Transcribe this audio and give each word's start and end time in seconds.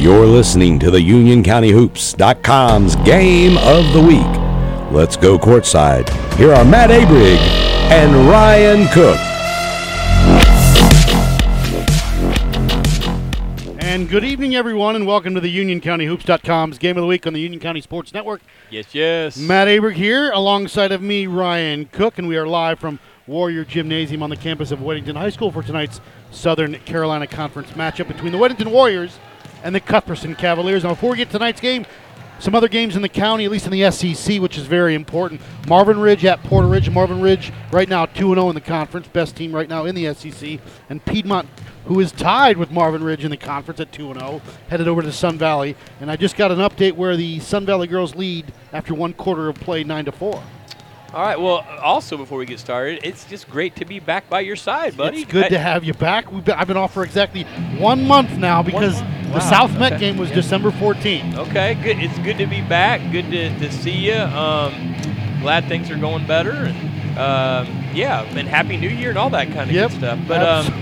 You're 0.00 0.26
listening 0.26 0.78
to 0.78 0.90
the 0.90 0.98
UnionCountyHoops.com's 0.98 2.96
Game 2.96 3.58
of 3.58 3.92
the 3.92 4.00
Week. 4.00 4.90
Let's 4.90 5.14
go 5.14 5.38
courtside. 5.38 6.08
Here 6.36 6.54
are 6.54 6.64
Matt 6.64 6.88
Abrig 6.88 7.36
and 7.90 8.26
Ryan 8.26 8.88
Cook. 8.94 9.18
And 13.84 14.08
good 14.08 14.24
evening, 14.24 14.56
everyone, 14.56 14.96
and 14.96 15.06
welcome 15.06 15.34
to 15.34 15.40
the 15.40 15.54
UnionCountyHoops.com's 15.54 16.78
Game 16.78 16.96
of 16.96 17.02
the 17.02 17.06
Week 17.06 17.26
on 17.26 17.34
the 17.34 17.40
Union 17.40 17.60
County 17.60 17.82
Sports 17.82 18.14
Network. 18.14 18.40
Yes, 18.70 18.94
yes. 18.94 19.36
Matt 19.36 19.68
Abrig 19.68 19.96
here, 19.96 20.30
alongside 20.30 20.92
of 20.92 21.02
me, 21.02 21.26
Ryan 21.26 21.84
Cook, 21.92 22.16
and 22.16 22.26
we 22.26 22.38
are 22.38 22.46
live 22.46 22.78
from 22.78 22.98
Warrior 23.26 23.66
Gymnasium 23.66 24.22
on 24.22 24.30
the 24.30 24.36
campus 24.38 24.70
of 24.70 24.78
Weddington 24.78 25.16
High 25.16 25.28
School 25.28 25.52
for 25.52 25.62
tonight's 25.62 26.00
Southern 26.30 26.76
Carolina 26.86 27.26
Conference 27.26 27.72
matchup 27.72 28.08
between 28.08 28.32
the 28.32 28.38
Weddington 28.38 28.70
Warriors 28.70 29.18
and 29.62 29.74
the 29.74 29.80
Cuthbertson 29.80 30.34
Cavaliers. 30.34 30.84
Now, 30.84 30.90
before 30.90 31.10
we 31.10 31.16
get 31.16 31.28
to 31.28 31.32
tonight's 31.32 31.60
game, 31.60 31.86
some 32.40 32.54
other 32.54 32.68
games 32.68 32.96
in 32.96 33.02
the 33.02 33.08
county, 33.08 33.44
at 33.44 33.50
least 33.50 33.66
in 33.66 33.72
the 33.72 33.82
SCC, 33.82 34.40
which 34.40 34.56
is 34.56 34.64
very 34.64 34.94
important. 34.94 35.42
Marvin 35.68 36.00
Ridge 36.00 36.24
at 36.24 36.42
Porter 36.42 36.68
Ridge. 36.68 36.88
Marvin 36.88 37.20
Ridge 37.20 37.52
right 37.70 37.88
now 37.88 38.06
2 38.06 38.34
0 38.34 38.48
in 38.48 38.54
the 38.54 38.62
conference, 38.62 39.08
best 39.08 39.36
team 39.36 39.54
right 39.54 39.68
now 39.68 39.84
in 39.84 39.94
the 39.94 40.06
SCC. 40.06 40.58
And 40.88 41.04
Piedmont, 41.04 41.48
who 41.84 42.00
is 42.00 42.12
tied 42.12 42.56
with 42.56 42.70
Marvin 42.70 43.04
Ridge 43.04 43.24
in 43.24 43.30
the 43.30 43.36
conference 43.36 43.78
at 43.78 43.92
2 43.92 44.14
0, 44.14 44.40
headed 44.68 44.88
over 44.88 45.02
to 45.02 45.12
Sun 45.12 45.36
Valley. 45.36 45.76
And 46.00 46.10
I 46.10 46.16
just 46.16 46.34
got 46.36 46.50
an 46.50 46.60
update 46.60 46.92
where 46.92 47.14
the 47.14 47.40
Sun 47.40 47.66
Valley 47.66 47.86
girls 47.86 48.14
lead 48.14 48.50
after 48.72 48.94
one 48.94 49.12
quarter 49.12 49.50
of 49.50 49.56
play 49.56 49.84
9 49.84 50.06
to 50.06 50.12
4. 50.12 50.42
All 51.12 51.22
right. 51.22 51.40
Well, 51.40 51.66
also 51.82 52.16
before 52.16 52.38
we 52.38 52.46
get 52.46 52.60
started, 52.60 53.00
it's 53.02 53.24
just 53.24 53.50
great 53.50 53.74
to 53.76 53.84
be 53.84 53.98
back 53.98 54.28
by 54.30 54.40
your 54.40 54.54
side, 54.54 54.96
buddy. 54.96 55.22
It's 55.22 55.32
good 55.32 55.46
I- 55.46 55.48
to 55.48 55.58
have 55.58 55.82
you 55.82 55.92
back. 55.92 56.30
We've 56.30 56.44
been, 56.44 56.54
I've 56.54 56.68
been 56.68 56.76
off 56.76 56.94
for 56.94 57.02
exactly 57.02 57.42
one 57.78 58.06
month 58.06 58.36
now 58.38 58.62
because 58.62 59.00
month? 59.02 59.24
the 59.26 59.38
Wow, 59.38 59.50
South 59.50 59.78
Meck 59.78 59.98
game 59.98 60.16
was 60.16 60.28
Yeah. 60.28 60.36
December 60.36 60.70
14th. 60.70 61.36
Okay, 61.48 61.74
good. 61.82 61.98
It's 61.98 62.16
good 62.20 62.38
to 62.38 62.46
be 62.46 62.60
back. 62.62 63.00
Good 63.10 63.28
to, 63.32 63.58
to 63.58 63.72
see 63.72 63.90
you. 63.90 64.14
Um, 64.14 64.94
glad 65.40 65.64
things 65.66 65.90
are 65.90 65.96
going 65.98 66.26
better, 66.28 66.52
and 66.52 67.18
um, 67.18 67.84
yeah, 67.92 68.22
and 68.22 68.46
happy 68.48 68.76
New 68.76 68.88
Year 68.88 69.08
and 69.10 69.18
all 69.18 69.30
that 69.30 69.48
kind 69.48 69.68
of 69.68 69.72
Yep. 69.72 69.90
good 69.90 69.98
stuff. 69.98 70.18
But 70.28 70.42
um, 70.42 70.72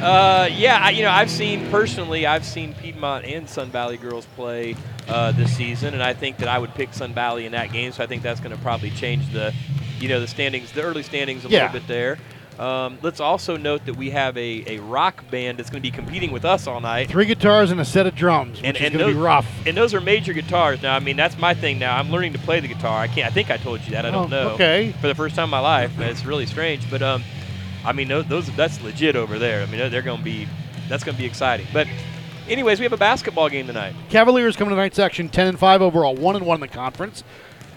uh, 0.00 0.48
yeah, 0.50 0.78
I, 0.82 0.90
you 0.90 1.02
know, 1.02 1.10
I've 1.10 1.30
seen 1.30 1.68
personally, 1.70 2.24
I've 2.26 2.44
seen 2.44 2.72
Piedmont 2.74 3.26
and 3.26 3.46
Sun 3.48 3.68
Valley 3.70 3.98
girls 3.98 4.24
play 4.34 4.76
uh, 5.08 5.32
this 5.32 5.56
season, 5.56 5.94
and 5.94 6.02
I 6.02 6.12
think 6.14 6.36
that 6.38 6.48
I 6.48 6.58
would 6.58 6.74
pick 6.74 6.92
Sun 6.92 7.14
Valley 7.14 7.46
in 7.46 7.52
that 7.52 7.72
game. 7.72 7.92
So 7.92 8.02
I 8.02 8.06
think 8.06 8.22
that's 8.22 8.40
going 8.40 8.54
to 8.54 8.62
probably 8.62 8.90
change 8.90 9.32
the, 9.32 9.54
you 10.00 10.08
know, 10.08 10.20
the 10.20 10.26
standings, 10.26 10.72
the 10.72 10.82
early 10.82 11.02
standings 11.02 11.44
a 11.44 11.48
Yeah. 11.48 11.64
little 11.66 11.80
bit 11.80 11.88
there. 11.88 12.18
Um, 12.58 12.98
let's 13.02 13.20
also 13.20 13.56
note 13.56 13.86
that 13.86 13.94
we 13.96 14.10
have 14.10 14.36
a, 14.36 14.64
a 14.66 14.78
rock 14.80 15.22
band 15.30 15.58
that's 15.58 15.70
going 15.70 15.80
to 15.80 15.88
be 15.88 15.92
competing 15.92 16.32
with 16.32 16.44
us 16.44 16.66
all 16.66 16.80
night. 16.80 17.08
Three 17.08 17.24
guitars 17.26 17.70
and 17.70 17.80
a 17.80 17.84
set 17.84 18.06
of 18.08 18.16
drums, 18.16 18.58
which 18.58 18.66
And- 18.66 18.76
is 18.76 18.82
and 18.82 18.92
going 18.94 19.04
to 19.06 19.06
be 19.10 19.12
those- 19.14 19.22
rough. 19.22 19.46
And 19.66 19.76
those 19.76 19.94
are 19.94 20.00
major 20.00 20.32
guitars. 20.32 20.82
Now, 20.82 20.96
I 20.96 20.98
mean, 20.98 21.16
that's 21.16 21.38
my 21.38 21.54
thing 21.54 21.78
now. 21.78 21.96
I'm 21.96 22.10
learning 22.10 22.32
to 22.32 22.38
play 22.40 22.58
the 22.58 22.66
guitar. 22.66 22.98
I 23.00 23.06
can't. 23.06 23.28
I 23.28 23.30
think 23.30 23.50
I 23.50 23.58
told 23.58 23.80
you 23.82 23.92
that. 23.92 24.04
I 24.04 24.10
don't 24.10 24.24
Oh, 24.32 24.42
know. 24.44 24.48
okay. 24.54 24.92
For 25.00 25.06
the 25.06 25.14
first 25.14 25.36
time 25.36 25.44
in 25.44 25.50
my 25.50 25.60
life, 25.60 25.92
it's 26.00 26.24
really 26.26 26.46
strange. 26.46 26.90
But 26.90 27.00
um, 27.00 27.22
I 27.84 27.92
mean, 27.92 28.08
those, 28.08 28.26
those 28.26 28.50
that's 28.56 28.82
legit 28.82 29.14
over 29.14 29.38
there. 29.38 29.62
I 29.62 29.66
mean, 29.66 29.78
they're, 29.78 29.88
they're 29.88 30.02
going 30.02 30.18
to 30.18 30.24
be. 30.24 30.48
That's 30.88 31.04
going 31.04 31.14
to 31.16 31.22
be 31.22 31.26
exciting. 31.28 31.66
But, 31.72 31.86
anyways, 32.48 32.78
we 32.80 32.84
have 32.84 32.92
a 32.92 32.96
basketball 32.96 33.48
game 33.48 33.66
tonight. 33.66 33.94
Cavaliers 34.08 34.56
coming 34.56 34.70
to 34.70 34.76
tonight's 34.76 34.98
action 34.98 35.28
10 35.28 35.46
and 35.46 35.58
5 35.58 35.82
overall, 35.82 36.14
1 36.14 36.36
and 36.36 36.46
1 36.46 36.54
in 36.56 36.60
the 36.60 36.68
conference. 36.68 37.24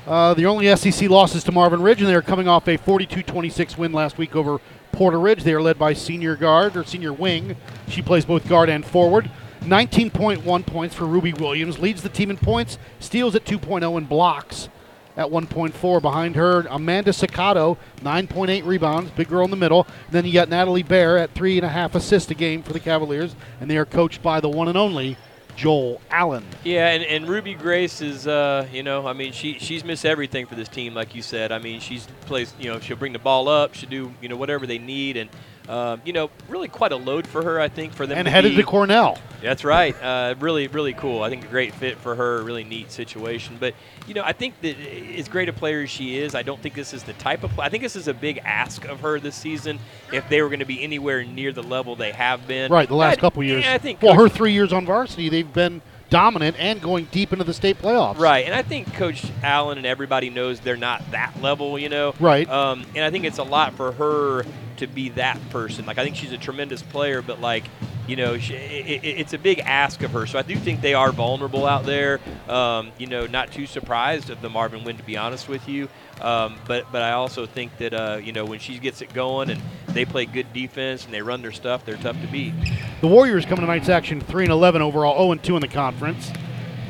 Uh, 0.07 0.33
the 0.33 0.45
only 0.45 0.65
SCC 0.65 1.07
losses 1.09 1.43
to 1.43 1.51
Marvin 1.51 1.81
Ridge, 1.81 2.01
and 2.01 2.09
they 2.09 2.15
are 2.15 2.21
coming 2.21 2.47
off 2.47 2.67
a 2.67 2.77
42 2.77 3.21
26 3.21 3.77
win 3.77 3.93
last 3.93 4.17
week 4.17 4.35
over 4.35 4.59
Porter 4.91 5.19
Ridge. 5.19 5.43
They 5.43 5.53
are 5.53 5.61
led 5.61 5.77
by 5.77 5.93
senior 5.93 6.35
guard 6.35 6.75
or 6.75 6.83
senior 6.83 7.13
wing. 7.13 7.55
She 7.87 8.01
plays 8.01 8.25
both 8.25 8.47
guard 8.47 8.69
and 8.69 8.85
forward. 8.85 9.29
19.1 9.61 10.65
points 10.65 10.95
for 10.95 11.05
Ruby 11.05 11.33
Williams, 11.33 11.77
leads 11.77 12.01
the 12.01 12.09
team 12.09 12.31
in 12.31 12.38
points, 12.38 12.79
steals 12.99 13.35
at 13.35 13.45
2.0 13.45 13.95
and 13.95 14.09
blocks 14.09 14.69
at 15.17 15.27
1.4. 15.27 16.01
Behind 16.01 16.35
her, 16.35 16.61
Amanda 16.69 17.11
Sacato, 17.11 17.77
9.8 18.01 18.66
rebounds, 18.66 19.11
big 19.11 19.29
girl 19.29 19.45
in 19.45 19.51
the 19.51 19.57
middle. 19.57 19.88
And 20.05 20.13
then 20.13 20.25
you 20.25 20.33
got 20.33 20.49
Natalie 20.49 20.83
Bear 20.83 21.17
at 21.17 21.31
three 21.31 21.57
and 21.57 21.66
a 21.66 21.69
half 21.69 21.95
assists 21.95 22.29
a 22.31 22.33
game 22.33 22.63
for 22.63 22.73
the 22.73 22.79
Cavaliers, 22.79 23.35
and 23.59 23.69
they 23.69 23.77
are 23.77 23.85
coached 23.85 24.21
by 24.21 24.39
the 24.39 24.50
one 24.50 24.67
and 24.67 24.77
only 24.77 25.17
Joel 25.55 26.01
Allen. 26.09 26.45
Yeah, 26.63 26.89
and, 26.89 27.03
and 27.03 27.27
Ruby 27.27 27.53
Grace 27.53 28.01
is, 28.01 28.27
uh, 28.27 28.67
you 28.71 28.83
know, 28.83 29.05
I 29.05 29.13
mean, 29.13 29.31
she 29.31 29.59
she's 29.59 29.83
missed 29.83 30.05
everything 30.05 30.45
for 30.45 30.55
this 30.55 30.69
team, 30.69 30.94
like 30.94 31.13
you 31.13 31.21
said. 31.21 31.51
I 31.51 31.59
mean, 31.59 31.79
she's 31.79 32.07
plays, 32.25 32.53
you 32.59 32.71
know, 32.71 32.79
she'll 32.79 32.97
bring 32.97 33.13
the 33.13 33.19
ball 33.19 33.47
up, 33.47 33.73
she'll 33.75 33.89
do, 33.89 34.13
you 34.21 34.29
know, 34.29 34.38
whatever 34.38 34.66
they 34.66 34.79
need, 34.79 35.17
and 35.17 35.29
um, 35.69 36.01
you 36.05 36.13
know, 36.13 36.29
really 36.49 36.67
quite 36.67 36.91
a 36.91 36.95
load 36.95 37.27
for 37.27 37.44
her, 37.44 37.59
I 37.59 37.67
think, 37.69 37.94
for 37.94 38.05
them. 38.07 38.17
And 38.17 38.25
to 38.25 38.31
headed 38.31 38.51
be, 38.51 38.57
to 38.57 38.63
Cornell. 38.63 39.17
That's 39.41 39.63
right. 39.63 39.95
Uh, 40.01 40.35
really, 40.39 40.67
really 40.67 40.94
cool. 40.94 41.23
I 41.23 41.29
think 41.29 41.45
a 41.45 41.47
great 41.47 41.73
fit 41.73 41.97
for 41.97 42.16
her. 42.16 42.44
Really 42.44 42.63
neat 42.63 42.91
situation. 42.91 43.57
But 43.59 43.73
you 44.07 44.13
know, 44.13 44.23
I 44.23 44.33
think 44.33 44.59
that 44.61 44.75
as 45.17 45.27
great 45.27 45.50
a 45.50 45.53
player 45.53 45.81
as 45.81 45.89
she 45.89 46.17
is, 46.17 46.35
I 46.35 46.44
don't 46.44 46.61
think 46.61 46.75
this 46.75 46.94
is 46.94 47.03
the 47.03 47.13
type 47.13 47.44
of. 47.44 47.51
Play. 47.51 47.66
I 47.66 47.69
think 47.69 47.83
this 47.83 47.95
is 47.95 48.07
a 48.07 48.13
big 48.13 48.39
ask 48.39 48.85
of 48.85 49.00
her 49.01 49.19
this 49.19 49.35
season. 49.35 49.79
If 50.11 50.27
they 50.29 50.41
were 50.41 50.50
going 50.50 50.59
to 50.59 50.66
be 50.66 50.81
anywhere 50.83 51.23
near 51.23 51.51
the 51.51 51.63
level 51.63 51.95
they 51.95 52.11
have 52.11 52.47
been, 52.47 52.71
Right, 52.71 52.88
the 52.88 52.95
last 52.95 53.17
I- 53.17 53.21
couple 53.21 53.44
years. 53.44 53.63
Yeah, 53.63 53.73
I 53.73 53.77
think. 53.77 54.01
well, 54.01 54.13
her 54.16 54.29
three 54.29 54.53
years 54.53 54.71
on 54.73 54.85
varsity, 54.85 55.29
they've 55.29 55.51
been 55.51 55.81
dominant 56.11 56.57
and 56.59 56.79
going 56.79 57.05
deep 57.05 57.33
into 57.33 57.44
the 57.44 57.53
state 57.53 57.81
playoffs. 57.81 58.19
Right, 58.19 58.45
and 58.45 58.53
I 58.53 58.61
think 58.61 58.94
Coach 58.94 59.25
Allen 59.41 59.79
and 59.79 59.88
everybody 59.88 60.29
knows 60.29 60.59
they're 60.59 60.77
not 60.77 61.09
that 61.09 61.41
level, 61.41 61.79
you 61.79 61.89
know. 61.89 62.13
Right. 62.19 62.47
Um, 62.47 62.85
and 62.95 63.03
I 63.03 63.09
think 63.09 63.25
it's 63.25 63.39
a 63.39 63.44
lot 63.44 63.73
for 63.73 63.94
her 63.94 64.45
to 64.77 64.88
be 64.88 65.09
that 65.09 65.39
person. 65.50 65.88
Like 65.88 65.97
I 65.97 66.03
think 66.03 66.16
she's 66.16 66.33
a 66.33 66.38
tremendous 66.38 66.83
player, 66.83 67.23
but 67.23 67.41
like, 67.41 67.63
you 68.11 68.17
know, 68.17 68.38
she, 68.38 68.53
it, 68.55 69.03
it- 69.05 69.07
it's 69.22 69.31
a 69.31 69.38
big 69.38 69.59
ask 69.59 70.03
of 70.03 70.11
her. 70.11 70.27
So 70.27 70.38
I 70.38 70.41
do 70.41 70.55
think 70.57 70.81
they 70.81 70.94
are 70.94 71.13
vulnerable 71.13 71.66
out 71.66 71.85
there. 71.85 72.19
Um, 72.49 72.91
you 72.97 73.07
know, 73.07 73.25
not 73.25 73.53
too 73.53 73.66
surprised 73.66 74.29
of 74.29 74.41
the 74.41 74.49
Marvin 74.49 74.83
win, 74.83 74.97
to 74.97 75.03
be 75.03 75.16
honest 75.16 75.47
with 75.47 75.67
you. 75.69 75.88
Um, 76.19 76.55
but 76.67 76.91
but 76.91 77.01
I 77.01 77.13
also 77.13 77.45
think 77.45 77.77
that 77.77 77.94
uh, 77.94 78.19
you 78.21 78.33
know 78.33 78.44
when 78.44 78.59
she 78.59 78.77
gets 78.79 79.01
it 79.01 79.13
going 79.13 79.50
and 79.50 79.61
they 79.88 80.03
play 80.03 80.25
good 80.25 80.51
defense 80.51 81.05
and 81.05 81.13
they 81.13 81.21
run 81.21 81.41
their 81.41 81.53
stuff, 81.53 81.85
they're 81.85 81.95
tough 81.95 82.19
to 82.21 82.27
beat. 82.27 82.53
The 83.00 83.07
Warriors 83.07 83.45
coming 83.45 83.61
tonight's 83.61 83.88
action 83.89 84.19
3 84.19 84.44
and 84.44 84.51
11 84.51 84.81
overall, 84.81 85.17
0 85.17 85.31
and 85.31 85.41
2 85.44 85.55
in 85.55 85.61
the 85.61 85.67
conference. 85.69 86.29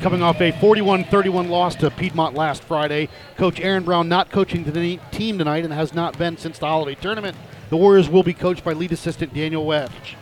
Coming 0.02 0.20
off 0.24 0.40
a 0.40 0.50
41-31 0.50 1.48
loss 1.48 1.76
to 1.76 1.88
Piedmont 1.92 2.34
last 2.34 2.64
Friday. 2.64 3.08
Coach 3.36 3.60
Aaron 3.60 3.84
Brown 3.84 4.08
not 4.08 4.30
coaching 4.32 4.64
the 4.64 4.98
team 5.12 5.38
tonight 5.38 5.62
and 5.64 5.72
has 5.72 5.94
not 5.94 6.18
been 6.18 6.36
since 6.36 6.58
the 6.58 6.66
holiday 6.66 6.96
tournament. 7.00 7.36
The 7.70 7.76
Warriors 7.76 8.10
will 8.10 8.24
be 8.24 8.34
coached 8.34 8.64
by 8.64 8.72
lead 8.72 8.90
assistant 8.90 9.32
Daniel 9.32 9.64
Welch. 9.64 10.16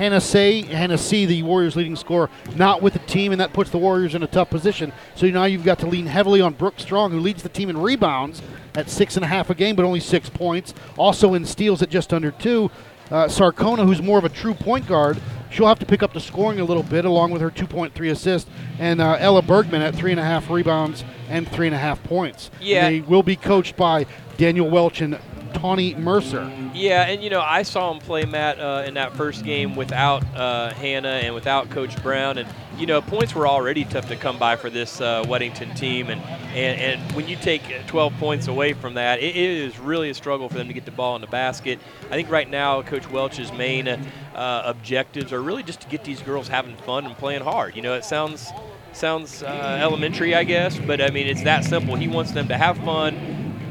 Hannah 0.00 0.96
C, 0.96 1.26
the 1.26 1.42
Warriors' 1.42 1.76
leading 1.76 1.94
scorer, 1.94 2.30
not 2.56 2.80
with 2.80 2.94
the 2.94 3.00
team, 3.00 3.32
and 3.32 3.40
that 3.40 3.52
puts 3.52 3.68
the 3.68 3.76
Warriors 3.76 4.14
in 4.14 4.22
a 4.22 4.26
tough 4.26 4.48
position. 4.48 4.94
So 5.14 5.26
now 5.26 5.44
you've 5.44 5.62
got 5.62 5.78
to 5.80 5.86
lean 5.86 6.06
heavily 6.06 6.40
on 6.40 6.54
Brooke 6.54 6.80
Strong, 6.80 7.10
who 7.10 7.20
leads 7.20 7.42
the 7.42 7.50
team 7.50 7.68
in 7.68 7.76
rebounds 7.76 8.40
at 8.74 8.88
six 8.88 9.16
and 9.16 9.24
a 9.26 9.28
half 9.28 9.50
a 9.50 9.54
game, 9.54 9.76
but 9.76 9.84
only 9.84 10.00
six 10.00 10.30
points. 10.30 10.72
Also 10.96 11.34
in 11.34 11.44
steals 11.44 11.82
at 11.82 11.90
just 11.90 12.14
under 12.14 12.30
two. 12.30 12.70
Uh, 13.10 13.26
Sarcona, 13.26 13.84
who's 13.84 14.00
more 14.00 14.18
of 14.18 14.24
a 14.24 14.30
true 14.30 14.54
point 14.54 14.86
guard, 14.86 15.20
she'll 15.50 15.66
have 15.66 15.80
to 15.80 15.86
pick 15.86 16.02
up 16.02 16.14
the 16.14 16.20
scoring 16.20 16.60
a 16.60 16.64
little 16.64 16.84
bit, 16.84 17.04
along 17.04 17.32
with 17.32 17.42
her 17.42 17.50
2.3 17.50 18.10
assists. 18.10 18.48
And 18.78 19.02
uh, 19.02 19.16
Ella 19.18 19.42
Bergman 19.42 19.82
at 19.82 19.94
three 19.94 20.12
and 20.12 20.20
a 20.20 20.24
half 20.24 20.48
rebounds 20.48 21.04
and 21.28 21.46
three 21.46 21.66
and 21.66 21.74
a 21.74 21.78
half 21.78 22.02
points. 22.04 22.50
Yeah. 22.58 22.88
They 22.88 23.00
will 23.02 23.22
be 23.22 23.36
coached 23.36 23.76
by 23.76 24.06
Daniel 24.38 24.70
Welch 24.70 25.02
and 25.02 25.18
Tawny 25.60 25.94
Mercer. 25.94 26.50
Yeah, 26.74 27.02
and 27.02 27.22
you 27.22 27.28
know, 27.28 27.42
I 27.42 27.62
saw 27.62 27.92
him 27.92 27.98
play 27.98 28.24
Matt 28.24 28.58
uh, 28.58 28.84
in 28.86 28.94
that 28.94 29.14
first 29.14 29.44
game 29.44 29.76
without 29.76 30.24
uh, 30.34 30.72
Hannah 30.72 31.08
and 31.08 31.34
without 31.34 31.68
Coach 31.68 32.00
Brown, 32.02 32.38
and 32.38 32.48
you 32.78 32.86
know, 32.86 33.02
points 33.02 33.34
were 33.34 33.46
already 33.46 33.84
tough 33.84 34.08
to 34.08 34.16
come 34.16 34.38
by 34.38 34.56
for 34.56 34.70
this 34.70 35.02
uh, 35.02 35.22
Weddington 35.24 35.76
team, 35.76 36.08
and, 36.08 36.22
and 36.54 36.80
and 36.80 37.12
when 37.12 37.28
you 37.28 37.36
take 37.36 37.62
12 37.86 38.14
points 38.14 38.48
away 38.48 38.72
from 38.72 38.94
that, 38.94 39.18
it, 39.18 39.36
it 39.36 39.36
is 39.36 39.78
really 39.78 40.08
a 40.08 40.14
struggle 40.14 40.48
for 40.48 40.56
them 40.56 40.68
to 40.68 40.72
get 40.72 40.86
the 40.86 40.90
ball 40.90 41.14
in 41.14 41.20
the 41.20 41.26
basket. 41.26 41.78
I 42.06 42.14
think 42.14 42.30
right 42.30 42.48
now, 42.48 42.80
Coach 42.80 43.10
Welch's 43.10 43.52
main 43.52 43.86
uh, 43.86 44.62
objectives 44.64 45.30
are 45.30 45.42
really 45.42 45.62
just 45.62 45.82
to 45.82 45.88
get 45.88 46.04
these 46.04 46.22
girls 46.22 46.48
having 46.48 46.76
fun 46.78 47.04
and 47.04 47.14
playing 47.18 47.42
hard. 47.42 47.76
You 47.76 47.82
know, 47.82 47.94
it 47.94 48.04
sounds 48.06 48.50
sounds 48.92 49.42
uh, 49.42 49.78
elementary, 49.80 50.34
I 50.34 50.44
guess, 50.44 50.78
but 50.78 51.02
I 51.02 51.10
mean, 51.10 51.26
it's 51.26 51.42
that 51.44 51.64
simple. 51.64 51.96
He 51.96 52.08
wants 52.08 52.32
them 52.32 52.48
to 52.48 52.56
have 52.56 52.78
fun, 52.78 53.14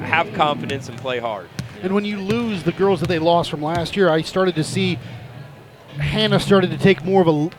have 0.02 0.32
confidence, 0.34 0.88
and 0.88 0.98
play 1.00 1.18
hard. 1.18 1.50
And 1.82 1.94
when 1.94 2.04
you 2.04 2.20
lose 2.20 2.64
the 2.64 2.74
girls 2.74 3.00
that 3.00 3.08
they 3.08 3.20
lost 3.20 3.50
from 3.50 3.62
last 3.62 3.96
year, 3.96 4.10
I 4.10 4.22
started 4.22 4.56
to 4.56 4.64
see 4.64 5.00
Hannah 5.98 6.40
started 6.40 6.72
to 6.72 6.78
take 6.78 7.06
more 7.06 7.22
of 7.22 7.28
a, 7.28 7.50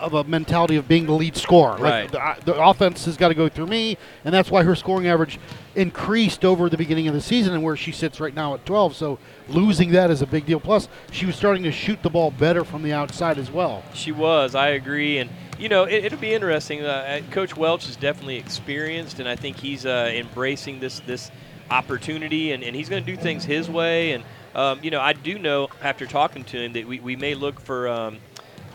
of 0.00 0.14
a 0.14 0.24
mentality 0.24 0.76
of 0.76 0.88
being 0.88 1.06
the 1.06 1.12
lead 1.12 1.36
scorer. 1.36 1.76
Right. 1.76 2.12
Like 2.12 2.44
the, 2.44 2.52
the 2.52 2.60
offense 2.60 3.04
has 3.04 3.16
got 3.16 3.28
to 3.28 3.34
go 3.34 3.48
through 3.48 3.68
me, 3.68 3.96
and 4.24 4.34
that's 4.34 4.50
why 4.50 4.64
her 4.64 4.74
scoring 4.74 5.06
average 5.06 5.38
increased 5.76 6.44
over 6.44 6.68
the 6.68 6.76
beginning 6.76 7.06
of 7.06 7.14
the 7.14 7.20
season 7.20 7.54
and 7.54 7.62
where 7.62 7.76
she 7.76 7.92
sits 7.92 8.18
right 8.18 8.34
now 8.34 8.54
at 8.54 8.66
12. 8.66 8.96
So 8.96 9.18
losing 9.48 9.92
that 9.92 10.10
is 10.10 10.22
a 10.22 10.26
big 10.26 10.44
deal. 10.44 10.58
Plus, 10.58 10.88
she 11.12 11.24
was 11.24 11.36
starting 11.36 11.62
to 11.62 11.70
shoot 11.70 12.02
the 12.02 12.10
ball 12.10 12.32
better 12.32 12.64
from 12.64 12.82
the 12.82 12.92
outside 12.92 13.38
as 13.38 13.50
well. 13.50 13.84
She 13.94 14.10
was. 14.10 14.56
I 14.56 14.70
agree. 14.70 15.18
And, 15.18 15.30
you 15.56 15.68
know, 15.68 15.84
it, 15.84 16.10
will 16.10 16.18
be 16.18 16.34
interesting. 16.34 16.84
Uh, 16.84 17.20
Coach 17.30 17.56
Welch 17.56 17.88
is 17.88 17.94
definitely 17.94 18.38
experienced, 18.38 19.20
and 19.20 19.28
I 19.28 19.36
think 19.36 19.56
he's 19.58 19.86
uh, 19.86 20.10
embracing 20.12 20.80
this 20.80 21.00
this 21.00 21.30
opportunity, 21.70 22.52
and, 22.52 22.62
and 22.62 22.74
he's 22.74 22.88
going 22.88 23.04
to 23.04 23.10
do 23.10 23.20
things 23.20 23.44
his 23.44 23.68
way. 23.68 24.12
And, 24.12 24.24
um, 24.54 24.80
you 24.82 24.90
know, 24.90 25.00
I 25.00 25.12
do 25.12 25.38
know 25.38 25.68
after 25.82 26.06
talking 26.06 26.44
to 26.44 26.58
him 26.58 26.72
that 26.74 26.86
we, 26.86 27.00
we 27.00 27.16
may 27.16 27.34
look 27.34 27.60
for 27.60 27.88
um, 27.88 28.18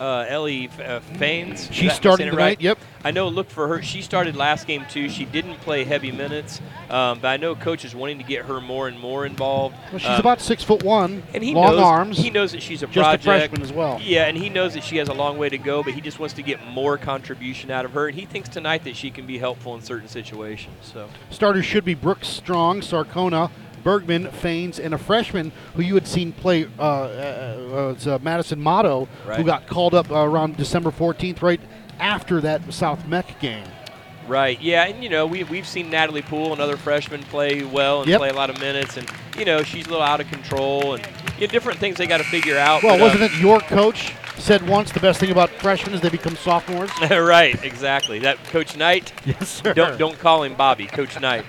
uh, 0.04 0.26
Ellie 0.28 0.68
uh, 0.84 1.00
Faines. 1.18 1.70
Starting 1.94 2.28
tonight. 2.28 2.38
Right? 2.38 2.62
Yep. 2.62 2.78
I 3.06 3.12
know. 3.12 3.30
Look 3.30 3.50
for 3.50 3.68
her. 3.70 3.82
She 3.82 4.02
started 4.02 4.36
last 4.36 4.68
game 4.68 4.86
too. 4.90 5.08
She 5.08 5.24
didn't 5.24 5.56
play 5.62 5.86
heavy 5.86 6.12
minutes, 6.12 6.60
um, 6.90 7.20
but 7.20 7.28
I 7.28 7.38
know 7.38 7.56
coach 7.56 7.86
is 7.86 7.96
wanting 7.96 8.18
to 8.18 8.24
get 8.24 8.46
her 8.46 8.60
more 8.60 8.88
and 8.90 9.00
more 9.00 9.26
involved. 9.26 9.76
Well, 9.92 10.00
she's 10.00 10.10
Um, 10.10 10.20
about 10.20 10.42
six 10.42 10.62
foot 10.64 10.84
one, 10.84 11.24
and 11.34 11.44
he 11.44 11.54
long 11.54 11.76
knows, 11.76 11.80
arms. 11.80 12.18
He 12.18 12.30
knows 12.30 12.52
that 12.52 12.62
she's 12.62 12.84
a 12.84 12.88
just 12.88 12.98
a 12.98 13.02
project. 13.02 13.24
freshman 13.24 13.62
as 13.62 13.72
well. 13.72 14.00
Yeah, 14.02 14.26
and 14.26 14.38
he 14.38 14.50
knows 14.50 14.74
that 14.74 14.84
she 14.84 14.98
has 14.98 15.08
a 15.08 15.14
long 15.14 15.38
way 15.38 15.48
to 15.50 15.58
go, 15.58 15.84
but 15.84 15.94
he 15.94 16.02
just 16.02 16.20
wants 16.20 16.34
to 16.36 16.44
get 16.44 16.66
more 16.68 16.98
contribution 16.98 17.72
out 17.72 17.86
of 17.86 17.92
her. 17.94 18.08
And 18.08 18.18
he 18.18 18.26
thinks 18.26 18.50
tonight 18.50 18.84
that 18.84 18.98
she 18.98 19.10
can 19.10 19.26
be 19.26 19.38
helpful 19.38 19.74
in 19.76 19.82
certain 19.82 20.10
situations. 20.10 20.76
So 20.82 21.08
Starters 21.30 21.66
should 21.66 21.86
be 21.86 21.94
Brooks 21.94 22.28
Strong, 22.28 22.82
Sarcona, 22.82 23.50
Bergman, 23.84 24.28
Faines, 24.32 24.80
and 24.80 24.94
a 24.94 24.98
freshman 24.98 25.52
who 25.76 25.82
you 25.82 25.94
had 25.96 26.08
seen 26.08 26.32
play. 26.32 26.66
Uh, 26.80 26.82
uh, 26.82 27.70
uh, 27.74 27.94
it's, 27.96 28.08
uh, 28.08 28.20
Madison 28.22 28.60
Motto, 28.62 29.06
who 29.26 29.44
got 29.44 29.68
called 29.68 29.94
up 29.94 30.10
uh, 30.12 30.16
around 30.20 30.58
December 30.58 30.92
14th, 30.92 31.42
right 31.42 31.60
after 32.00 32.42
that 32.42 32.74
South 32.74 33.08
Meck 33.08 33.40
game. 33.40 33.66
Right. 34.28 34.60
Yeah, 34.62 34.86
and 34.86 35.04
you 35.04 35.10
know 35.10 35.28
we 35.28 35.44
we've 35.44 35.68
seen 35.68 35.90
Natalie 35.90 36.22
Poole, 36.22 36.54
another 36.54 36.78
freshman, 36.78 37.24
play 37.24 37.64
well 37.64 38.02
and 38.02 38.10
Yep. 38.10 38.20
play 38.20 38.30
a 38.30 38.34
lot 38.34 38.50
of 38.50 38.58
minutes, 38.60 38.96
and 38.96 39.06
you 39.38 39.44
know 39.44 39.64
she's 39.64 39.86
a 39.86 39.90
little 39.90 40.04
out 40.04 40.22
of 40.22 40.30
control, 40.30 40.94
and 40.96 41.06
you 41.38 41.46
know, 41.46 41.52
different 41.52 41.78
things 41.80 41.98
they 41.98 42.08
got 42.08 42.20
to 42.20 42.24
figure 42.24 42.58
out. 42.58 42.84
Well, 42.84 42.98
but, 42.98 43.02
uh, 43.02 43.04
wasn't 43.04 43.24
it 43.24 43.34
your 43.42 43.60
coach 43.60 44.14
said 44.38 44.66
once 44.66 44.94
the 44.94 45.02
best 45.02 45.20
thing 45.20 45.30
about 45.30 45.50
freshmen 45.50 45.94
is 45.94 46.00
they 46.00 46.08
become 46.10 46.38
sophomores? 46.38 46.90
right, 47.12 47.62
exactly. 47.66 48.20
That 48.20 48.42
Coach 48.46 48.78
Knight. 48.78 49.12
yes, 49.26 49.50
sir. 49.62 49.74
Don't 49.74 49.98
don't 49.98 50.18
call 50.18 50.44
him 50.44 50.56
Bobby, 50.56 50.86
Coach 50.88 51.20
Knight. 51.20 51.44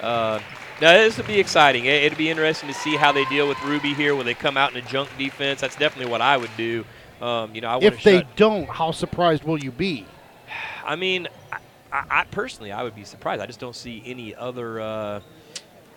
Uh, 0.00 0.38
now 0.80 0.92
this 0.92 1.16
will 1.16 1.24
be 1.24 1.38
exciting. 1.38 1.86
It, 1.86 2.04
it'll 2.04 2.18
be 2.18 2.30
interesting 2.30 2.68
to 2.68 2.74
see 2.74 2.96
how 2.96 3.12
they 3.12 3.24
deal 3.26 3.48
with 3.48 3.62
Ruby 3.64 3.94
here. 3.94 4.14
when 4.16 4.26
they 4.26 4.34
come 4.34 4.56
out 4.56 4.72
in 4.74 4.78
a 4.84 4.88
junk 4.88 5.08
defense? 5.18 5.60
That's 5.60 5.76
definitely 5.76 6.10
what 6.10 6.20
I 6.20 6.36
would 6.36 6.50
do. 6.56 6.84
Um, 7.20 7.54
you 7.54 7.60
know, 7.60 7.68
I 7.68 7.78
If 7.80 8.02
they 8.02 8.18
shut. 8.18 8.36
don't, 8.36 8.68
how 8.68 8.90
surprised 8.90 9.44
will 9.44 9.58
you 9.62 9.70
be? 9.70 10.06
I 10.84 10.96
mean, 10.96 11.28
I, 11.52 11.58
I, 11.92 12.04
I 12.10 12.24
personally, 12.24 12.72
I 12.72 12.82
would 12.82 12.94
be 12.94 13.04
surprised. 13.04 13.40
I 13.42 13.46
just 13.46 13.60
don't 13.60 13.76
see 13.76 14.02
any 14.04 14.34
other. 14.34 14.80
Uh, 14.80 15.20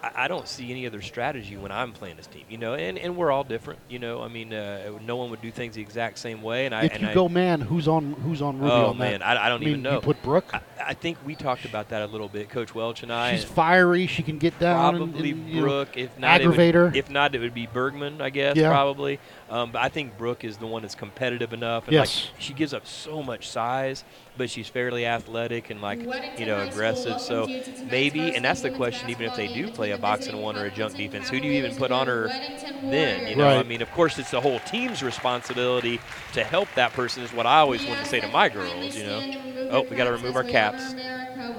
I, 0.04 0.26
I 0.26 0.28
don't 0.28 0.48
see 0.48 0.72
any 0.72 0.86
other 0.86 1.02
strategy 1.02 1.58
when 1.58 1.72
I'm 1.72 1.92
playing 1.94 2.18
this 2.18 2.28
team. 2.28 2.46
You 2.50 2.58
know, 2.58 2.74
and, 2.74 2.98
and 2.98 3.16
we're 3.16 3.32
all 3.32 3.44
different. 3.44 3.80
You 3.90 4.00
know, 4.00 4.22
I 4.22 4.28
mean, 4.28 4.54
uh, 4.54 4.92
no 5.06 5.16
one 5.16 5.30
would 5.32 5.42
do 5.42 5.52
things 5.52 5.76
the 5.76 5.82
exact 5.82 6.20
same 6.20 6.42
way. 6.42 6.66
And 6.66 6.76
I 6.76 6.84
if 6.86 6.94
and 6.94 7.04
you 7.04 7.10
I, 7.10 7.14
go 7.14 7.30
man, 7.30 7.62
who's 7.62 7.88
on 7.88 8.14
who's 8.14 8.42
on 8.42 8.60
Ruby 8.60 8.72
oh 8.72 8.88
on 8.88 8.98
that? 8.98 9.12
man, 9.12 9.22
I, 9.22 9.46
I 9.46 9.50
don't 9.50 9.58
I 9.58 9.60
mean, 9.60 9.70
even 9.70 9.82
know. 9.82 9.96
You 9.96 10.02
put 10.02 10.22
Brooke. 10.24 10.54
I, 10.54 10.62
I 10.86 10.94
think 10.94 11.18
we 11.26 11.36
talked 11.36 11.66
about 11.66 11.90
that 11.90 12.02
a 12.02 12.06
little 12.06 12.30
bit, 12.30 12.50
Coach 12.50 12.74
Welch 12.74 13.04
and 13.04 13.12
I. 13.12 13.34
She's 13.34 13.44
and- 13.44 13.52
fiery. 13.52 14.08
She 14.08 14.24
can 14.24 14.38
get 14.38 14.58
down. 14.60 14.98
Probably 14.98 15.32
and, 15.32 15.54
know, 15.54 15.62
Brooke. 15.62 15.98
If 15.98 16.18
not, 16.18 16.42
it 16.42 16.48
would- 16.48 16.96
If 16.96 17.10
not, 17.10 17.36
it 17.36 17.40
would 17.40 17.54
be 17.54 17.68
Bergman, 17.68 18.22
I 18.22 18.30
guess. 18.30 18.56
Yeah. 18.56 18.70
Probably. 18.70 19.20
Um, 19.50 19.72
but 19.72 19.82
I 19.82 19.90
think 19.90 20.18
Brooke 20.18 20.44
is 20.44 20.58
the 20.58 20.68
one 20.68 20.82
that's 20.82 20.96
competitive 20.96 21.54
enough. 21.54 21.86
And 21.86 21.94
Yes. 21.94 22.30
Like, 22.32 22.42
she 22.42 22.54
gives 22.54 22.74
up 22.74 22.86
so 22.86 23.24
much 23.24 23.48
size, 23.50 24.04
but 24.38 24.50
she's 24.50 24.68
fairly 24.68 25.06
athletic 25.06 25.69
and 25.69 25.81
like 25.81 26.01
you 26.38 26.45
know 26.45 26.66
aggressive. 26.68 27.19
So 27.19 27.48
maybe, 27.89 28.36
and 28.36 28.45
that's 28.45 28.62
the 28.62 28.69
question. 28.69 29.10
Even 29.10 29.25
if 29.25 29.36
they 29.36 29.48
do 29.48 29.69
play 29.69 29.92
a 29.92 29.98
box 29.98 30.28
and 30.28 30.42
one 30.42 30.56
or 30.57 30.66
a 30.66 30.72
junk 30.72 30.95
defense, 30.95 31.30
who 31.30 31.39
do 31.39 31.48
you 31.48 31.54
even 31.54 31.75
put 31.75 31.92
on 31.92 32.07
her 32.07 32.28
then? 32.28 33.28
You 33.28 33.36
know, 33.36 33.48
I 33.48 33.63
mean, 33.63 33.81
of 33.81 33.92
course, 33.92 34.18
it's 34.19 34.31
the 34.31 34.42
whole 34.42 34.60
team's 34.60 35.04
responsibility 35.04 36.00
to 36.34 36.44
help 36.44 36.68
that 36.75 36.94
person. 36.94 37.24
Is 37.24 37.34
what 37.34 37.45
I 37.45 37.60
always 37.60 37.86
want 37.86 38.00
to 38.00 38.06
say 38.06 38.19
to 38.19 38.28
my 38.28 38.50
girls. 38.50 38.95
You 38.95 39.06
know. 39.06 39.44
Oh, 39.69 39.81
we 39.81 39.95
got 39.95 40.06
to 40.06 40.12
remove 40.12 40.36
our 40.36 40.44
caps. 40.44 40.95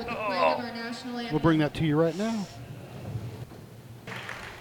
Oh. 0.09 0.65
We'll 1.31 1.41
bring 1.41 1.59
that 1.59 1.75
to 1.75 1.85
you 1.85 2.01
right 2.01 2.17
now. 2.17 2.47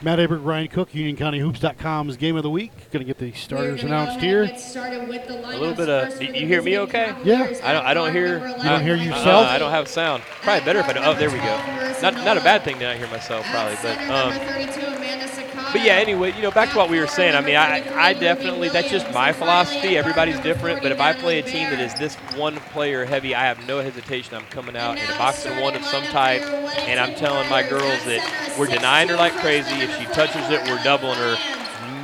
Matt 0.02 0.20
Aberg, 0.20 0.46
Ryan 0.46 0.68
Cook, 0.68 0.92
UnionCountyHoops.com's 0.92 2.18
game 2.18 2.38
of 2.38 2.44
the 2.44 2.50
week. 2.52 2.72
Going 2.92 3.04
to 3.04 3.06
get 3.06 3.18
the 3.18 3.32
starters 3.32 3.82
announced 3.84 4.20
here. 4.22 4.44
A 4.44 5.58
little 5.58 5.74
bit 5.74 5.90
of. 5.90 6.22
You 6.22 6.46
hear 6.46 6.62
me? 6.62 6.78
Okay. 6.80 7.16
Yeah. 7.24 7.52
I 7.64 7.74
don't. 7.74 7.86
I 7.86 7.94
don't 7.96 8.12
hear. 8.14 8.38
You 8.48 8.64
don't 8.64 8.84
hear 8.84 8.94
Uh, 8.96 9.04
yourself? 9.04 9.48
I 9.48 9.58
don't 9.58 9.72
have 9.72 9.88
sound. 9.88 10.22
Probably 10.44 10.64
better 10.64 10.80
if 10.80 10.88
I 10.88 10.94
don't. 10.94 11.04
Oh, 11.06 11.16
there 11.16 11.30
we 11.32 11.38
go. 11.38 11.58
Not 12.02 12.14
not 12.14 12.38
a 12.38 12.42
bad 12.42 12.64
thing 12.64 12.78
to 12.78 12.84
not 12.86 12.98
hear 12.98 13.08
myself, 13.08 13.44
probably. 13.48 13.76
But 13.82 13.98
um, 14.12 14.34
but 15.74 15.84
yeah. 15.84 15.94
Anyway, 15.96 16.32
you 16.36 16.44
know, 16.44 16.52
back 16.52 16.70
to 16.72 16.78
what 16.78 16.92
we 16.92 17.00
were 17.00 17.08
saying. 17.08 17.36
I 17.36 17.42
mean, 17.42 17.56
I 17.56 17.84
I 18.00 18.14
definitely 18.14 18.70
that's 18.70 18.92
just 18.92 19.12
my 19.14 19.34
philosophy. 19.34 19.98
Everybody's 19.98 20.40
different. 20.42 20.84
But 20.84 20.92
if 20.92 21.00
I 21.02 21.14
play 21.14 21.40
a 21.40 21.44
team 21.44 21.72
that 21.72 21.80
is 21.80 21.96
this 21.96 22.14
one 22.38 22.58
player 22.72 23.04
heavy, 23.06 23.34
I 23.34 23.46
have 23.46 23.66
no 23.68 23.80
hesitation. 23.82 24.36
I'm 24.36 24.46
coming 24.52 24.78
out 24.78 25.00
in 25.00 25.10
a 25.10 25.18
box 25.18 25.44
and 25.48 25.60
one 25.60 25.76
of 25.76 25.84
some 25.86 26.04
type, 26.04 26.44
and 26.44 27.00
I'm 27.00 27.16
telling 27.16 27.50
my 27.50 27.68
girls 27.68 28.04
that 28.06 28.56
we're 28.60 28.68
denying 28.68 29.10
her 29.10 29.16
like 29.16 29.34
crazy. 29.38 29.87
If 29.88 30.00
she 30.00 30.06
touches 30.07 30.50
it, 30.50 30.62
we're 30.69 30.84
doubling 30.84 31.18
her. 31.18 31.38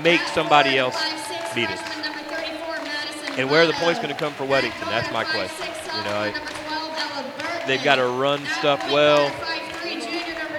Make 0.02 0.22
somebody 0.22 0.78
else 0.78 0.96
beat 1.54 1.70
us. 1.70 1.80
And 3.38 3.50
where 3.50 3.64
are 3.64 3.68
the 3.68 3.74
points 3.74 4.00
going 4.00 4.14
to 4.14 4.20
come 4.20 4.34
for 4.34 4.46
Weddington? 4.46 4.86
That's 4.86 5.12
my 5.12 5.24
question. 5.24 5.68
You 5.98 6.04
know, 6.04 6.18
I, 6.18 7.64
they've 7.68 7.84
got 7.84 7.96
to 7.96 8.06
run 8.06 8.46
stuff 8.60 8.80
well. 8.92 9.30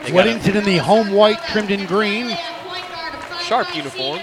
They 0.03 0.11
Weddington 0.11 0.55
in 0.57 0.65
the 0.65 0.79
home 0.79 1.13
white, 1.13 1.39
trimmed 1.45 1.71
in 1.71 1.87
green. 1.87 2.37
sharp 3.43 3.75
uniform. 3.75 4.21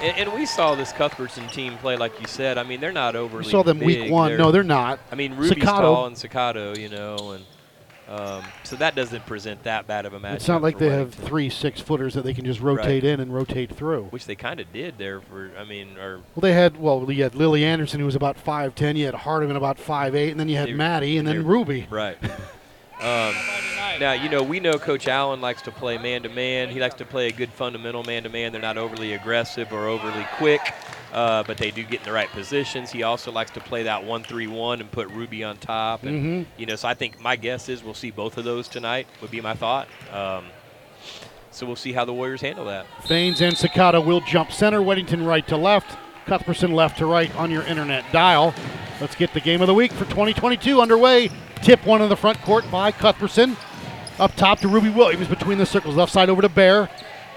And, 0.00 0.16
and 0.16 0.32
we 0.32 0.46
saw 0.46 0.74
this 0.74 0.92
Cuthbertson 0.92 1.48
team 1.48 1.76
play, 1.76 1.96
like 1.96 2.18
you 2.20 2.26
said. 2.26 2.56
I 2.56 2.62
mean, 2.62 2.80
they're 2.80 2.90
not 2.90 3.16
overly. 3.16 3.44
We 3.44 3.50
saw 3.50 3.62
them 3.62 3.78
week 3.80 4.00
big. 4.00 4.10
one. 4.10 4.36
No, 4.38 4.50
they're 4.50 4.62
not. 4.62 4.98
I 5.12 5.14
mean, 5.14 5.34
Ruby's 5.34 5.50
Staccato. 5.50 5.94
tall 5.94 6.06
and 6.06 6.16
Staccato, 6.16 6.74
you 6.74 6.88
know, 6.88 7.32
and 7.32 7.44
um, 8.10 8.42
so 8.64 8.74
that 8.76 8.96
doesn't 8.96 9.24
present 9.24 9.62
that 9.62 9.86
bad 9.86 10.04
of 10.04 10.14
a 10.14 10.18
match. 10.18 10.36
It's 10.36 10.48
not 10.48 10.62
like 10.62 10.78
they 10.78 10.88
have 10.88 11.14
three 11.14 11.48
six 11.48 11.80
footers 11.80 12.14
that 12.14 12.24
they 12.24 12.34
can 12.34 12.44
just 12.44 12.60
rotate 12.60 13.04
in 13.04 13.20
and 13.20 13.32
rotate 13.32 13.70
through. 13.72 14.04
which 14.06 14.26
they 14.26 14.34
kind 14.34 14.58
of 14.58 14.72
did 14.72 14.98
there 14.98 15.20
for. 15.20 15.52
I 15.56 15.62
mean, 15.64 15.96
or 15.96 16.16
Well, 16.34 16.40
they 16.40 16.52
had 16.52 16.76
well, 16.76 17.10
you 17.10 17.22
had 17.22 17.36
Lily 17.36 17.64
Anderson 17.64 18.00
who 18.00 18.06
was 18.06 18.16
about 18.16 18.36
five 18.36 18.74
ten. 18.74 18.96
You 18.96 19.06
had 19.06 19.14
Hardiman 19.14 19.54
about 19.56 19.78
five 19.78 20.16
eight, 20.16 20.30
and 20.32 20.40
then 20.40 20.48
you 20.48 20.56
had 20.56 20.68
They- 20.68 20.74
Maddie, 20.74 21.18
and 21.18 21.28
then 21.28 21.46
Ruby. 21.46 21.86
Right. 21.88 22.18
um, 23.00 23.34
now, 24.00 24.12
you 24.12 24.28
know, 24.28 24.42
we 24.42 24.58
know 24.60 24.78
Coach 24.78 25.06
Allen 25.06 25.40
likes 25.40 25.62
to 25.62 25.70
play 25.70 25.96
man 25.98 26.22
to 26.24 26.28
man. 26.28 26.70
He 26.70 26.80
likes 26.80 26.96
to 26.96 27.04
play 27.04 27.28
a 27.28 27.32
good 27.32 27.50
fundamental 27.50 28.02
man 28.02 28.24
to 28.24 28.28
man. 28.28 28.50
They're 28.50 28.60
not 28.60 28.76
overly 28.78 29.12
aggressive 29.12 29.72
or 29.72 29.86
overly 29.86 30.26
quick, 30.36 30.60
uh, 31.12 31.42
but 31.44 31.56
they 31.58 31.70
do 31.70 31.82
get 31.82 32.00
in 32.00 32.04
the 32.06 32.12
right 32.12 32.28
positions. 32.30 32.90
He 32.90 33.02
also 33.02 33.30
likes 33.32 33.50
to 33.52 33.60
play 33.60 33.82
that 33.84 34.04
1 34.04 34.22
3 34.22 34.46
1 34.46 34.80
and 34.80 34.90
put 34.90 35.08
Ruby 35.10 35.42
on 35.44 35.56
top. 35.56 36.02
And, 36.04 36.44
Mhm. 36.44 36.46
you 36.56 36.66
know, 36.66 36.76
so 36.76 36.88
I 36.88 36.94
think 36.94 37.20
my 37.20 37.36
guess 37.36 37.68
is 37.68 37.82
we'll 37.82 37.94
see 37.94 38.10
both 38.10 38.36
of 38.38 38.44
those 38.44 38.68
tonight, 38.68 39.06
would 39.20 39.30
be 39.30 39.40
my 39.40 39.54
thought. 39.54 39.88
Um, 40.12 40.44
so 41.50 41.66
we'll 41.66 41.76
see 41.76 41.92
how 41.92 42.04
the 42.04 42.12
Warriors 42.12 42.40
handle 42.40 42.64
that. 42.66 42.86
Faines 43.04 43.40
and 43.40 43.56
Sakata 43.56 44.04
will 44.04 44.20
jump 44.20 44.52
center. 44.52 44.80
Weddington 44.80 45.26
right 45.26 45.46
to 45.48 45.56
left. 45.56 45.96
Cuthbertson 46.26 46.72
left 46.72 46.98
to 46.98 47.06
right 47.06 47.34
on 47.36 47.50
your 47.50 47.62
internet 47.64 48.04
dial. 48.12 48.54
Let's 49.00 49.16
get 49.16 49.32
the 49.34 49.40
game 49.40 49.60
of 49.62 49.66
the 49.66 49.74
week 49.74 49.90
for 49.92 50.04
2022 50.04 50.80
underway. 50.80 51.30
Tip 51.62 51.84
one 51.84 52.02
in 52.02 52.08
the 52.08 52.16
front 52.16 52.40
court 52.42 52.70
by 52.70 52.92
Cuthbertson. 52.92 53.56
Up 54.18 54.34
top 54.36 54.60
to 54.60 54.68
Ruby 54.68 54.90
Williams 54.90 55.26
between 55.28 55.58
the 55.58 55.66
circles. 55.66 55.96
Left 55.96 56.12
side 56.12 56.28
over 56.28 56.42
to 56.42 56.48
Bear. 56.48 56.88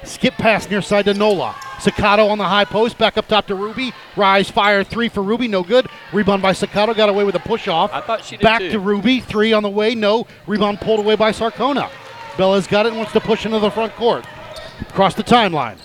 Skip 0.06 0.34
pass 0.36 0.70
near 0.70 0.82
side 0.82 1.06
to 1.06 1.14
Nola. 1.14 1.52
Sakato 1.80 2.30
on 2.30 2.38
the 2.38 2.46
high 2.46 2.66
post. 2.66 2.98
Back 2.98 3.18
up 3.18 3.28
top 3.28 3.48
to 3.48 3.56
Ruby. 3.56 3.94
Rise 4.16 4.50
fire 4.50 4.84
three 4.84 5.10
for 5.10 5.22
Ruby. 5.22 5.48
No 5.48 5.64
good. 5.64 5.88
Rebound 6.12 6.42
by 6.42 6.52
Sakato. 6.54 6.96
Got 6.96 7.10
away 7.10 7.24
with 7.24 7.36
a 7.36 7.40
push 7.40 7.68
off. 7.68 7.92
I 7.94 8.02
thought 8.02 8.24
she 8.24 8.38
did 8.38 8.44
Back 8.44 8.60
too. 8.60 8.72
to 8.72 8.80
Ruby. 8.80 9.20
Three 9.20 9.54
on 9.54 9.64
the 9.64 9.70
way. 9.70 9.96
No. 9.96 10.28
Rebound 10.48 10.80
pulled 10.80 11.00
away 11.00 11.16
by 11.16 11.32
Sarcona. 11.32 11.90
Bella's 12.38 12.68
got 12.68 12.86
it 12.86 12.90
and 12.90 12.98
wants 12.98 13.14
to 13.14 13.20
push 13.20 13.46
into 13.46 13.60
the 13.60 13.70
front 13.72 13.94
court. 13.96 14.26
Across 14.82 15.16
the 15.16 15.24
timeline. 15.24 15.78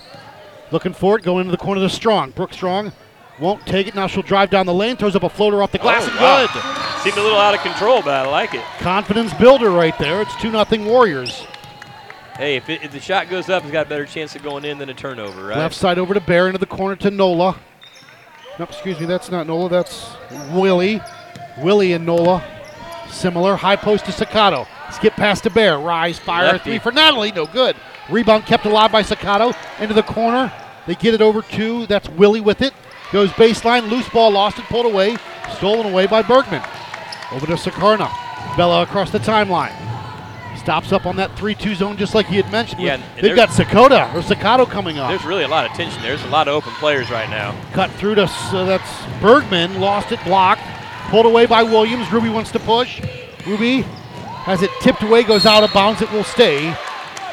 Looking 0.71 0.93
for 0.93 1.17
it. 1.19 1.25
Going 1.25 1.41
into 1.47 1.51
the 1.53 1.63
corner 1.63 1.81
to 1.81 1.89
Strong. 1.89 2.31
Brooke 2.33 2.53
Strong 2.53 2.93
won't 3.41 3.65
take 3.67 3.87
it. 3.87 3.95
Now 3.95 4.07
she'll 4.07 4.23
drive 4.23 4.51
down 4.51 4.67
the 4.67 4.75
lane. 4.75 4.97
Throws 4.97 5.17
up 5.17 5.23
a 5.23 5.29
floater 5.29 5.63
off 5.63 5.73
the 5.73 5.79
glass. 5.79 6.05
Oh, 6.07 6.11
and 6.11 6.21
wow. 6.21 6.47
Good. 6.47 7.03
Seemed 7.03 7.17
a 7.19 7.23
little 7.23 7.39
out 7.39 7.55
of 7.55 7.61
control, 7.61 8.03
but 8.03 8.15
I 8.15 8.29
like 8.29 8.55
it. 8.55 8.63
Confidence 8.79 9.33
builder 9.35 9.71
right 9.71 9.97
there. 9.99 10.21
It's 10.23 10.35
2 10.37 10.51
0 10.51 10.85
Warriors. 10.85 11.47
Hey, 12.39 12.55
if, 12.55 12.69
it, 12.69 12.85
if 12.85 12.93
the 12.93 13.01
shot 13.01 13.29
goes 13.29 13.49
up, 13.49 13.65
it's 13.65 13.73
got 13.73 13.87
a 13.87 13.89
better 13.89 14.07
chance 14.07 14.37
of 14.37 14.45
going 14.45 14.65
in 14.65 14.79
than 14.79 14.89
a 14.89 14.95
turnover, 14.95 15.49
right? 15.49 15.59
Left 15.59 15.75
side 15.75 15.99
over 15.99 16.15
to 16.15 16.21
Bear 16.21 16.47
into 16.47 16.59
the 16.59 16.67
corner 16.67 16.95
to 16.95 17.11
Nola. 17.11 17.59
No, 18.61 18.65
excuse 18.65 18.99
me, 19.01 19.07
that's 19.07 19.29
not 19.29 19.49
Nola. 19.49 19.69
That's 19.69 20.15
Willie. 20.53 21.01
Willie 21.59 21.95
and 21.95 22.07
Nola. 22.07 22.45
Similar. 23.11 23.57
High 23.57 23.75
post 23.75 24.05
to 24.05 24.13
Sakato. 24.13 24.69
Skip 24.93 25.15
past 25.15 25.43
to 25.43 25.51
Bear. 25.51 25.81
Rise, 25.81 26.21
fire, 26.21 26.53
Lefty. 26.53 26.71
three 26.71 26.79
for 26.79 26.93
Natalie. 26.93 27.33
No 27.33 27.45
good. 27.45 27.75
Rebound 28.09 28.47
kept 28.47 28.65
alive 28.67 28.93
by 28.93 29.03
Sakato. 29.03 29.53
Into 29.81 29.95
the 29.95 30.05
corner. 30.05 30.53
They 30.87 30.95
get 30.95 31.15
it 31.15 31.21
over 31.21 31.43
to, 31.43 31.87
that's 31.87 32.09
Willie 32.09 32.41
with 32.41 32.63
it. 32.63 32.73
Goes 33.11 33.31
baseline, 33.31 33.91
loose 33.91 34.09
ball, 34.09 34.31
lost 34.31 34.59
it, 34.59 34.65
pulled 34.67 34.87
away, 34.87 35.17
stolen 35.57 35.87
away 35.87 36.07
by 36.07 36.23
Bergman. 36.23 36.63
Over 37.33 37.47
to 37.47 37.55
Sarcona. 37.55 38.09
Bella 38.57 38.83
across 38.85 39.11
the 39.11 39.19
timeline. 39.19 39.75
Stops 40.69 40.93
up 40.93 41.07
on 41.07 41.17
that 41.17 41.35
3 41.39 41.55
2 41.55 41.75
zone 41.75 41.97
just 41.97 42.15
like 42.15 42.27
he 42.27 42.37
had 42.37 42.53
mentioned. 42.53 42.83
Yeah, 42.83 43.03
They've 43.19 43.35
got 43.35 43.49
Sakota 43.49 44.15
or 44.15 44.21
Sakato 44.21 44.69
coming 44.69 44.99
up. 44.99 45.09
There's 45.09 45.25
really 45.25 45.45
a 45.45 45.49
lot 45.49 45.65
of 45.65 45.75
tension. 45.75 46.03
There. 46.03 46.15
There's 46.15 46.29
a 46.29 46.31
lot 46.31 46.47
of 46.47 46.53
open 46.53 46.75
players 46.75 47.11
right 47.11 47.31
now. 47.31 47.59
Cut 47.73 47.91
through 47.93 48.17
to 48.17 48.29
so 48.29 48.59
uh, 48.59 48.65
that's 48.67 49.23
Bergman, 49.23 49.81
lost 49.81 50.13
it, 50.13 50.23
blocked, 50.25 50.61
pulled 51.09 51.25
away 51.25 51.47
by 51.47 51.63
Williams. 51.63 52.13
Ruby 52.13 52.29
wants 52.29 52.51
to 52.53 52.59
push. 52.59 53.01
Ruby 53.47 53.81
has 54.45 54.61
it 54.61 54.71
tipped 54.83 55.03
away, 55.03 55.23
goes 55.23 55.47
out 55.47 55.65
of 55.65 55.73
bounds. 55.73 56.03
It 56.03 56.13
will 56.13 56.23
stay. 56.23 56.77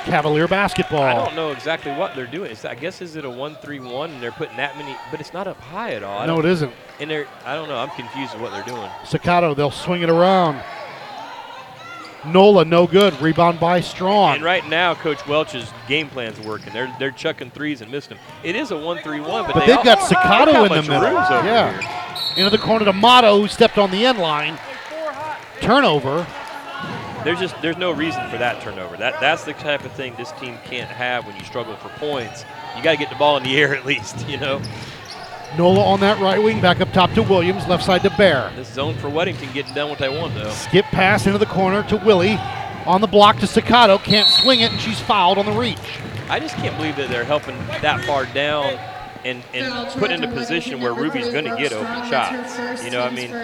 Cavalier 0.06 0.48
basketball. 0.48 1.04
I 1.04 1.16
don't 1.16 1.36
know 1.36 1.52
exactly 1.52 1.92
what 1.92 2.16
they're 2.16 2.28
doing. 2.28 2.52
It's, 2.52 2.64
I 2.64 2.76
guess 2.76 3.02
is 3.02 3.18
it 3.18 3.26
a 3.26 3.30
one-three-one, 3.30 4.12
and 4.12 4.24
they're 4.24 4.32
putting 4.32 4.56
that 4.56 4.78
many, 4.78 4.96
but 5.12 5.20
it's 5.20 5.34
not 5.34 5.46
up 5.46 5.60
high 5.60 5.92
at 5.92 6.04
all. 6.04 6.26
No, 6.26 6.40
it 6.40 6.46
isn't. 6.46 6.72
And 7.02 7.10
they're, 7.10 7.28
I 7.44 7.56
don't 7.56 7.68
know. 7.68 7.80
I'm 7.80 7.90
confused 7.90 8.32
with 8.32 8.44
what 8.44 8.54
they're 8.54 8.64
doing. 8.64 8.90
Sakato, 9.04 9.54
they'll 9.54 9.72
swing 9.72 10.04
it 10.04 10.10
around. 10.10 10.64
Nola, 12.28 12.66
no 12.66 12.88
good. 12.88 13.20
Rebound 13.22 13.60
by 13.60 13.82
Strong. 13.82 14.36
And 14.36 14.44
right 14.44 14.68
now, 14.68 14.96
Coach 14.96 15.26
Welch's 15.28 15.72
game 15.88 16.10
plan's 16.10 16.40
working. 16.40 16.74
They're 16.74 16.94
they're 17.00 17.12
chucking 17.12 17.52
threes 17.52 17.82
and 17.82 17.92
missing 17.92 18.18
them. 18.18 18.26
It 18.44 18.56
is 18.56 18.72
a 18.72 18.78
one-three-one, 18.78 19.46
but, 19.46 19.54
But 19.54 19.60
they 19.62 19.76
they've 19.76 19.86
got 19.86 20.00
Sakato 20.00 20.66
in 20.66 20.84
the 20.86 20.90
middle. 20.90 21.14
Yeah. 21.14 21.80
here. 21.80 22.44
Into 22.46 22.50
the 22.50 22.62
corner 22.62 22.86
to 22.86 22.94
Motto, 22.94 23.40
who 23.40 23.48
stepped 23.48 23.78
on 23.78 23.92
the 23.92 24.06
end 24.06 24.18
line. 24.18 24.60
Turnover. 25.62 26.28
There's 27.24 27.40
just 27.40 27.60
there's 27.62 27.78
no 27.78 27.92
reason 27.92 28.30
for 28.30 28.38
that 28.38 28.62
turnover. 28.62 28.98
That 28.98 29.20
that's 29.20 29.46
the 29.46 29.54
type 29.54 29.84
of 29.84 29.92
thing 29.94 30.14
this 30.16 30.32
team 30.34 30.58
can't 30.66 30.90
have 30.90 31.26
when 31.26 31.36
you 31.38 31.44
struggle 31.44 31.76
for 31.78 31.90
points. 31.98 32.46
You 32.78 32.84
got 32.84 32.92
to 32.92 32.98
get 32.98 33.10
the 33.10 33.16
ball 33.16 33.38
in 33.38 33.44
the 33.44 33.58
air 33.62 33.76
at 33.76 33.86
least, 33.86 34.28
you 34.28 34.38
know. 34.38 34.62
Nola 35.58 35.84
on 35.84 36.00
that 36.02 36.20
right 36.20 36.42
wing, 36.42 36.62
back 36.62 36.82
up 36.82 36.92
top 36.94 37.12
to 37.14 37.24
Williams, 37.24 37.68
left 37.68 37.84
side 37.84 38.02
to 38.04 38.10
Bear. 38.12 38.52
This 38.56 38.72
zone 38.72 38.96
for 38.96 39.10
Weddington 39.10 39.54
getting 39.54 39.74
done 39.74 39.90
what 39.90 40.00
they 40.00 40.10
want 40.10 40.34
though. 40.36 40.50
Skip 40.52 40.86
pass 40.86 41.26
into 41.26 41.38
the 41.38 41.46
corner 41.46 41.84
to 41.90 41.98
Willie. 41.98 42.38
On 42.86 43.02
the 43.02 43.08
block 43.08 43.40
to 43.40 43.48
Sakato, 43.48 44.02
can't 44.04 44.28
swing 44.28 44.62
it, 44.62 44.72
and 44.72 44.80
she's 44.80 45.00
fouled 45.00 45.40
on 45.40 45.46
the 45.48 45.52
reach. 45.52 45.80
I 46.30 46.40
just 46.40 46.56
can't 46.56 46.76
believe 46.78 46.96
that 46.98 47.10
they're 47.10 47.24
helping 47.24 47.58
that 47.82 48.06
far 48.06 48.28
down 48.28 48.78
and, 49.24 49.44
and 49.56 49.90
put 49.98 50.12
in 50.12 50.24
a 50.24 50.28
position 50.32 50.80
where 50.80 50.94
Ruby's 50.94 51.30
going 51.30 51.46
to 51.46 51.56
get 51.58 51.74
open 51.74 52.08
shots. 52.10 52.84
You 52.84 52.92
know, 52.92 53.02
I 53.02 53.10
mean, 53.10 53.36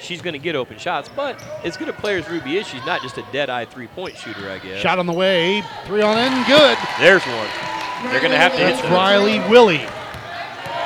she's 0.00 0.20
going 0.20 0.34
to 0.34 0.38
get 0.38 0.54
open 0.54 0.76
shots, 0.76 1.08
but 1.16 1.42
as 1.64 1.78
good 1.78 1.88
a 1.88 1.94
player 1.94 2.18
as 2.18 2.28
Ruby 2.28 2.58
is, 2.58 2.66
she's 2.66 2.84
not 2.84 3.00
just 3.00 3.16
a 3.16 3.24
dead-eye 3.32 3.64
three-point 3.64 4.16
shooter, 4.16 4.50
I 4.50 4.58
guess. 4.58 4.82
Shot 4.82 4.98
on 4.98 5.06
the 5.06 5.14
way, 5.14 5.62
three 5.86 6.02
on 6.02 6.18
in, 6.18 6.46
good. 6.46 6.76
There's 6.98 7.24
one. 7.24 7.48
They're 8.10 8.20
going 8.20 8.32
to 8.32 8.38
have 8.38 8.52
to 8.52 8.58
hit 8.58 8.70
That's 8.70 8.82
those. 8.82 8.90
Riley 8.90 9.38
Willie. 9.48 9.86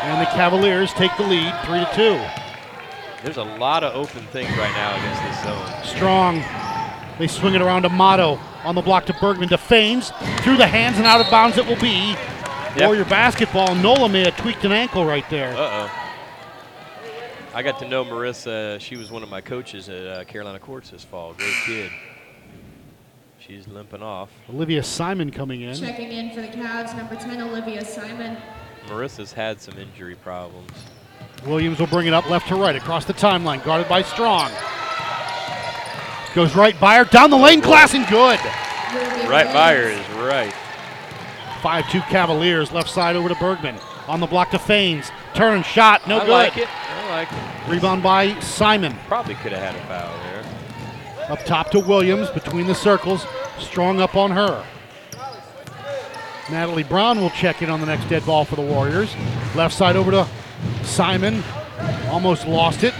And 0.04 0.20
the 0.20 0.30
Cavaliers 0.30 0.92
take 0.92 1.16
the 1.16 1.22
lead, 1.22 1.52
three 1.64 1.80
to 1.80 1.90
two. 1.94 2.20
There's 3.24 3.38
a 3.38 3.42
lot 3.58 3.82
of 3.82 3.94
open 3.94 4.22
things 4.26 4.50
right 4.58 4.72
now 4.74 4.94
against 4.96 5.22
this 5.22 5.42
zone. 5.44 5.96
Strong. 5.96 6.44
They 7.18 7.26
swing 7.26 7.54
it 7.54 7.62
around 7.62 7.82
to 7.82 7.88
Motto 7.88 8.38
on 8.64 8.74
the 8.74 8.82
block 8.82 9.06
to 9.06 9.14
Bergman 9.14 9.48
to 9.48 9.56
Faines. 9.56 10.10
Through 10.42 10.58
the 10.58 10.66
hands 10.66 10.98
and 10.98 11.06
out 11.06 11.22
of 11.22 11.30
bounds 11.30 11.56
it 11.56 11.66
will 11.66 11.80
be. 11.80 12.10
Yep. 12.76 12.80
Warrior 12.80 13.04
basketball. 13.06 13.74
Nola 13.76 14.10
may 14.10 14.24
have 14.24 14.36
tweaked 14.36 14.64
an 14.64 14.72
ankle 14.72 15.06
right 15.06 15.24
there. 15.30 15.56
Uh-oh. 15.56 15.90
I 17.54 17.62
got 17.62 17.78
to 17.78 17.88
know 17.88 18.04
Marissa. 18.04 18.78
She 18.80 18.96
was 18.96 19.10
one 19.10 19.22
of 19.22 19.30
my 19.30 19.40
coaches 19.40 19.88
at 19.88 20.06
uh, 20.06 20.24
Carolina 20.24 20.58
Courts 20.58 20.90
this 20.90 21.04
fall. 21.04 21.32
Great 21.32 21.54
kid. 21.64 21.90
She's 23.38 23.68
limping 23.68 24.02
off. 24.02 24.30
Olivia 24.50 24.82
Simon 24.82 25.30
coming 25.30 25.62
in. 25.62 25.74
Checking 25.76 26.10
in 26.10 26.34
for 26.34 26.40
the 26.40 26.48
Cavs, 26.48 26.96
number 26.96 27.14
10, 27.14 27.40
Olivia 27.42 27.84
Simon. 27.84 28.36
Marissa's 28.88 29.32
had 29.32 29.60
some 29.60 29.78
injury 29.78 30.14
problems. 30.16 30.70
Williams 31.46 31.78
will 31.78 31.86
bring 31.86 32.06
it 32.06 32.14
up 32.14 32.28
left 32.28 32.48
to 32.48 32.56
right 32.56 32.76
across 32.76 33.04
the 33.04 33.14
timeline, 33.14 33.62
guarded 33.64 33.88
by 33.88 34.02
Strong. 34.02 34.50
Goes 36.34 36.56
right 36.56 36.78
by 36.80 36.96
her, 36.96 37.04
down 37.04 37.30
the 37.30 37.36
lane, 37.36 37.60
glass 37.60 37.94
and 37.94 38.06
good. 38.08 38.40
Right 39.28 39.52
by 39.52 39.74
her 39.74 39.88
is 39.88 40.08
right. 40.16 40.54
5 41.62 41.90
2 41.90 42.00
Cavaliers, 42.02 42.72
left 42.72 42.90
side 42.90 43.16
over 43.16 43.28
to 43.28 43.34
Bergman. 43.36 43.76
On 44.06 44.20
the 44.20 44.26
block 44.26 44.50
to 44.50 44.58
Faines. 44.58 45.10
Turn, 45.34 45.62
shot, 45.62 46.06
no 46.06 46.18
I 46.18 46.26
good. 46.26 46.30
like 46.30 46.56
it. 46.58 46.68
I 46.68 47.10
like 47.10 47.32
it. 47.32 47.70
Rebound 47.70 48.02
by 48.02 48.38
Simon. 48.40 48.94
Probably 49.06 49.34
could 49.36 49.52
have 49.52 49.74
had 49.74 49.74
a 49.74 49.86
foul 49.86 50.18
there. 50.24 51.30
Up 51.30 51.44
top 51.46 51.70
to 51.70 51.80
Williams, 51.80 52.28
between 52.30 52.66
the 52.66 52.74
circles. 52.74 53.26
Strong 53.58 54.00
up 54.00 54.14
on 54.14 54.30
her. 54.30 54.64
Natalie 56.50 56.82
Brown 56.82 57.20
will 57.20 57.30
check 57.30 57.62
in 57.62 57.70
on 57.70 57.80
the 57.80 57.86
next 57.86 58.08
dead 58.08 58.24
ball 58.26 58.44
for 58.44 58.56
the 58.56 58.62
Warriors. 58.62 59.14
Left 59.54 59.74
side 59.74 59.96
over 59.96 60.10
to 60.10 60.28
Simon. 60.82 61.42
Almost 62.08 62.46
lost 62.46 62.84
it. 62.84 62.94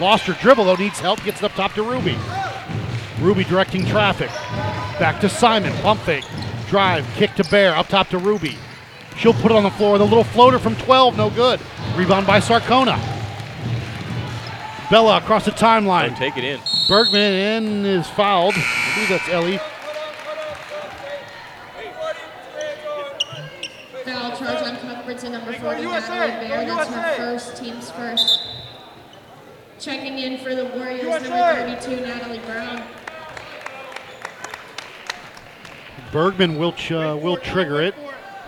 Lost 0.00 0.24
her 0.24 0.32
dribble, 0.34 0.64
though, 0.64 0.76
needs 0.76 1.00
help. 1.00 1.22
Gets 1.22 1.38
it 1.38 1.44
up 1.44 1.52
top 1.52 1.72
to 1.74 1.82
Ruby. 1.82 2.16
Ruby 3.20 3.44
directing 3.44 3.84
traffic. 3.86 4.28
Back 4.98 5.20
to 5.20 5.28
Simon. 5.28 5.72
Pump 5.82 6.00
fake. 6.00 6.24
Drive. 6.68 7.06
Kick 7.14 7.34
to 7.34 7.44
Bear. 7.44 7.74
Up 7.74 7.88
top 7.88 8.08
to 8.08 8.18
Ruby. 8.18 8.56
She'll 9.16 9.34
put 9.34 9.50
it 9.50 9.56
on 9.56 9.62
the 9.62 9.70
floor. 9.70 9.98
The 9.98 10.04
little 10.04 10.24
floater 10.24 10.58
from 10.58 10.76
12. 10.76 11.16
No 11.16 11.30
good. 11.30 11.60
Rebound 11.96 12.26
by 12.26 12.40
Sarcona. 12.40 12.98
Bella 14.90 15.18
across 15.18 15.44
the 15.44 15.50
timeline. 15.50 16.16
Take 16.16 16.36
it 16.36 16.44
in. 16.44 16.60
Bergman 16.88 17.32
in 17.32 17.86
is 17.86 18.06
fouled. 18.08 18.54
I 18.56 18.92
believe 18.94 19.08
that's 19.08 19.28
Ellie. 19.28 19.58
Foul 24.04 24.36
charge 24.36 24.64
on 25.26 25.32
Cuthbertson, 25.32 25.32
number 25.32 25.52
40, 25.52 25.82
Natalie 25.84 26.48
Bear. 26.48 26.64
That's 26.66 26.90
her 26.90 27.14
first, 27.16 27.56
team's 27.56 27.90
first. 27.90 28.40
Checking 29.78 30.18
in 30.18 30.38
for 30.38 30.54
the 30.54 30.64
Warriors, 30.66 31.04
number 31.04 31.28
32, 31.28 32.00
Natalie 32.00 32.38
Brown. 32.40 32.82
Bergman 36.12 36.58
will 36.58 36.72
ch- 36.72 36.92
uh, 36.92 37.18
will 37.20 37.36
trigger 37.36 37.82
it. 37.82 37.94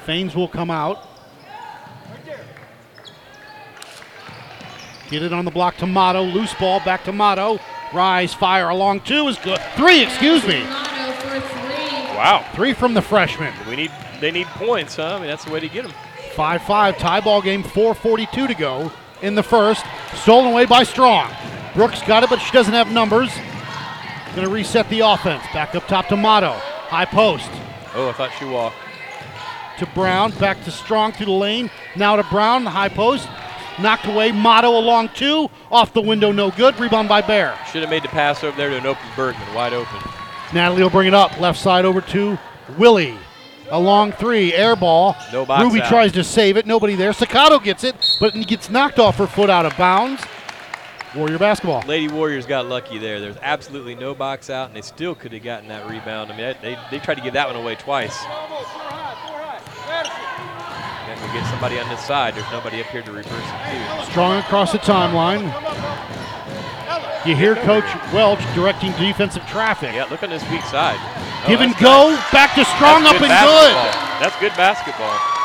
Faines 0.04 0.34
will 0.36 0.48
come 0.48 0.70
out. 0.70 1.08
Get 5.10 5.22
it 5.22 5.32
on 5.32 5.44
the 5.44 5.50
block 5.50 5.76
to 5.78 5.86
Motto. 5.86 6.22
Loose 6.22 6.54
ball 6.54 6.80
back 6.80 7.04
to 7.04 7.12
Motto. 7.12 7.60
Rise, 7.92 8.34
fire 8.34 8.68
along 8.68 9.00
two 9.00 9.28
is 9.28 9.38
good. 9.38 9.60
Three, 9.76 10.02
excuse 10.02 10.46
me. 10.46 10.64
Motto 10.64 11.12
for 11.12 11.40
three. 11.40 12.16
Wow. 12.16 12.44
Three 12.54 12.72
from 12.72 12.94
the 12.94 13.02
freshman. 13.02 13.52
We 13.68 13.76
need 13.76 13.92
they 14.20 14.30
need 14.30 14.46
points, 14.46 14.96
huh? 14.96 15.16
I 15.16 15.18
mean 15.18 15.28
that's 15.28 15.44
the 15.44 15.52
way 15.52 15.60
to 15.60 15.68
get 15.68 15.84
them. 15.84 15.92
5 16.36 16.62
5 16.62 16.98
tie 16.98 17.20
ball 17.20 17.40
game, 17.40 17.62
4.42 17.62 18.48
to 18.48 18.54
go 18.54 18.92
in 19.22 19.34
the 19.34 19.42
first. 19.42 19.84
Stolen 20.14 20.52
away 20.52 20.66
by 20.66 20.82
Strong. 20.82 21.32
Brooks 21.74 22.02
got 22.02 22.22
it, 22.22 22.30
but 22.30 22.38
she 22.38 22.52
doesn't 22.52 22.74
have 22.74 22.92
numbers. 22.92 23.30
Going 24.34 24.46
to 24.46 24.52
reset 24.52 24.88
the 24.90 25.00
offense. 25.00 25.42
Back 25.54 25.74
up 25.74 25.86
top 25.88 26.08
to 26.08 26.16
Motto. 26.16 26.52
High 26.52 27.06
post. 27.06 27.48
Oh, 27.94 28.10
I 28.10 28.12
thought 28.12 28.32
she 28.38 28.44
walked. 28.44 28.76
to 29.78 29.86
Brown, 29.86 30.30
back 30.32 30.62
to 30.64 30.70
Strong 30.70 31.12
through 31.12 31.26
the 31.26 31.32
lane. 31.32 31.70
Now 31.96 32.16
to 32.16 32.22
Brown, 32.24 32.64
the 32.64 32.70
high 32.70 32.90
post. 32.90 33.26
Knocked 33.80 34.06
away. 34.06 34.32
Motto 34.32 34.68
along 34.78 35.10
two. 35.14 35.48
Off 35.70 35.94
the 35.94 36.02
window, 36.02 36.32
no 36.32 36.50
good. 36.50 36.78
Rebound 36.78 37.08
by 37.08 37.22
Bear. 37.22 37.58
Should 37.72 37.80
have 37.80 37.90
made 37.90 38.02
the 38.02 38.08
pass 38.08 38.44
over 38.44 38.56
there 38.56 38.70
to 38.70 38.76
an 38.76 38.86
open 38.86 39.06
Bergman, 39.16 39.54
wide 39.54 39.72
open. 39.72 40.00
Natalie 40.52 40.82
will 40.82 40.90
bring 40.90 41.08
it 41.08 41.14
up. 41.14 41.38
Left 41.40 41.58
side 41.58 41.84
over 41.84 42.00
to 42.02 42.38
Willie. 42.78 43.18
A 43.70 43.78
long 43.78 44.12
three, 44.12 44.54
air 44.54 44.76
ball. 44.76 45.16
No 45.32 45.44
box 45.44 45.62
Ruby 45.64 45.82
out. 45.82 45.88
tries 45.88 46.12
to 46.12 46.22
save 46.24 46.56
it. 46.56 46.66
Nobody 46.66 46.94
there. 46.94 47.12
Sakato 47.12 47.62
gets 47.62 47.84
it, 47.84 47.96
but 48.20 48.34
gets 48.46 48.70
knocked 48.70 48.98
off 48.98 49.16
her 49.16 49.26
foot 49.26 49.50
out 49.50 49.66
of 49.66 49.76
bounds. 49.76 50.22
Warrior 51.14 51.38
basketball. 51.38 51.82
Lady 51.86 52.08
Warriors 52.08 52.46
got 52.46 52.66
lucky 52.66 52.98
there. 52.98 53.20
There's 53.20 53.38
absolutely 53.40 53.94
no 53.94 54.14
box 54.14 54.50
out, 54.50 54.68
and 54.68 54.76
they 54.76 54.82
still 54.82 55.14
could 55.14 55.32
have 55.32 55.42
gotten 55.42 55.68
that 55.68 55.88
rebound. 55.88 56.30
I 56.30 56.36
mean, 56.36 56.54
they, 56.60 56.76
they 56.90 56.98
tried 56.98 57.14
to 57.14 57.22
give 57.22 57.32
that 57.32 57.46
one 57.46 57.56
away 57.56 57.74
twice. 57.74 58.22
And 61.08 61.20
we 61.20 61.26
get 61.38 61.48
somebody 61.48 61.78
on 61.78 61.88
this 61.88 62.04
side. 62.04 62.34
There's 62.34 62.50
nobody 62.50 62.80
up 62.80 62.86
here 62.88 63.02
to 63.02 63.12
reverse 63.12 63.32
it 63.32 64.00
to. 64.04 64.10
Strong 64.10 64.38
across 64.40 64.72
the 64.72 64.78
timeline. 64.78 65.44
You 67.26 67.34
hear 67.34 67.56
Coach 67.56 67.84
Welch 68.12 68.38
directing 68.54 68.92
defensive 68.92 69.44
traffic. 69.48 69.92
Yeah, 69.92 70.04
look 70.04 70.22
on 70.22 70.30
this 70.30 70.48
weak 70.48 70.62
side. 70.62 70.96
Oh, 71.00 71.44
Give 71.48 71.60
and 71.60 71.76
go. 71.78 72.10
nice. 72.10 72.30
Back 72.30 72.54
to 72.54 72.64
Strong 72.64 73.02
That's 73.02 73.16
up 73.16 73.22
and 73.22 73.28
basketball. 73.28 74.20
That's 74.20 74.38
good 74.38 74.52
basketball. 74.56 75.36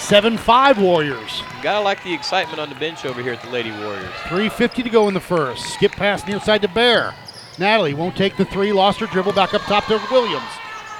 7 0.00 0.36
5 0.36 0.82
Warriors. 0.82 1.44
Gotta 1.62 1.80
like 1.84 2.02
the 2.02 2.12
excitement 2.12 2.58
on 2.58 2.68
the 2.68 2.74
bench 2.74 3.04
over 3.04 3.22
here 3.22 3.34
at 3.34 3.40
the 3.40 3.50
Lady 3.50 3.70
Warriors. 3.70 4.10
3.50 4.24 4.82
to 4.82 4.90
go 4.90 5.06
in 5.06 5.14
the 5.14 5.20
first. 5.20 5.64
Skip 5.74 5.92
pass 5.92 6.26
near 6.26 6.40
side 6.40 6.62
to 6.62 6.68
Bear. 6.68 7.14
Natalie 7.56 7.94
won't 7.94 8.16
take 8.16 8.36
the 8.36 8.44
three. 8.46 8.72
Lost 8.72 8.98
her 8.98 9.06
dribble 9.06 9.34
back 9.34 9.54
up 9.54 9.62
top 9.62 9.86
to 9.86 10.02
Williams. 10.10 10.42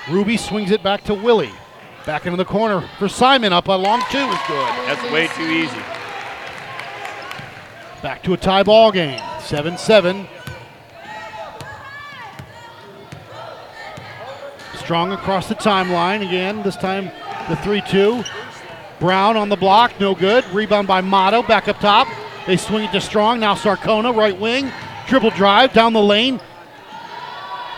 Ruby 0.08 0.36
swings 0.36 0.70
it 0.70 0.84
back 0.84 1.02
to 1.04 1.14
Willie. 1.14 1.54
Back 2.06 2.26
into 2.26 2.36
the 2.36 2.44
corner 2.44 2.88
for 3.00 3.08
Simon. 3.08 3.52
Up 3.52 3.66
a 3.66 3.72
long 3.72 4.02
two 4.10 4.18
is 4.18 4.38
good. 4.46 4.68
That's 4.86 5.02
way 5.10 5.26
too 5.28 5.50
easy. 5.50 5.82
Back 8.02 8.22
to 8.22 8.32
a 8.32 8.36
tie 8.36 8.62
ball 8.62 8.90
game. 8.92 9.20
7 9.40 9.76
7. 9.76 10.26
Strong 14.76 15.12
across 15.12 15.48
the 15.48 15.54
timeline 15.54 16.26
again. 16.26 16.62
This 16.62 16.76
time 16.76 17.10
the 17.48 17.56
3 17.56 17.82
2. 17.82 18.24
Brown 18.98 19.36
on 19.36 19.48
the 19.48 19.56
block, 19.56 19.98
no 20.00 20.14
good. 20.14 20.44
Rebound 20.52 20.86
by 20.86 21.00
Motto, 21.00 21.42
back 21.42 21.68
up 21.68 21.78
top. 21.78 22.08
They 22.46 22.56
swing 22.56 22.84
it 22.84 22.92
to 22.92 23.00
Strong. 23.00 23.40
Now 23.40 23.54
Sarcona, 23.54 24.14
right 24.16 24.38
wing. 24.38 24.70
Triple 25.06 25.30
drive 25.30 25.72
down 25.72 25.92
the 25.92 26.02
lane. 26.02 26.40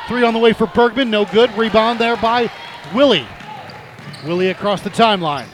Three 0.09 0.25
on 0.25 0.35
the 0.35 0.41
way 0.41 0.52
for 0.52 0.67
Bergman, 0.67 1.11
no 1.11 1.25
good. 1.25 1.57
Rebound 1.57 1.99
there 1.99 2.17
by 2.17 2.50
Willie. 2.95 3.26
Willie 4.25 4.49
across 4.49 4.83
the 4.83 4.91
timeline. 4.91 5.47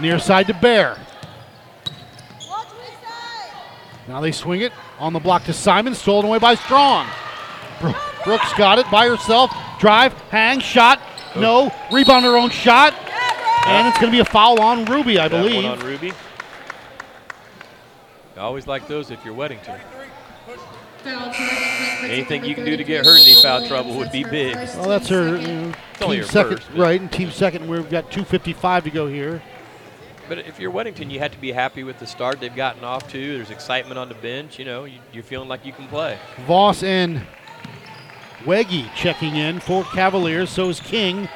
Near 0.00 0.18
side 0.18 0.46
to 0.46 0.54
Bear. 0.54 0.96
Now 4.08 4.20
they 4.22 4.32
swing 4.32 4.62
it 4.62 4.72
on 4.98 5.12
the 5.12 5.20
block 5.20 5.44
to 5.44 5.52
Simon, 5.52 5.94
stolen 5.94 6.24
away 6.24 6.38
by 6.38 6.54
Strong. 6.54 7.06
Bro- 7.80 7.94
Brooks 8.24 8.52
got 8.54 8.78
it 8.78 8.90
by 8.90 9.06
herself. 9.06 9.52
Drive, 9.78 10.14
hang, 10.30 10.60
shot. 10.60 10.98
Oh. 11.34 11.40
No. 11.40 11.74
Rebound 11.92 12.24
her 12.24 12.36
own 12.36 12.50
shot. 12.50 12.94
And 13.66 13.86
it's 13.86 13.98
going 13.98 14.10
to 14.10 14.16
be 14.16 14.20
a 14.20 14.24
foul 14.24 14.60
on 14.60 14.86
Ruby, 14.86 15.18
I 15.18 15.28
That 15.28 15.42
believe. 15.42 15.64
on 15.66 15.78
Ruby. 15.80 16.12
I 18.34 18.40
always 18.40 18.66
like 18.66 18.88
those 18.88 19.10
if 19.10 19.22
you're 19.24 19.34
Weddington. 19.34 19.78
Foul 20.98 21.32
charge 21.32 21.38
against 21.38 22.04
Anything 22.04 22.44
you 22.44 22.54
can 22.54 22.64
do 22.64 22.76
to 22.76 22.84
get 22.84 23.04
her 23.04 23.12
in 23.12 23.22
any 23.22 23.34
foul 23.42 23.66
trouble 23.66 23.94
would 23.96 24.10
be 24.10 24.24
big. 24.24 24.54
Well, 24.56 24.88
that's 24.88 25.08
her 25.08 25.36
uh, 25.36 25.40
you 25.40 25.48
know, 25.48 25.72
team 25.98 26.24
second, 26.24 26.58
first, 26.60 26.70
right? 26.76 27.00
And 27.00 27.12
team 27.12 27.30
second. 27.30 27.68
We've 27.68 27.88
got 27.90 28.10
2:55 28.10 28.84
to 28.84 28.90
go 28.90 29.06
here. 29.06 29.42
But 30.28 30.38
if 30.38 30.60
you're 30.60 30.70
Weddington, 30.70 31.10
you 31.10 31.18
have 31.20 31.32
to 31.32 31.38
be 31.38 31.52
happy 31.52 31.84
with 31.84 31.98
the 31.98 32.06
start 32.06 32.40
they've 32.40 32.54
gotten 32.54 32.84
off 32.84 33.10
to. 33.12 33.36
There's 33.36 33.50
excitement 33.50 33.98
on 33.98 34.08
the 34.08 34.14
bench. 34.14 34.58
You 34.58 34.64
know, 34.66 34.84
you, 34.84 34.98
you're 35.12 35.22
feeling 35.22 35.48
like 35.48 35.64
you 35.64 35.72
can 35.72 35.88
play. 35.88 36.18
Voss 36.46 36.82
and 36.82 37.26
Weggy 38.44 38.92
checking 38.94 39.36
in 39.36 39.58
for 39.58 39.84
Cavaliers. 39.84 40.50
So 40.50 40.68
is 40.68 40.80
King 40.80 41.28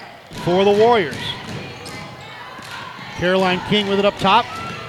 for 0.45 0.65
the 0.65 0.71
Warriors. 0.71 1.17
Caroline 3.17 3.61
King 3.69 3.89
with 3.89 3.99
it 3.99 4.05
up 4.05 4.17
top. 4.19 4.45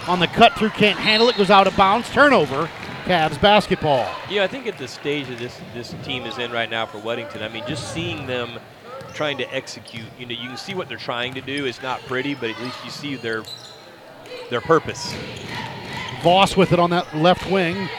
On 0.10 0.20
the 0.20 0.28
cut 0.28 0.52
through, 0.54 0.72
can't 0.72 1.00
handle 1.00 1.30
it, 1.30 1.38
goes 1.38 1.50
out 1.50 1.66
of 1.66 1.78
bounds. 1.78 2.10
Turnover. 2.10 2.70
Cavs 3.06 3.40
basketball. 3.42 4.10
Yeah, 4.30 4.44
I 4.44 4.48
think 4.48 4.66
at 4.66 4.78
the 4.78 4.88
stage 4.88 5.28
that 5.28 5.38
this 5.38 5.60
this 5.74 5.94
team 6.06 6.24
is 6.24 6.38
in 6.38 6.52
right 6.52 6.70
now 6.70 6.86
for 6.86 7.00
Weddington, 7.00 7.42
I 7.42 7.50
mean, 7.50 7.66
just 7.68 7.94
seeing 7.94 8.26
them 8.28 8.60
trying 9.14 9.38
to 9.38 9.54
execute, 9.54 10.06
you 10.18 10.26
know, 10.26 10.32
you 10.32 10.48
can 10.48 10.58
see 10.58 10.74
what 10.74 10.88
they're 10.88 10.98
trying 10.98 11.34
to 11.34 11.42
do. 11.42 11.66
It's 11.66 11.82
not 11.82 12.02
pretty, 12.04 12.34
but 12.34 12.50
at 12.50 12.60
least 12.62 12.78
you 12.84 12.92
see 12.92 13.16
their 13.16 13.44
their 14.54 14.62
purpose. 14.62 15.14
Voss 16.22 16.56
with 16.56 16.72
it 16.72 16.80
on 16.80 16.92
that 16.92 17.18
left 17.18 17.52
wing. 17.52 17.90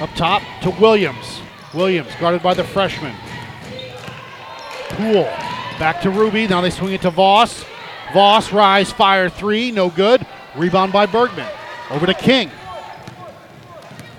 Up 0.00 0.10
top 0.14 0.42
to 0.62 0.70
Williams. 0.70 1.40
Williams 1.74 2.10
guarded 2.20 2.42
by 2.42 2.54
the 2.54 2.62
freshman. 2.62 3.14
Poole. 4.90 5.24
Back 5.78 6.00
to 6.02 6.10
Ruby. 6.10 6.46
Now 6.46 6.60
they 6.60 6.70
swing 6.70 6.92
it 6.92 7.02
to 7.02 7.10
Voss. 7.10 7.64
Voss, 8.12 8.52
rise, 8.52 8.92
fire 8.92 9.28
three. 9.28 9.70
No 9.70 9.90
good. 9.90 10.24
Rebound 10.54 10.92
by 10.92 11.06
Bergman. 11.06 11.48
Over 11.90 12.06
to 12.06 12.14
King. 12.14 12.50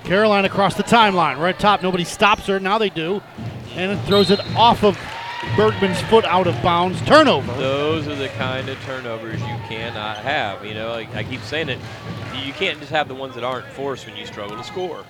Caroline 0.04 0.44
across 0.44 0.74
the 0.74 0.82
timeline. 0.82 1.38
Right 1.38 1.58
top. 1.58 1.82
Nobody 1.82 2.04
stops 2.04 2.46
her. 2.46 2.60
Now 2.60 2.78
they 2.78 2.90
do. 2.90 3.22
And 3.74 3.92
it 3.92 4.04
throws 4.04 4.30
it 4.30 4.40
off 4.56 4.84
of 4.84 4.98
Bergman's 5.56 6.00
foot 6.02 6.24
out 6.26 6.46
of 6.46 6.60
bounds. 6.62 7.00
Turnover. 7.02 7.52
Those 7.54 8.06
are 8.06 8.14
the 8.14 8.28
kind 8.30 8.68
of 8.68 8.78
turnovers 8.84 9.40
you 9.40 9.56
cannot 9.68 10.18
have. 10.18 10.64
You 10.64 10.74
know, 10.74 10.90
like 10.90 11.14
I 11.14 11.24
keep 11.24 11.40
saying 11.42 11.70
it, 11.70 11.78
you 12.44 12.52
can't 12.52 12.78
just 12.78 12.90
have 12.90 13.08
the 13.08 13.14
ones 13.14 13.34
that 13.34 13.44
aren't 13.44 13.66
forced 13.68 14.06
when 14.06 14.16
you 14.16 14.26
struggle 14.26 14.56
to 14.56 14.64
score. 14.64 15.04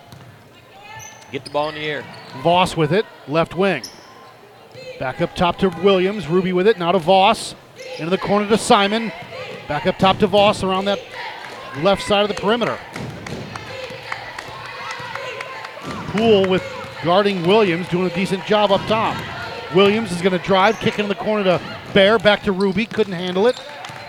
Get 1.33 1.45
the 1.45 1.51
ball 1.51 1.69
in 1.69 1.75
the 1.75 1.81
air. 1.81 2.05
Voss 2.43 2.77
with 2.77 2.93
it, 2.93 3.07
left 3.29 3.57
wing. 3.57 3.83
Back 4.99 5.21
up 5.21 5.35
top 5.35 5.59
to 5.59 5.69
Williams. 5.83 6.29
Ruby 6.29 6.53
with 6.53 6.67
it, 6.69 6.79
now 6.79 6.93
to 6.93 6.99
Voss. 6.99 7.55
Into 7.99 8.11
the 8.11 8.19
corner 8.19 8.49
to 8.49 8.59
Simon. 8.59 9.13
Back 9.67 9.87
up 9.87 9.99
top 9.99 10.19
to 10.19 10.27
Voss 10.27 10.63
around 10.63 10.85
that 10.85 11.01
left 11.79 12.03
side 12.03 12.23
of 12.23 12.29
the 12.29 12.41
perimeter. 12.41 12.79
Poole 16.13 16.49
with 16.49 16.63
guarding 17.05 17.47
Williams, 17.47 17.89
doing 17.89 18.11
a 18.11 18.15
decent 18.15 18.45
job 18.47 18.71
up 18.71 18.81
top. 18.87 19.17
Williams 19.75 20.13
is 20.13 20.21
going 20.21 20.37
to 20.37 20.45
drive, 20.45 20.79
kick 20.81 20.99
in 20.99 21.09
the 21.09 21.15
corner 21.15 21.45
to 21.45 21.61
Bear, 21.93 22.19
back 22.19 22.43
to 22.45 22.53
Ruby, 22.53 22.87
couldn't 22.87 23.13
handle 23.13 23.47
it. 23.47 23.61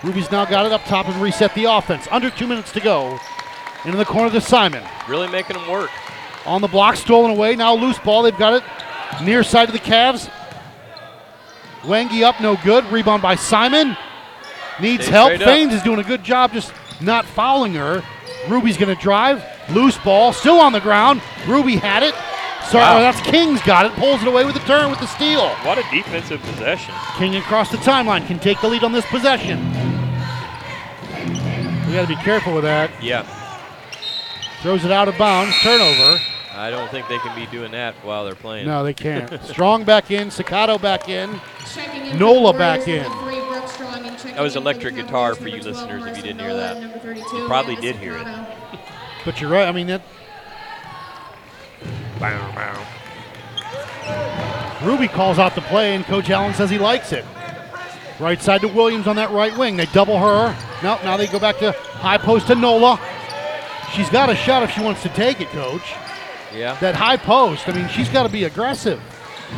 Ruby's 0.04 0.32
now 0.32 0.45
got 0.45 0.65
it 0.65 0.71
up 0.71 0.84
top 0.86 1.08
and 1.08 1.21
reset 1.21 1.54
the 1.54 1.65
offense. 1.65 2.08
Under 2.12 2.30
two 2.30 2.47
minutes 2.47 2.71
to 2.74 2.80
go. 2.80 3.19
Into 3.86 3.97
the 3.97 4.06
corner 4.06 4.32
to 4.32 4.41
Simon. 4.41 4.84
Really 5.08 5.28
making 5.28 5.58
them 5.58 5.69
work. 5.69 5.89
On 6.45 6.62
the 6.62 6.67
block, 6.67 6.95
stolen 6.95 7.32
away. 7.32 7.56
Now 7.56 7.76
loose 7.76 8.00
ball. 8.00 8.24
They've 8.24 8.38
got 8.38 8.54
it 8.54 9.24
near 9.24 9.43
side 9.43 9.67
of 9.67 9.74
the 9.74 9.80
Cavs. 9.80 10.30
Wangy 11.82 12.24
up, 12.24 12.39
no 12.41 12.58
good. 12.63 12.86
Rebound 12.86 13.21
by 13.21 13.36
Simon. 13.36 13.95
Needs 14.80 15.06
Stay 15.06 15.12
help. 15.12 15.34
Faines 15.34 15.74
is 15.74 15.84
doing 15.84 16.00
a 16.00 16.04
good 16.04 16.24
job 16.24 16.54
just 16.54 16.74
not 17.00 17.26
fouling 17.26 17.74
her. 17.74 18.04
Ruby's 18.47 18.78
going 18.78 18.95
to 18.95 19.02
drive. 19.02 19.43
Loose 19.69 19.97
ball, 20.00 20.34
still 20.34 20.60
on 20.60 20.74
the 20.74 20.80
ground. 20.80 21.21
Ruby 21.47 21.76
had 21.76 22.04
it. 22.04 22.15
Sorry, 22.65 22.84
Wow. 22.84 23.00
that's 23.00 23.19
King's 23.21 23.62
got 23.63 23.86
it. 23.86 23.91
Pulls 23.93 24.21
it 24.21 24.28
away 24.28 24.45
with 24.45 24.54
the 24.54 24.62
turn 24.62 24.89
with 24.89 25.00
the 25.00 25.08
steal. 25.08 25.50
What 25.65 25.78
a 25.78 25.84
defensive 25.91 26.41
possession. 26.41 26.93
King 27.17 27.36
across 27.36 27.69
the 27.69 27.78
timeline 27.78 28.26
can 28.28 28.39
take 28.39 28.62
the 28.62 28.67
lead 28.69 28.84
on 28.84 28.91
this 28.93 29.06
possession. 29.08 29.60
We 31.88 31.93
got 31.97 32.02
to 32.04 32.08
be 32.08 32.15
careful 32.17 32.54
with 32.54 32.63
that. 32.63 32.89
Yeah, 33.04 33.24
Throws 34.62 34.86
it 34.86 34.91
out 34.91 35.08
of 35.08 35.17
bounds. 35.17 35.56
Turnover. 35.62 36.21
I 36.54 36.69
don't 36.69 36.89
think 36.91 37.08
they 37.08 37.17
can 37.17 37.36
be 37.36 37.47
doing 37.47 37.71
that 37.71 37.95
while 38.06 38.24
they're 38.26 38.36
playing. 38.36 38.67
No, 38.67 38.84
they 38.84 38.93
can't. 38.93 39.41
Strong 39.45 39.84
back 39.86 40.12
in. 40.12 40.30
Staccato 40.32 40.78
back 40.78 41.10
in. 41.10 41.39
In 42.06 42.19
Nola 42.19 42.54
back 42.58 42.88
in. 42.88 43.04
number 43.04 43.24
three, 43.24 43.39
Brooke 43.50 43.67
Strong, 43.67 44.06
and 44.06 44.17
checking 44.17 44.36
That 44.36 44.41
was 44.41 44.56
in 44.56 44.62
for 44.62 44.63
the 44.63 44.69
electric 44.69 44.95
guitar 44.95 45.34
for 45.36 45.47
you 45.47 45.62
listeners 45.63 46.06
if 46.06 46.17
you 46.17 46.24
didn't 46.24 46.39
hear 46.39 46.54
that. 46.54 46.80
Number 46.80 47.00
32, 47.00 47.38
You 47.38 47.47
probably 47.47 47.76
did 47.78 47.95
hear 47.95 48.15
it. 48.17 48.28
But 49.26 49.41
you're 49.41 49.50
right. 49.50 49.67
I 49.67 49.71
mean, 49.71 49.88
that 49.88 50.02
Ruby 54.84 55.07
calls 55.07 55.39
out 55.39 55.55
the 55.55 55.62
play, 55.62 55.95
and 55.95 56.05
Coach 56.05 56.29
Allen 56.29 56.53
says 56.53 56.69
he 56.69 56.77
likes 56.77 57.12
it. 57.12 57.25
Right 58.19 58.41
side 58.41 58.62
to 58.62 58.67
Williams 58.67 59.07
on 59.07 59.15
that 59.15 59.31
right 59.31 59.55
wing. 59.57 59.77
They 59.77 59.86
double 59.88 60.17
her. 60.19 60.55
No, 60.84 60.99
now 61.03 61.17
they 61.17 61.27
go 61.27 61.39
back 61.39 61.57
to 61.60 61.71
high 61.71 62.17
post 62.17 62.47
to 62.47 62.55
Nola. 62.55 62.99
She's 63.93 64.10
got 64.10 64.29
a 64.29 64.36
shot 64.36 64.63
if 64.63 64.71
she 64.71 64.81
wants 64.81 65.01
to 65.03 65.10
take 65.10 65.41
it, 65.41 65.49
Coach. 65.49 65.93
Yeah. 66.53 66.77
That 66.79 66.95
high 66.95 67.17
post. 67.17 67.67
I 67.67 67.73
mean, 67.73 67.88
she's 67.89 68.10
got 68.10 68.23
to 68.23 68.29
be 68.29 68.43
aggressive. 68.45 69.01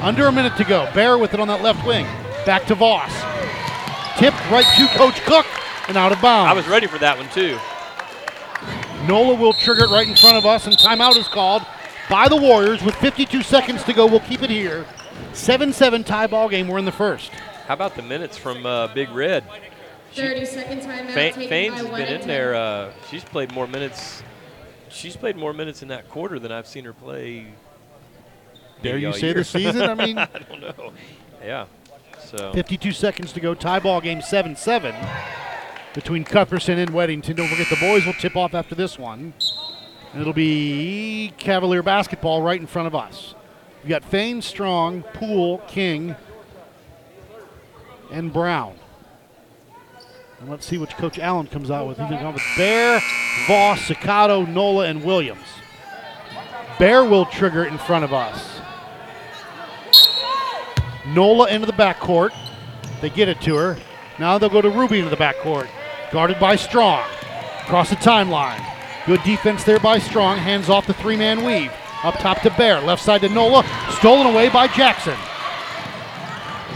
Under 0.01 0.27
a 0.27 0.31
minute 0.31 0.57
to 0.57 0.63
go. 0.63 0.89
Bear 0.93 1.17
with 1.17 1.33
it 1.33 1.39
on 1.39 1.47
that 1.49 1.61
left 1.61 1.85
wing. 1.85 2.05
Back 2.45 2.65
to 2.67 2.75
Voss. 2.75 3.11
Tipped 4.17 4.37
right 4.49 4.65
to 4.77 4.87
Coach 4.97 5.21
Cook 5.21 5.45
and 5.87 5.97
out 5.97 6.11
of 6.11 6.21
bounds. 6.21 6.51
I 6.51 6.53
was 6.53 6.67
ready 6.67 6.87
for 6.87 6.97
that 6.99 7.17
one 7.17 7.29
too. 7.29 7.57
Nola 9.07 9.35
will 9.35 9.53
trigger 9.53 9.83
it 9.83 9.89
right 9.89 10.07
in 10.07 10.15
front 10.15 10.37
of 10.37 10.45
us, 10.45 10.65
and 10.65 10.75
timeout 10.77 11.17
is 11.17 11.27
called 11.27 11.63
by 12.13 12.27
the 12.27 12.35
Warriors 12.35 12.83
with 12.83 12.93
52 12.97 13.41
seconds 13.41 13.83
to 13.85 13.91
go. 13.91 14.05
We'll 14.05 14.19
keep 14.19 14.43
it 14.43 14.51
here. 14.51 14.85
7 15.33 15.73
7 15.73 16.03
tie 16.03 16.27
ball 16.27 16.47
game. 16.47 16.67
We're 16.67 16.77
in 16.77 16.85
the 16.85 16.91
first. 16.91 17.31
How 17.31 17.73
about 17.73 17.95
the 17.95 18.03
minutes 18.03 18.37
from 18.37 18.67
uh, 18.67 18.93
Big 18.93 19.09
Red? 19.09 19.43
30 20.11 20.45
second 20.45 20.81
timeout 20.81 21.07
Fa- 21.07 21.31
taken 21.31 21.49
Faines 21.49 21.71
by 21.71 21.77
has 21.77 21.87
been 21.87 21.99
in 22.01 22.21
Weddington. 22.21 22.25
there. 22.27 22.53
Uh, 22.53 22.91
she's 23.09 23.23
played 23.23 23.51
more 23.51 23.65
minutes. 23.65 24.21
She's 24.89 25.15
played 25.15 25.37
more 25.37 25.53
minutes 25.53 25.81
in 25.81 25.87
that 25.87 26.07
quarter 26.07 26.37
than 26.37 26.51
I've 26.51 26.67
seen 26.67 26.85
her 26.85 26.93
play. 26.93 27.47
Dare 28.83 28.99
you 28.99 29.11
say 29.13 29.27
year. 29.27 29.33
the 29.33 29.43
season? 29.43 29.81
I 29.81 29.95
mean, 29.95 30.17
I 30.19 30.27
don't 30.27 30.61
know. 30.61 30.93
Yeah. 31.43 31.65
So 32.25 32.53
52 32.53 32.91
seconds 32.91 33.33
to 33.33 33.39
go. 33.39 33.55
Tie 33.55 33.79
ball 33.79 34.01
game 34.01 34.21
7 34.21 34.55
7 34.55 34.93
between 35.95 36.25
Cuthbertson 36.25 36.77
and 36.77 36.91
Weddington. 36.91 37.35
Don't 37.37 37.47
forget 37.47 37.71
the 37.71 37.77
boys 37.77 38.05
will 38.05 38.13
tip 38.13 38.35
off 38.35 38.53
after 38.53 38.75
this 38.75 38.99
one. 38.99 39.33
And 40.13 40.21
it'll 40.21 40.33
be 40.33 41.33
Cavalier 41.37 41.83
basketball 41.83 42.41
right 42.41 42.59
in 42.59 42.67
front 42.67 42.87
of 42.87 42.95
us. 42.95 43.33
We've 43.81 43.89
got 43.89 44.05
Fane, 44.05 44.41
Strong, 44.41 45.03
Poole, 45.13 45.57
King, 45.67 46.15
and 48.11 48.31
Brown. 48.31 48.75
And 50.39 50.49
let's 50.49 50.65
see 50.65 50.77
which 50.77 50.91
Coach 50.97 51.17
Allen 51.19 51.47
comes 51.47 51.71
out 51.71 51.87
with. 51.87 51.97
He's 51.97 52.07
going 52.07 52.19
to 52.19 52.23
come 52.23 52.33
with 52.35 52.43
Bear, 52.55 53.01
Voss, 53.47 53.79
Cicato, 53.87 54.47
Nola, 54.47 54.85
and 54.85 55.03
Williams. 55.03 55.47
Bear 56.77 57.03
will 57.03 57.25
trigger 57.25 57.65
in 57.65 57.77
front 57.77 58.05
of 58.05 58.13
us. 58.13 58.59
Nola 61.07 61.49
into 61.49 61.65
the 61.65 61.73
backcourt. 61.73 62.33
They 63.01 63.09
get 63.09 63.29
it 63.29 63.41
to 63.41 63.55
her. 63.55 63.77
Now 64.19 64.37
they'll 64.37 64.49
go 64.49 64.61
to 64.61 64.69
Ruby 64.69 64.99
into 64.99 65.09
the 65.09 65.17
backcourt. 65.17 65.67
Guarded 66.11 66.39
by 66.39 66.55
Strong. 66.55 67.03
Across 67.63 67.89
the 67.89 67.95
timeline. 67.95 68.72
Good 69.05 69.21
defense 69.23 69.65
there 69.65 69.79
by 69.79 69.99
Strong. 69.99 70.37
Hands 70.37 70.69
off 70.69 70.87
the 70.87 70.93
three 70.93 71.17
man 71.17 71.43
weave. 71.43 71.71
Up 72.03 72.15
top 72.15 72.41
to 72.41 72.49
Bear. 72.51 72.79
Left 72.79 73.01
side 73.01 73.21
to 73.21 73.29
Nola. 73.29 73.65
Stolen 73.91 74.27
away 74.27 74.49
by 74.49 74.67
Jackson. 74.67 75.17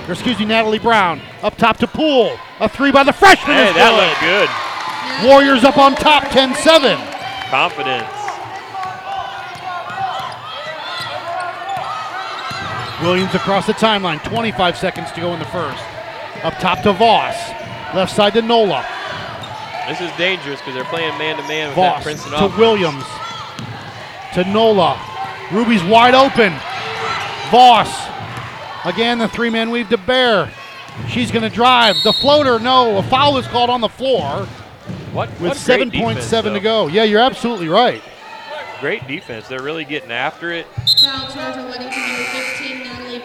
Or 0.07 0.13
excuse 0.13 0.37
me, 0.39 0.45
Natalie 0.45 0.79
Brown. 0.79 1.21
Up 1.41 1.57
top 1.57 1.77
to 1.77 1.87
Poole. 1.87 2.37
A 2.59 2.67
three 2.67 2.91
by 2.91 3.03
the 3.03 3.13
freshman. 3.13 3.55
hey, 3.55 3.73
that 3.73 3.91
good. 3.91 3.99
looked 4.03 5.23
good. 5.23 5.29
Warriors 5.29 5.63
up 5.63 5.77
on 5.77 5.95
top 5.95 6.29
10 6.29 6.55
7. 6.55 6.97
Confidence. 7.49 8.07
Williams 13.01 13.35
across 13.35 13.67
the 13.67 13.73
timeline. 13.73 14.21
25 14.23 14.77
seconds 14.77 15.11
to 15.13 15.21
go 15.21 15.33
in 15.33 15.39
the 15.39 15.45
first. 15.45 15.83
Up 16.43 16.53
top 16.59 16.81
to 16.83 16.91
Voss. 16.93 17.35
Left 17.95 18.13
side 18.13 18.33
to 18.33 18.41
Nola. 18.41 18.85
This 19.87 20.01
is 20.01 20.11
dangerous 20.17 20.59
because 20.59 20.75
they're 20.75 20.83
playing 20.85 21.17
man 21.17 21.37
to 21.37 21.47
man 21.47 21.69
with 21.69 21.77
that 21.77 21.95
Voss 21.95 22.03
Princeton 22.03 22.31
to 22.31 22.37
offense. 22.45 22.57
Williams. 22.57 23.05
To 24.33 24.43
Nola. 24.43 24.99
Ruby's 25.51 25.83
wide 25.83 26.13
open. 26.13 26.51
Voss. 27.49 28.07
Again, 28.85 29.17
the 29.17 29.29
three 29.29 29.49
man 29.49 29.69
weave 29.69 29.89
to 29.89 29.97
Bear. 29.97 30.51
She's 31.07 31.31
going 31.31 31.43
to 31.43 31.49
drive. 31.49 31.95
The 32.03 32.11
floater, 32.11 32.59
no. 32.59 32.97
A 32.97 33.03
foul 33.03 33.37
is 33.37 33.47
called 33.47 33.69
on 33.69 33.81
the 33.81 33.89
floor 33.89 34.45
What, 35.13 35.29
with 35.39 35.41
what 35.41 35.63
great 35.65 35.91
7.7 35.91 35.91
defense, 35.91 36.43
to 36.43 36.59
go. 36.59 36.87
Yeah, 36.87 37.03
you're 37.03 37.21
absolutely 37.21 37.69
right. 37.69 38.01
Great 38.81 39.07
defense. 39.07 39.47
They're 39.47 39.63
really 39.63 39.85
getting 39.85 40.11
after 40.11 40.51
it. 40.51 40.67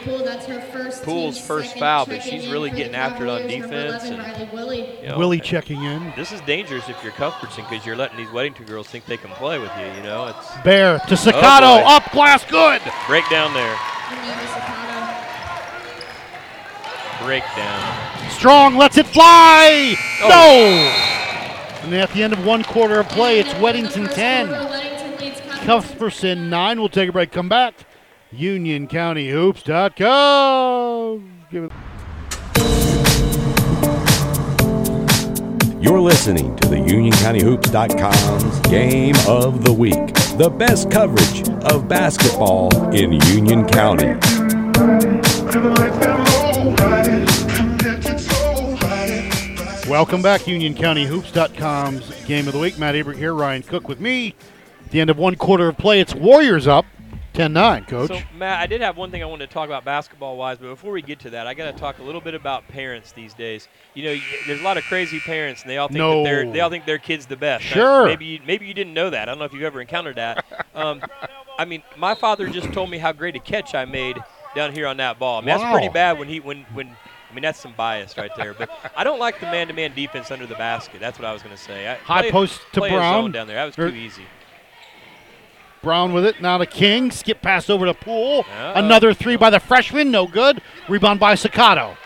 Poole. 0.05 0.25
That's 0.25 0.47
her 0.47 0.61
first. 0.73 1.03
Poole's 1.03 1.39
first 1.41 1.77
foul, 1.79 2.07
but 2.07 2.23
she's 2.23 2.49
really 2.49 2.71
getting 2.71 2.95
after 2.95 3.27
it 3.27 3.31
on 3.31 3.43
defense 3.47 4.05
11, 4.05 4.13
and- 4.13 4.23
Riley 4.23 4.49
Willie. 4.53 4.99
You 5.03 5.09
know, 5.09 5.19
Willie 5.19 5.41
checking 5.41 5.83
in. 5.83 6.13
This 6.17 6.33
is 6.33 6.41
dangerous 6.43 6.89
if 6.89 7.03
you're 7.03 7.13
Cuthbertson 7.13 7.65
because 7.69 7.85
you're 7.87 7.97
letting 7.97 8.17
these 8.17 8.29
Weddington 8.29 8.67
girls 8.67 8.87
think 8.89 9.07
they 9.07 9.17
can 9.17 9.31
play 9.33 9.59
with 9.59 9.71
you. 9.79 9.87
You 9.97 10.03
know, 10.03 10.27
it's 10.29 10.63
Bear 10.65 10.99
to 10.99 11.17
Staccato. 11.17 11.67
Oh, 11.67 11.97
up 11.97 12.11
glass, 12.13 12.45
good. 12.45 12.81
break 13.07 13.29
down 13.31 13.53
there, 13.55 13.77
Amanda 14.11 14.47
Sacato. 14.47 14.83
break 17.25 17.45
down. 17.57 18.31
Strong 18.31 18.77
lets 18.77 18.99
it 18.99 19.07
fly. 19.07 19.95
Oh. 20.23 20.29
No. 20.29 21.09
And 21.85 21.95
at 21.95 22.11
the 22.13 22.23
end 22.23 22.33
of 22.33 22.45
one 22.47 22.63
quarter 22.65 23.01
of 23.01 23.09
play, 23.09 23.41
it's 23.41 23.49
And 23.53 23.59
for 23.59 23.63
the 23.63 23.67
Weddington 23.67 24.15
10. 24.15 24.49
quarter, 24.49 24.65
Weddington 24.65 25.21
leads 25.21 25.41
Cuthbertson 25.41 25.67
Cuthbertson 25.67 26.51
9. 26.51 26.79
We'll 26.81 26.89
take 26.89 27.09
a 27.09 27.13
break. 27.13 27.33
Come 27.33 27.49
back. 27.49 27.75
UnionCountyHoops.com. 28.33 31.31
Give 31.51 31.65
it. 31.65 31.73
You're 35.83 36.01
listening 36.01 36.57
to 36.57 36.69
the 36.69 36.77
UnionCountyHoops.com's 36.77 38.61
Game 38.69 39.17
of 39.29 39.67
the 39.67 39.73
Week, 39.73 40.15
the 40.39 40.49
best 40.49 40.91
coverage 40.91 41.47
of 41.71 41.87
basketball 41.89 42.71
in 42.95 43.13
Union 43.35 43.69
County. 43.69 44.15
Welcome 49.91 50.23
back, 50.23 50.41
UnionCountyHoops.com's 50.43 52.25
Game 52.25 52.47
of 52.47 52.55
the 52.55 52.59
Week. 52.59 52.79
Matt 52.79 52.95
Abrick 52.95 53.17
here, 53.17 53.35
Ryan 53.35 53.63
Cook 53.63 53.89
with 53.89 54.01
me. 54.01 54.35
At 54.87 54.91
the 54.91 55.03
end 55.03 55.11
of 55.11 55.19
one 55.19 55.37
quarter 55.37 55.69
of 55.69 55.77
play, 55.77 56.01
it's 56.01 56.15
Warriors 56.15 56.67
up 56.67 56.87
10 57.33 57.53
9, 57.53 57.85
coach. 57.87 58.09
So, 58.09 58.19
Matt, 58.37 58.61
I 58.61 58.67
did 58.67 58.81
have 58.83 58.97
one 58.99 59.11
thing 59.11 59.23
I 59.23 59.27
wanted 59.27 59.47
to 59.49 59.53
talk 59.55 59.67
about 59.67 59.85
basketball 59.85 60.37
wise, 60.37 60.59
but 60.59 60.67
before 60.69 60.93
we 60.93 61.01
get 61.01 61.19
to 61.21 61.31
that, 61.31 61.47
I 61.47 61.55
got 61.55 61.73
to 61.73 61.79
talk 61.79 61.99
a 61.99 62.03
little 62.03 62.21
bit 62.21 62.35
about 62.35 62.69
parents 62.69 63.13
these 63.13 63.33
days. 63.33 63.69
You 63.95 64.05
know, 64.05 64.21
there's 64.47 64.61
a 64.61 64.65
lot 64.65 64.77
of 64.77 64.85
crazy 64.85 65.19
parents, 65.21 65.63
and 65.63 65.71
they 65.71 65.79
all 65.79 65.89
think 65.89 65.99
No. 65.99 66.19
that 66.19 66.25
they're, 66.25 66.53
they 66.53 66.61
all 66.61 66.69
think 66.71 66.85
their 66.85 66.99
kid's 66.99 67.25
the 67.27 67.37
best. 67.37 67.65
Now, 67.65 67.71
Sure. 67.73 68.05
maybe 68.07 68.27
you, 68.27 68.41
maybe 68.47 68.67
you 68.67 68.75
didn't 68.75 68.93
know 68.95 69.09
that. 69.11 69.23
I 69.23 69.25
don't 69.33 69.39
know 69.39 69.47
if 69.47 69.53
you've 69.55 69.63
ever 69.63 69.81
encountered 69.81 70.17
that. 70.17 70.45
Um, 70.75 71.01
I 71.59 71.65
mean, 71.65 71.83
my 71.97 72.15
father 72.15 72.49
just 72.49 72.73
told 72.73 72.91
me 72.91 72.99
how 72.99 73.13
great 73.13 73.35
a 73.37 73.41
catch 73.41 73.75
I 73.75 73.85
made 73.87 74.19
down 74.55 74.73
here 74.73 74.87
on 74.87 74.99
that 74.99 75.19
ball. 75.19 75.39
I 75.39 75.41
mean, 75.41 75.47
that's 75.59 75.73
pretty 75.73 75.89
bad 75.89 76.19
when 76.19 76.29
he 76.29 76.41
when 76.41 76.65
when. 76.75 76.89
I 77.31 77.35
mean, 77.35 77.43
that's 77.43 77.59
some 77.61 77.73
bias 77.73 78.19
right 78.19 78.31
there. 78.37 78.53
But 78.53 78.69
I 78.95 79.05
don't 79.05 79.19
like 79.19 79.41
the 79.41 79.47
man-to-man 79.47 79.95
defense 79.95 80.31
under 80.31 80.47
the 80.47 80.55
basket. 80.57 81.01
That's 81.01 81.19
what 81.19 81.25
I 81.25 81.33
was 81.33 81.43
going 81.43 81.57
to 81.57 81.63
say. 81.63 81.89
I, 81.89 81.95
High 81.95 82.21
play- 82.23 82.31
post 82.31 82.61
to 82.75 82.81
play 82.81 82.89
a 82.91 82.93
zone 82.93 82.99
Brown. 82.99 83.33
down 83.33 83.47
there. 83.47 83.57
That 83.57 83.65
was 83.65 83.79
Er- 83.79 83.91
too 83.91 83.97
easy. 83.97 84.25
Brown 85.83 86.13
with 86.13 86.25
it. 86.25 86.41
Now 86.41 86.59
to 86.59 86.67
King. 86.67 87.11
Skip 87.11 87.43
pass 87.43 87.69
over 87.69 87.87
to 87.87 87.95
Poole. 87.95 88.45
Oh. 88.49 88.73
Another 88.75 89.13
three 89.13 89.37
by 89.37 89.51
the 89.51 89.61
freshman. 89.61 90.11
No 90.11 90.27
good. 90.27 90.63
Rebound 90.89 91.21
by 91.21 91.35
Staccato. 91.35 91.97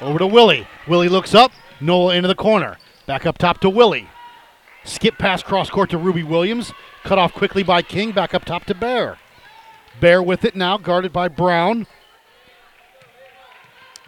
Over 0.00 0.18
to 0.18 0.26
Willie. 0.26 0.66
Willie 0.86 1.08
looks 1.08 1.34
up. 1.34 1.52
Nola 1.80 2.14
into 2.14 2.28
the 2.28 2.34
corner. 2.34 2.76
Back 3.06 3.26
up 3.26 3.38
top 3.38 3.60
to 3.60 3.70
Willie. 3.70 4.08
Skip 4.84 5.18
pass 5.18 5.42
cross 5.42 5.70
court 5.70 5.90
to 5.90 5.98
Ruby 5.98 6.22
Williams. 6.22 6.72
Cut 7.02 7.18
off 7.18 7.32
quickly 7.32 7.62
by 7.62 7.82
King. 7.82 8.12
Back 8.12 8.34
up 8.34 8.44
top 8.44 8.64
to 8.66 8.74
Bear. 8.74 9.18
Bear 10.00 10.22
with 10.22 10.44
it 10.44 10.56
now, 10.56 10.76
guarded 10.76 11.12
by 11.12 11.28
Brown. 11.28 11.86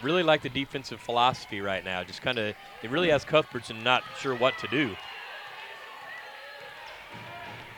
really 0.03 0.23
like 0.23 0.43
the 0.43 0.49
defensive 0.49 1.01
philosophy 1.01 1.61
right 1.61 1.85
now. 1.85 2.05
Just 2.05 2.23
kind 2.23 2.39
of, 2.39 2.55
it 2.83 2.91
really 2.91 3.11
has 3.11 3.25
Cuthbertson 3.25 3.83
not 3.83 4.03
sure 4.21 4.35
what 4.35 4.59
to 4.59 4.69
do. 4.69 4.95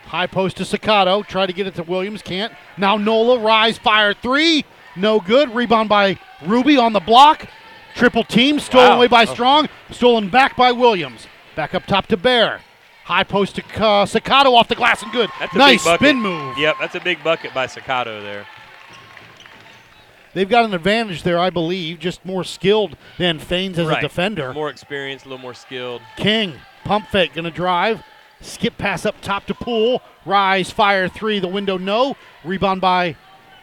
High 0.08 0.26
post 0.26 0.56
to 0.56 0.64
Staccato. 0.64 1.22
Try 1.22 1.46
to 1.46 1.52
get 1.52 1.66
it 1.66 1.74
to 1.76 1.82
Williams. 1.82 2.22
Can't. 2.22 2.52
Now 2.76 2.96
Nola. 2.96 3.38
Rise. 3.38 3.78
Fire. 3.78 4.14
Three. 4.14 4.64
No 4.96 5.20
good. 5.20 5.54
Rebound 5.54 5.88
by 5.88 6.18
Ruby 6.44 6.76
on 6.76 6.92
the 6.92 7.00
block. 7.00 7.46
Triple 7.94 8.24
team. 8.24 8.58
Stolen 8.58 8.88
Wow. 8.90 8.96
away 8.96 9.06
by 9.08 9.22
Oh. 9.22 9.32
Strong. 9.32 9.68
Stolen 9.90 10.28
back 10.28 10.56
by 10.56 10.72
Williams. 10.72 11.26
Back 11.56 11.74
up 11.74 11.86
top 11.86 12.06
to 12.08 12.16
Bear. 12.16 12.60
High 13.04 13.24
post 13.24 13.56
to 13.56 13.84
uh, 13.84 14.04
Staccato 14.06 14.54
off 14.54 14.68
the 14.68 14.74
glass 14.74 15.02
and 15.02 15.10
good. 15.12 15.30
That's 15.40 15.54
a 15.54 15.58
nice 15.58 15.82
spin 15.82 16.16
move. 16.20 16.58
Yep, 16.58 16.76
that's 16.78 16.94
a 16.94 17.00
big 17.00 17.22
bucket 17.24 17.54
by 17.54 17.66
Staccato 17.66 18.22
there. 18.22 18.46
They've 20.34 20.48
got 20.48 20.66
an 20.66 20.74
advantage 20.74 21.22
there, 21.22 21.38
I 21.38 21.50
believe. 21.50 21.98
Just 21.98 22.24
more 22.24 22.44
skilled 22.44 22.96
than 23.16 23.38
Faines 23.38 23.78
as 23.78 23.86
right. 23.88 23.98
a 23.98 24.00
defender. 24.02 24.52
More 24.52 24.68
experienced, 24.68 25.24
a 25.24 25.28
little 25.28 25.42
more 25.42 25.54
skilled. 25.54 26.02
King, 26.16 26.54
pump 26.84 27.08
fake, 27.08 27.32
gonna 27.34 27.50
drive. 27.50 28.02
Skip 28.40 28.78
pass 28.78 29.04
up 29.04 29.20
top 29.20 29.46
to 29.46 29.54
Poole. 29.54 30.02
Rise, 30.24 30.70
fire 30.70 31.08
three, 31.08 31.38
the 31.38 31.48
window 31.48 31.76
no. 31.78 32.16
Rebound 32.44 32.80
by 32.80 33.16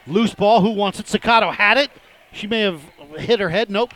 loose 0.07 0.33
ball. 0.33 0.61
Who 0.61 0.71
wants 0.71 0.99
it? 0.99 1.07
Staccato 1.07 1.51
had 1.51 1.77
it. 1.77 1.89
She 2.31 2.47
may 2.47 2.61
have 2.61 2.81
hit 3.17 3.39
her 3.39 3.49
head. 3.49 3.69
Nope. 3.69 3.93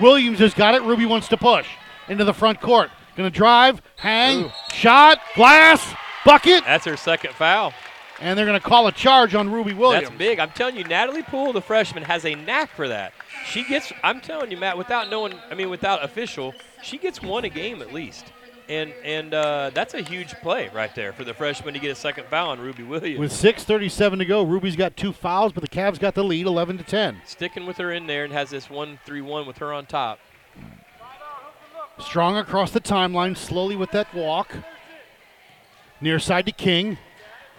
Williams 0.00 0.38
has 0.38 0.54
got 0.54 0.74
it. 0.74 0.82
Ruby 0.82 1.06
wants 1.06 1.28
to 1.28 1.36
push 1.36 1.68
into 2.08 2.24
the 2.24 2.34
front 2.34 2.60
court. 2.60 2.90
Gonna 3.16 3.30
drive, 3.30 3.80
hang, 3.96 4.46
Ooh. 4.46 4.50
shot, 4.72 5.20
glass, 5.36 5.94
bucket, 6.24 6.64
That's 6.64 6.84
her 6.84 6.96
second 6.96 7.32
foul. 7.34 7.72
and 8.20 8.36
they're 8.36 8.44
gonna 8.44 8.58
call 8.58 8.88
a 8.88 8.92
charge 8.92 9.36
on 9.36 9.52
Ruby 9.52 9.72
Williams. 9.72 10.08
That's 10.08 10.18
big. 10.18 10.40
I'm 10.40 10.50
telling 10.50 10.76
you, 10.76 10.82
Natalie 10.82 11.22
Poole, 11.22 11.52
the 11.52 11.60
freshman, 11.60 12.02
has 12.02 12.24
a 12.24 12.34
knack 12.34 12.70
for 12.70 12.88
that. 12.88 13.12
She 13.46 13.62
gets, 13.62 13.92
I'm 14.02 14.20
telling 14.20 14.50
you, 14.50 14.56
Matt, 14.56 14.76
without 14.76 15.10
knowing, 15.10 15.34
I 15.48 15.54
mean, 15.54 15.70
without 15.70 16.02
official, 16.02 16.54
she 16.82 16.98
gets 16.98 17.22
one 17.22 17.44
a 17.44 17.48
game 17.48 17.80
at 17.82 17.92
least. 17.92 18.32
And 18.68 18.92
and 19.04 19.34
uh, 19.34 19.70
that's 19.74 19.92
a 19.92 20.00
huge 20.00 20.32
play 20.36 20.70
right 20.74 20.94
there 20.94 21.12
for 21.12 21.22
the 21.24 21.34
freshman 21.34 21.74
to 21.74 21.80
get 21.80 21.90
a 21.90 21.94
second 21.94 22.26
foul 22.28 22.50
on 22.50 22.60
Ruby 22.60 22.82
Williams. 22.82 23.20
With 23.20 23.32
6:37 23.32 24.18
to 24.18 24.24
go, 24.24 24.42
Ruby's 24.42 24.76
got 24.76 24.96
two 24.96 25.12
fouls, 25.12 25.52
but 25.52 25.60
the 25.62 25.68
Cavs 25.68 26.00
got 26.00 26.14
the 26.14 26.24
lead, 26.24 26.46
11 26.46 26.78
to 26.78 26.84
10. 26.84 27.20
Sticking 27.26 27.66
with 27.66 27.76
her 27.76 27.92
in 27.92 28.06
there 28.06 28.24
and 28.24 28.32
has 28.32 28.50
this 28.50 28.70
1 28.70 28.98
3 29.04 29.20
1 29.20 29.46
with 29.46 29.58
her 29.58 29.72
on 29.72 29.84
top. 29.84 30.18
Strong 31.98 32.36
across 32.38 32.70
the 32.70 32.80
timeline, 32.80 33.36
slowly 33.36 33.76
with 33.76 33.90
that 33.92 34.12
walk. 34.14 34.56
Near 36.00 36.18
side 36.18 36.46
to 36.46 36.52
King. 36.52 36.98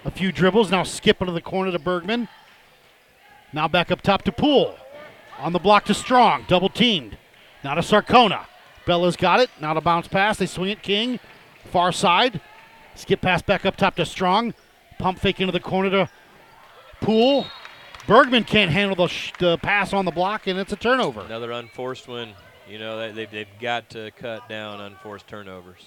A 0.04 0.12
few 0.12 0.32
dribbles, 0.32 0.70
now 0.70 0.84
skip 0.84 1.22
into 1.22 1.34
the 1.34 1.42
corner 1.42 1.72
to 1.72 1.80
Bergman. 1.80 2.28
Now 3.54 3.68
back 3.68 3.92
up 3.92 4.02
top 4.02 4.24
to 4.24 4.32
Poole. 4.32 4.76
On 5.40 5.54
the 5.54 5.60
block 5.60 5.86
to 5.86 5.94
Strong, 5.94 6.46
double 6.48 6.70
teamed. 6.70 7.18
Now 7.64 7.76
to 7.76 7.82
Sarcona. 7.82 8.46
Bella's 8.86 9.16
got 9.16 9.40
it. 9.40 9.50
Now 9.60 9.74
to 9.74 9.82
bounce 9.82 10.08
pass. 10.08 10.38
They 10.38 10.46
swing 10.46 10.70
it. 10.72 10.82
King. 10.82 11.20
Far 11.72 11.92
side. 11.92 12.40
Skip 12.96 13.22
pass 13.22 13.42
back 13.42 13.66
up 13.66 13.76
top 13.76 13.96
to 13.96 14.06
Strong. 14.06 14.54
Pump 15.00 15.20
fake 15.20 15.40
into 15.42 15.52
the 15.52 15.60
corner 15.60 15.90
to 15.90 16.10
Pool. 17.02 17.46
Bergman 18.08 18.44
can't 18.44 18.72
handle 18.72 18.96
the, 18.96 19.08
sh- 19.08 19.34
the 19.40 19.58
pass 19.58 19.92
on 19.92 20.06
the 20.06 20.12
block, 20.12 20.48
and 20.48 20.60
it's 20.60 20.72
a 20.72 20.76
turnover. 20.76 21.22
Another 21.22 21.52
unforced 21.52 22.08
one. 22.08 22.34
You 22.70 22.78
know, 22.80 22.98
they- 23.00 23.12
they've, 23.12 23.32
they've 23.32 23.60
got 23.60 23.90
to 23.92 24.12
cut 24.12 24.48
down 24.48 24.80
unforced 24.80 25.28
turnovers. 25.28 25.82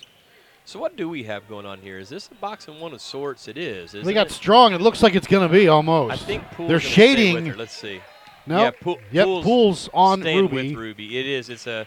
So 0.65 0.79
what 0.79 0.97
do 0.97 1.09
we 1.09 1.23
have 1.23 1.49
going 1.49 1.65
on 1.65 1.81
here? 1.81 1.99
Is 1.99 2.09
this 2.11 2.29
a 2.31 2.35
boxing 2.35 2.79
one 2.81 2.93
of 2.93 3.01
sorts? 3.01 3.49
It 3.49 3.57
is. 3.57 3.93
They 3.93 4.13
got 4.13 4.27
it? 4.27 4.33
strong. 4.33 4.75
It 4.75 4.81
looks 4.83 5.03
like 5.03 5.15
it's 5.15 5.27
going 5.27 5.49
to 5.49 5.53
be 5.53 5.69
almost. 5.69 6.13
I 6.13 6.17
think 6.17 6.43
Poole's 6.51 6.69
They're 6.69 6.79
gonna 6.79 6.91
stay 6.91 7.09
with 7.11 7.19
shading. 7.19 7.47
her. 7.47 7.57
Let's 7.57 7.73
see. 7.77 8.01
No. 8.47 8.59
Yeah, 8.65 8.71
Poole- 8.81 8.99
yep. 9.11 9.25
Poole's 9.25 9.45
Poole's 9.45 9.89
on 9.95 10.21
Ruby. 10.23 10.55
with 10.71 10.77
Ruby. 10.77 11.19
It 11.19 11.27
is. 11.27 11.49
It's 11.49 11.67
a 11.67 11.87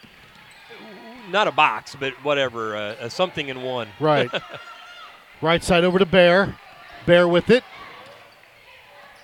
not 1.30 1.48
a 1.48 1.52
box, 1.52 1.96
but 2.00 2.14
whatever. 2.24 2.76
Uh, 2.76 2.96
a 3.00 3.10
something 3.10 3.50
in 3.50 3.62
one. 3.62 3.88
Right. 4.00 4.30
right 5.42 5.64
side 5.64 5.84
over 5.84 6.00
to 6.00 6.06
Bear. 6.06 6.56
Bear 7.06 7.28
with 7.28 7.50
it. 7.50 7.64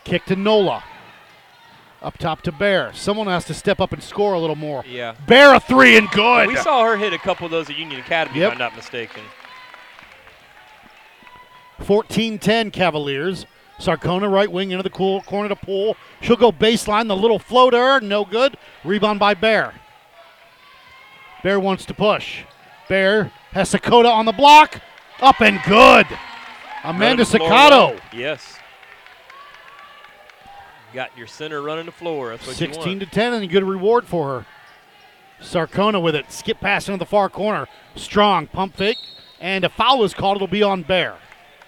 Kick 0.03 0.25
to 0.25 0.35
Nola. 0.35 0.83
Up 2.01 2.17
top 2.17 2.41
to 2.43 2.51
Bear. 2.51 2.93
Someone 2.93 3.27
has 3.27 3.45
to 3.45 3.53
step 3.53 3.79
up 3.79 3.91
and 3.91 4.01
score 4.03 4.33
a 4.33 4.39
little 4.39 4.55
more. 4.55 4.83
Yeah. 4.87 5.15
Bear 5.27 5.55
a 5.55 5.59
three 5.59 5.97
and 5.97 6.09
good. 6.11 6.47
We 6.47 6.55
saw 6.55 6.83
her 6.85 6.95
hit 6.97 7.11
a 7.13 7.17
couple 7.17 7.45
of 7.45 7.51
those 7.51 7.69
at 7.69 7.77
Union 7.77 7.99
Academy, 7.99 8.39
Yep. 8.39 8.47
if 8.47 8.51
I'm 8.53 8.59
not 8.59 8.75
mistaken. 8.75 9.23
14-10 11.81 12.71
Cavaliers. 12.71 13.45
Sarcona 13.79 14.31
right 14.31 14.51
wing 14.51 14.71
into 14.71 14.81
the 14.83 14.89
cool 14.89 15.21
corner 15.21 15.49
to 15.49 15.55
Poole. 15.55 15.95
She'll 16.21 16.35
go 16.35 16.51
baseline. 16.51 17.07
The 17.07 17.15
little 17.15 17.37
floater, 17.39 17.99
no 18.01 18.25
good. 18.25 18.57
Rebound 18.83 19.19
by 19.19 19.35
Bear. 19.35 19.73
Bear 21.47 21.61
wants 21.61 21.85
to 21.85 21.93
push. 21.93 22.43
Bear 22.89 23.31
has 23.53 23.71
Sakota 23.71 24.11
on 24.11 24.25
the 24.25 24.33
block. 24.33 24.81
Up 25.21 25.39
and 25.39 25.61
good. 25.63 26.05
Amanda 26.83 26.99
Running 27.05 27.17
the 27.19 27.25
floor 27.25 27.49
Sakata. 27.49 27.69
well. 27.69 27.95
Yes. 28.11 28.57
Got 30.93 31.17
your 31.17 31.25
center 31.25 31.61
running 31.61 31.85
the 31.85 31.93
floor. 31.93 32.31
That's 32.31 32.45
what 32.45 32.57
16 32.57 32.99
you 32.99 32.99
to 32.99 33.05
10 33.05 33.31
and 33.31 33.45
a 33.45 33.47
good 33.47 33.63
reward 33.63 34.03
for 34.05 34.27
her. 34.27 34.45
Sarcona 35.41 36.01
with 36.03 36.15
it. 36.15 36.29
Skip 36.33 36.59
pass 36.59 36.89
into 36.89 36.99
the 36.99 37.05
far 37.05 37.29
corner. 37.29 37.69
Strong 37.95 38.47
pump 38.47 38.75
fake. 38.75 38.97
And 39.39 39.63
a 39.63 39.69
foul 39.69 40.03
is 40.03 40.13
called. 40.13 40.35
It'll 40.35 40.49
be 40.49 40.63
on 40.63 40.83
Bear. 40.83 41.15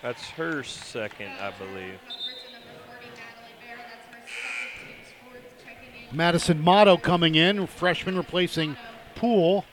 That's 0.01 0.25
her 0.31 0.61
second, 0.61 1.31
I 1.39 1.51
believe. 1.51 1.99
Cuthbertson, 2.03 2.51
number 2.65 2.83
40, 2.85 3.05
Natalie 3.15 3.53
Bear. 3.61 3.77
That's 3.77 4.03
her 4.11 4.27
second 4.27 4.87
team's 4.89 5.13
fourth. 5.23 5.63
Checking 5.63 6.09
in. 6.11 6.17
Madison 6.17 6.59
Motto 6.59 6.97
coming 6.97 7.35
in, 7.35 7.65
freshman 7.65 8.17
replacing 8.17 8.75
Poole. 9.19 9.65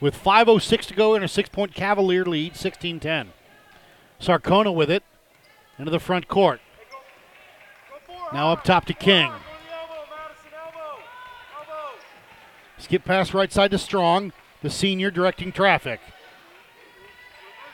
With 0.00 0.14
5.06 0.14 0.86
to 0.86 0.94
go 0.94 1.16
in 1.16 1.24
a 1.24 1.28
six 1.28 1.48
point 1.48 1.74
Cavalier 1.74 2.24
lead, 2.24 2.56
16 2.56 3.00
10. 3.00 3.32
Sarcona 4.20 4.72
with 4.72 4.90
it 4.90 5.02
into 5.76 5.90
the 5.90 5.98
front 5.98 6.28
court. 6.28 6.60
Now 8.32 8.52
up 8.52 8.62
top 8.62 8.84
to 8.86 8.94
King. 8.94 9.32
Skip 12.78 13.04
pass 13.04 13.34
right 13.34 13.52
side 13.52 13.72
to 13.72 13.78
Strong, 13.78 14.32
the 14.62 14.70
senior 14.70 15.10
directing 15.10 15.50
traffic. 15.50 16.00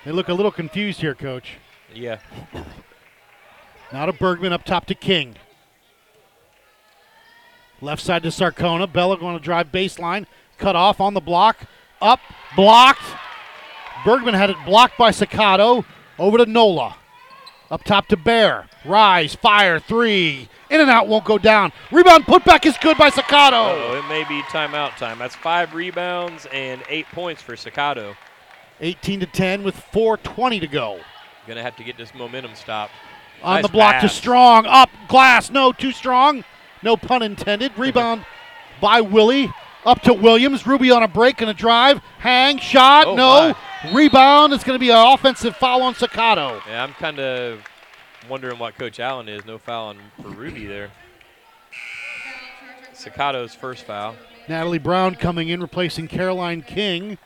They 0.05 0.13
look 0.13 0.29
a 0.29 0.35
little 0.35 0.53
confused 0.53 1.01
here, 1.01 1.15
coach. 1.15 1.57
Yeah. 1.95 2.19
Now 3.91 4.05
to 4.05 4.13
Bergman 4.13 4.53
up 4.53 4.67
top 4.67 4.85
to 4.87 4.95
King. 4.95 5.37
Left 7.81 8.03
side 8.03 8.23
to 8.25 8.29
Sarcona. 8.29 8.93
Bella 8.93 9.17
going 9.17 9.39
to 9.39 9.43
drive 9.43 9.71
baseline. 9.71 10.27
Cut 10.59 10.77
off 10.77 11.01
on 11.01 11.14
the 11.14 11.21
block. 11.21 11.59
Up, 12.03 12.21
blocked. 12.57 13.03
Bergman 14.05 14.35
had 14.35 14.51
it 14.51 14.57
blocked 14.66 14.99
by 14.99 15.11
Sakato. 15.11 15.85
Over 16.18 16.38
to 16.38 16.47
Nola. 16.47 16.97
Up 17.71 17.85
top 17.85 18.07
to 18.09 18.16
Bear. 18.16 18.66
Rise, 18.85 19.35
fire, 19.35 19.79
three. 19.79 20.49
In 20.71 20.81
and 20.81 20.90
out 20.90 21.09
won't 21.09 21.25
go 21.25 21.38
down. 21.38 21.73
Rebound 21.90 22.25
put 22.25 22.44
back 22.44 22.66
is 22.66 22.77
good 22.79 22.97
by 22.99 23.11
Sakato. 23.11 23.73
Oh, 23.75 24.03
it 24.03 24.09
may 24.09 24.25
be 24.25 24.42
timeout 24.42 24.97
time. 24.97 25.18
That's 25.18 25.35
five 25.35 25.75
rebounds 25.75 26.47
and 26.53 26.83
eight 26.88 27.07
points 27.12 27.42
for 27.42 27.55
Sakato. 27.55 28.16
18 28.81 29.21
to 29.21 29.27
10 29.27 29.64
with 29.64 29.77
4.20 29.92 30.61
to 30.61 30.66
go. 30.66 31.01
Gonna 31.47 31.62
have 31.62 31.77
to 31.77 31.85
get 31.85 31.97
this 31.97 32.14
momentum 32.14 32.55
stopped. 32.55 32.92
On 33.42 33.57
Nice 33.57 33.62
the 33.62 33.68
block 33.68 34.01
to. 34.03 34.09
Strong. 34.09 34.66
Up, 34.66 34.90
glass. 35.09 35.51
No, 35.51 35.73
too 35.73 35.92
strong. 35.92 36.44
No 36.83 36.97
pun 36.97 37.23
intended. 37.23 37.73
Rebound 37.77 38.25
by 38.81 39.01
Willie. 39.01 39.51
Up 39.88 40.03
to 40.03 40.12
Williams. 40.12 40.66
Ruby 40.66 40.90
on 40.90 41.03
a 41.03 41.09
break 41.09 41.40
and 41.40 41.48
a 41.48 41.55
drive. 41.55 42.03
Hang, 42.18 42.59
shot. 42.59 43.07
Oh, 43.07 43.14
no. 43.14 43.55
Rebound. 43.90 44.53
It's 44.53 44.62
going 44.62 44.74
to 44.74 44.79
be 44.79 44.90
an 44.90 45.14
offensive 45.14 45.57
foul 45.57 45.81
on 45.81 45.94
Sakato. 45.94 46.61
Yeah, 46.66 46.85
I'm 46.85 46.92
kind 46.92 47.18
of 47.18 47.64
wondering 48.29 48.59
what 48.59 48.77
Coach 48.77 49.01
Allen 49.01 49.31
is. 49.31 49.46
No 49.46 49.57
foul 49.57 49.88
on 49.88 49.98
for 50.20 50.29
Ruby 50.29 50.66
there. 50.66 50.90
Sakato's 52.92 53.55
first 53.55 53.85
foul. 53.85 54.14
Natalie 54.46 54.77
Brown 54.77 55.14
coming 55.14 55.48
in, 55.48 55.62
replacing 55.62 56.07
Caroline 56.07 56.61
King. 56.61 57.16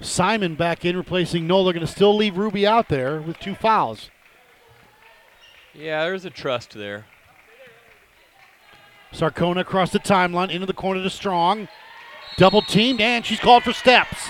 Simon 0.00 0.56
back 0.56 0.84
in, 0.84 0.98
replacing 0.98 1.46
Nola. 1.46 1.64
They're 1.64 1.72
going 1.72 1.86
to 1.86 1.90
still 1.90 2.14
leave 2.14 2.36
Ruby 2.36 2.66
out 2.66 2.90
there 2.90 3.22
with 3.22 3.38
two 3.38 3.54
fouls. 3.54 4.10
Yeah, 5.72 6.04
there's 6.04 6.26
a 6.26 6.30
trust 6.30 6.74
there. 6.74 7.06
Sarcona 9.14 9.60
across 9.60 9.90
the 9.92 10.00
timeline, 10.00 10.50
into 10.50 10.66
the 10.66 10.72
corner 10.72 11.02
to 11.02 11.10
Strong. 11.10 11.68
Double 12.36 12.62
teamed, 12.62 13.00
and 13.00 13.24
she's 13.24 13.38
called 13.38 13.62
for 13.62 13.72
steps. 13.72 14.28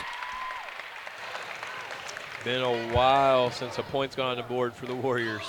Been 2.45 2.63
a 2.63 2.93
while 2.95 3.51
since 3.51 3.79
a 3.79 3.83
point's 3.83 4.15
gone 4.15 4.33
on 4.33 4.37
the 4.37 4.43
board 4.43 4.75
for 4.75 4.85
the 4.85 4.95
Warriors. 4.95 5.43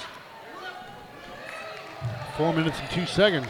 Four 2.37 2.53
minutes 2.53 2.79
and 2.79 2.89
two 2.89 3.05
seconds. 3.05 3.47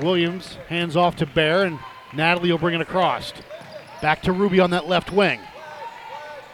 Williams 0.00 0.54
hands 0.68 0.96
off 0.96 1.16
to 1.16 1.26
Bear, 1.26 1.64
and 1.64 1.80
Natalie 2.14 2.52
will 2.52 2.58
bring 2.58 2.76
it 2.76 2.80
across. 2.80 3.32
Back 4.00 4.22
to 4.22 4.32
Ruby 4.32 4.60
on 4.60 4.70
that 4.70 4.86
left 4.86 5.10
wing. 5.10 5.40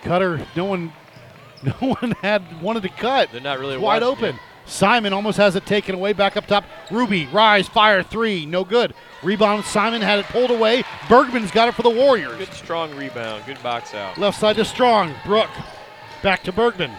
Cutter, 0.03 0.41
no 0.57 0.65
one, 0.65 0.95
no 1.63 1.73
one 1.73 2.13
had 2.23 2.63
wanted 2.63 2.85
to 2.85 2.89
cut. 2.89 3.31
They're 3.33 3.43
not 3.43 3.59
really 3.59 3.77
wide 3.77 4.03
open. 4.03 4.37
it. 4.37 4.41
Simon 4.67 5.13
almost 5.13 5.37
has 5.37 5.57
it 5.57 5.67
taken 5.67 5.95
away. 5.95 6.13
Back 6.13 6.37
up 6.37 6.47
top. 6.47 6.65
Ruby, 6.91 7.27
rise, 7.27 7.69
fire, 7.69 8.03
three, 8.03 8.47
no 8.47 8.65
good. 8.65 8.95
Rebound. 9.23 9.65
Simon 9.65 10.01
had 10.03 10.19
it 10.21 10.27
pulled 10.27 10.51
away. 10.51 10.85
Bergman's 11.09 11.51
got 11.51 11.69
it 11.69 11.75
for 11.75 11.83
the 11.83 11.91
Warriors. 11.91 12.37
Good 12.39 12.53
strong 12.53 12.95
rebound. 12.97 13.45
Good 13.47 13.63
box 13.63 13.95
out. 13.95 14.17
Left 14.19 14.39
side 14.39 14.57
to 14.57 14.65
Strong. 14.65 15.15
Brooke, 15.25 15.51
back 16.23 16.43
to 16.45 16.53
Bergman. 16.53 16.91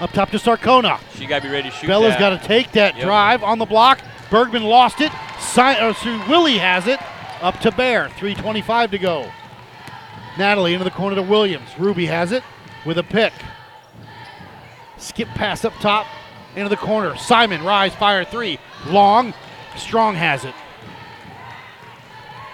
Up 0.00 0.10
top 0.12 0.30
to 0.30 0.38
Sarcona. 0.38 0.98
She 1.14 1.26
got 1.26 1.42
to 1.42 1.48
be 1.48 1.52
ready 1.52 1.70
to 1.70 1.74
shoot. 1.74 1.86
Bella's 1.86 2.16
got 2.16 2.30
to 2.40 2.46
take 2.46 2.72
that 2.72 2.96
Yep. 2.96 3.04
drive 3.04 3.42
on 3.42 3.58
the 3.58 3.66
block. 3.66 4.00
Bergman 4.30 4.64
lost 4.64 5.00
it. 5.00 5.12
Si- 5.38 5.60
uh, 5.60 5.92
so 5.92 6.22
Willie 6.28 6.58
has 6.58 6.86
it. 6.86 7.00
Up 7.42 7.58
to 7.60 7.70
Bear. 7.72 8.08
3.25 8.18 8.90
to 8.92 8.98
go. 8.98 9.30
Natalie 10.38 10.72
into 10.74 10.84
the 10.84 10.90
corner 10.90 11.16
to 11.16 11.22
Williams. 11.22 11.68
Ruby 11.78 12.06
has 12.06 12.32
it 12.32 12.42
with 12.86 12.96
a 12.98 13.02
pick. 13.02 13.32
Skip 14.96 15.28
pass 15.28 15.64
up 15.64 15.72
top 15.80 16.06
into 16.56 16.68
the 16.68 16.76
corner. 16.76 17.16
Simon, 17.16 17.62
rise, 17.64 17.94
fire 17.94 18.24
three. 18.24 18.58
Long. 18.86 19.34
Strong 19.76 20.16
has 20.16 20.44
it. 20.44 20.54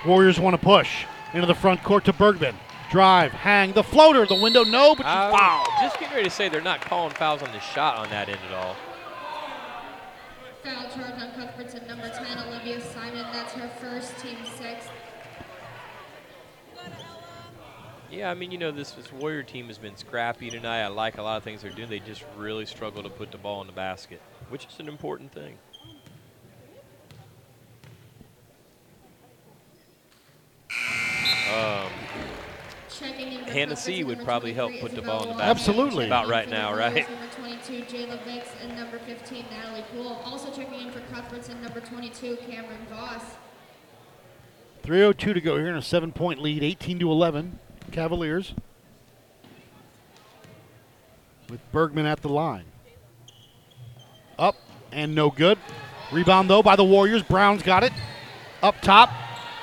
Warriors 0.06 0.38
want 0.38 0.54
to 0.54 0.62
push 0.62 1.04
into 1.32 1.46
the 1.46 1.54
front 1.54 1.82
court 1.82 2.04
to 2.04 2.12
Bergman. 2.12 2.54
Drive, 2.90 3.32
hang, 3.32 3.72
the 3.72 3.82
floater, 3.82 4.24
the 4.26 4.40
window, 4.40 4.62
no, 4.62 4.94
but 4.94 5.02
she's 5.02 5.06
I 5.06 5.36
fouled. 5.36 5.68
just 5.80 5.98
getting 5.98 6.14
ready 6.14 6.28
to 6.28 6.34
say 6.34 6.48
they're 6.48 6.60
not 6.60 6.80
calling 6.80 7.12
fouls 7.14 7.42
on 7.42 7.50
the 7.50 7.58
shot 7.58 7.96
on 7.98 8.08
that 8.10 8.28
end 8.28 8.38
at 8.48 8.54
all. 8.54 8.76
Foul 10.62 10.88
charge 10.90 11.20
on 11.20 11.32
Cuthbertson, 11.32 11.86
number 11.88 12.08
10, 12.08 12.38
Olivia 12.46 12.80
Simon. 12.80 13.26
That's 13.32 13.52
her 13.54 13.68
first, 13.80 14.16
team 14.18 14.36
sixth. 14.56 14.88
Yeah, 18.10 18.30
I 18.30 18.34
mean, 18.34 18.52
you 18.52 18.58
know, 18.58 18.70
this, 18.70 18.92
this 18.92 19.12
Warrior 19.12 19.42
team 19.42 19.66
has 19.66 19.78
been 19.78 19.96
scrappy 19.96 20.48
tonight. 20.48 20.82
I 20.82 20.86
like 20.88 21.18
a 21.18 21.22
lot 21.22 21.38
of 21.38 21.42
things 21.42 21.62
they're 21.62 21.72
doing. 21.72 21.90
They 21.90 21.98
just 21.98 22.24
really 22.36 22.64
struggle 22.64 23.02
to 23.02 23.08
put 23.08 23.32
the 23.32 23.38
ball 23.38 23.60
in 23.62 23.66
the 23.66 23.72
basket, 23.72 24.20
which 24.48 24.66
is 24.66 24.78
an 24.78 24.88
important 24.88 25.32
thing. 25.32 25.58
Um, 31.52 31.90
Checking 32.88 33.32
in 33.32 33.44
Hennessy 33.44 34.04
would 34.04 34.24
probably 34.24 34.52
help 34.52 34.72
put 34.80 34.94
the 34.94 35.02
ball 35.02 35.22
in 35.24 35.28
the 35.30 35.34
basket. 35.34 35.50
Absolutely. 35.50 36.06
About 36.06 36.28
right 36.28 36.48
now, 36.48 36.74
right? 36.74 37.08
Number 37.10 37.26
22, 37.36 37.96
Jayla 37.96 38.18
Vicks, 38.24 38.48
and 38.62 38.76
number 38.76 38.98
15, 39.00 39.44
Natalie 39.50 39.84
Poole. 39.92 40.20
Also 40.24 40.50
checking 40.52 40.80
in 40.86 40.90
for 40.92 41.00
Cuthbertson, 41.12 41.60
number 41.60 41.80
22, 41.80 42.36
Cameron 42.48 42.86
Voss. 42.88 43.22
3.02 44.84 45.34
to 45.34 45.40
go 45.40 45.56
here 45.56 45.68
in 45.68 45.76
a 45.76 45.82
seven 45.82 46.12
point 46.12 46.40
lead, 46.40 46.62
18 46.62 47.00
to 47.00 47.10
11. 47.10 47.58
Cavaliers. 47.92 48.54
With 51.48 51.60
Bergman 51.72 52.06
at 52.06 52.22
the 52.22 52.28
line. 52.28 52.64
Up 54.38 54.56
and 54.92 55.14
no 55.14 55.30
good. 55.30 55.58
Rebound 56.12 56.50
though 56.50 56.62
by 56.62 56.76
the 56.76 56.84
Warriors. 56.84 57.22
Brown's 57.22 57.62
got 57.62 57.84
it. 57.84 57.92
Up 58.62 58.80
top. 58.80 59.10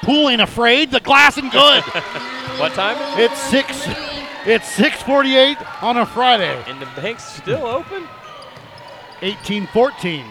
Poole 0.01 0.29
ain't 0.29 0.41
afraid. 0.41 0.91
The 0.91 0.99
glass 0.99 1.37
and 1.37 1.51
good. 1.51 1.83
What 2.59 2.73
time 2.73 2.95
it's 3.19 3.41
six. 3.41 3.87
It's 4.45 4.69
6:48 4.75 5.81
on 5.81 5.97
a 5.97 6.05
Friday. 6.05 6.63
And 6.67 6.79
the 6.79 6.85
bank's 6.95 7.23
still 7.23 7.65
open? 7.65 8.07
18-14. 9.21 10.23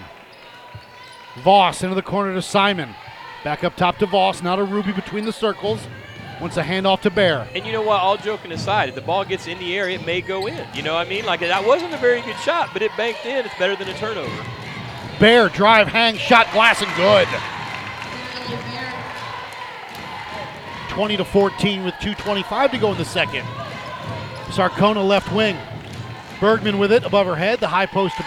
Voss 1.43 1.83
into 1.83 1.97
the 1.97 2.03
corner 2.03 2.33
to 2.35 2.43
Simon. 2.43 2.95
Back 3.43 3.65
up 3.65 3.75
top 3.75 3.99
to 3.99 4.07
Voss. 4.07 4.41
Now 4.41 4.55
to 4.55 4.65
Ruby 4.65 4.93
between 4.93 5.25
the 5.25 5.33
circles. 5.33 5.81
Wants 6.43 6.57
a 6.57 6.63
handoff 6.65 7.03
to 7.03 7.11
Bear. 7.11 7.47
And 7.55 7.65
you 7.65 7.71
know 7.71 7.83
what? 7.83 8.01
All 8.01 8.17
joking 8.17 8.51
aside, 8.51 8.89
if 8.89 8.97
the 8.97 9.01
ball 9.01 9.25
gets 9.25 9.47
in 9.47 9.61
the 9.61 9.77
air, 9.77 9.89
it 9.89 10.05
may 10.05 10.21
go 10.21 10.49
in. 10.49 10.67
You 10.75 10.83
know 10.83 10.95
what 10.95 11.07
I 11.07 11.09
mean? 11.09 11.25
Like 11.25 11.39
that 11.39 11.65
wasn't 11.65 11.95
a 11.95 11.99
very 11.99 12.21
good 12.21 12.37
shot, 12.39 12.71
but 12.73 12.83
it 12.83 12.91
banked 12.97 13.25
in. 13.25 13.47
It's 13.47 13.57
better 13.61 13.77
than 13.77 13.87
a 13.87 13.97
turnover. 13.97 14.45
Bear 15.21 15.49
drive, 15.49 15.87
hang, 15.87 16.17
shot, 16.17 16.51
glass, 16.51 16.83
and 16.83 16.93
good. 16.97 17.29
20 20.89 21.17
to 21.17 21.25
14 21.25 21.85
with 21.85 21.95
2.25 21.95 22.73
to 22.73 22.79
go 22.79 22.91
in 22.91 22.99
the 22.99 23.05
second. 23.05 23.45
Sarcona 24.49 25.07
left 25.07 25.33
wing. 25.33 25.57
Bergman 26.41 26.79
with 26.79 26.91
it 26.91 27.05
above 27.05 27.29
her 27.29 27.37
head. 27.37 27.61
The 27.61 27.69
high 27.69 27.87
post. 27.87 28.17
Oh, 28.19 28.25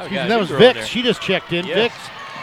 excuse 0.00 0.14
got 0.16 0.22
me, 0.22 0.28
that 0.30 0.40
was 0.40 0.48
Vix. 0.48 0.86
She 0.86 1.02
just 1.02 1.20
checked 1.20 1.52
in. 1.52 1.66
Yes. 1.66 1.92
Vix 1.92 1.94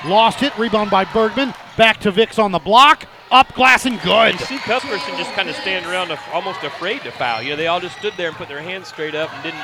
lost 0.05 0.43
it. 0.43 0.55
Rebound 0.59 0.91
by 0.91 1.05
Bergman. 1.05 1.55
Back 1.75 1.99
to 2.01 2.11
Vix 2.11 2.37
on 2.37 2.51
the 2.51 2.59
block. 2.59 3.07
Up, 3.31 3.53
glass, 3.55 3.85
and 3.85 3.99
good. 4.01 4.39
You 4.39 4.45
see 4.45 4.57
Cuthbertson 4.59 5.17
just 5.17 5.31
kind 5.31 5.49
of 5.49 5.55
standing 5.55 5.89
around, 5.89 6.11
almost 6.31 6.63
afraid 6.63 7.01
to 7.01 7.11
foul. 7.11 7.41
You 7.41 7.51
know, 7.51 7.55
they 7.55 7.67
all 7.67 7.79
just 7.79 7.97
stood 7.97 8.13
there 8.17 8.29
and 8.29 8.37
put 8.37 8.47
their 8.47 8.61
hands 8.61 8.87
straight 8.87 9.15
up 9.15 9.33
and 9.33 9.43
didn't 9.43 9.61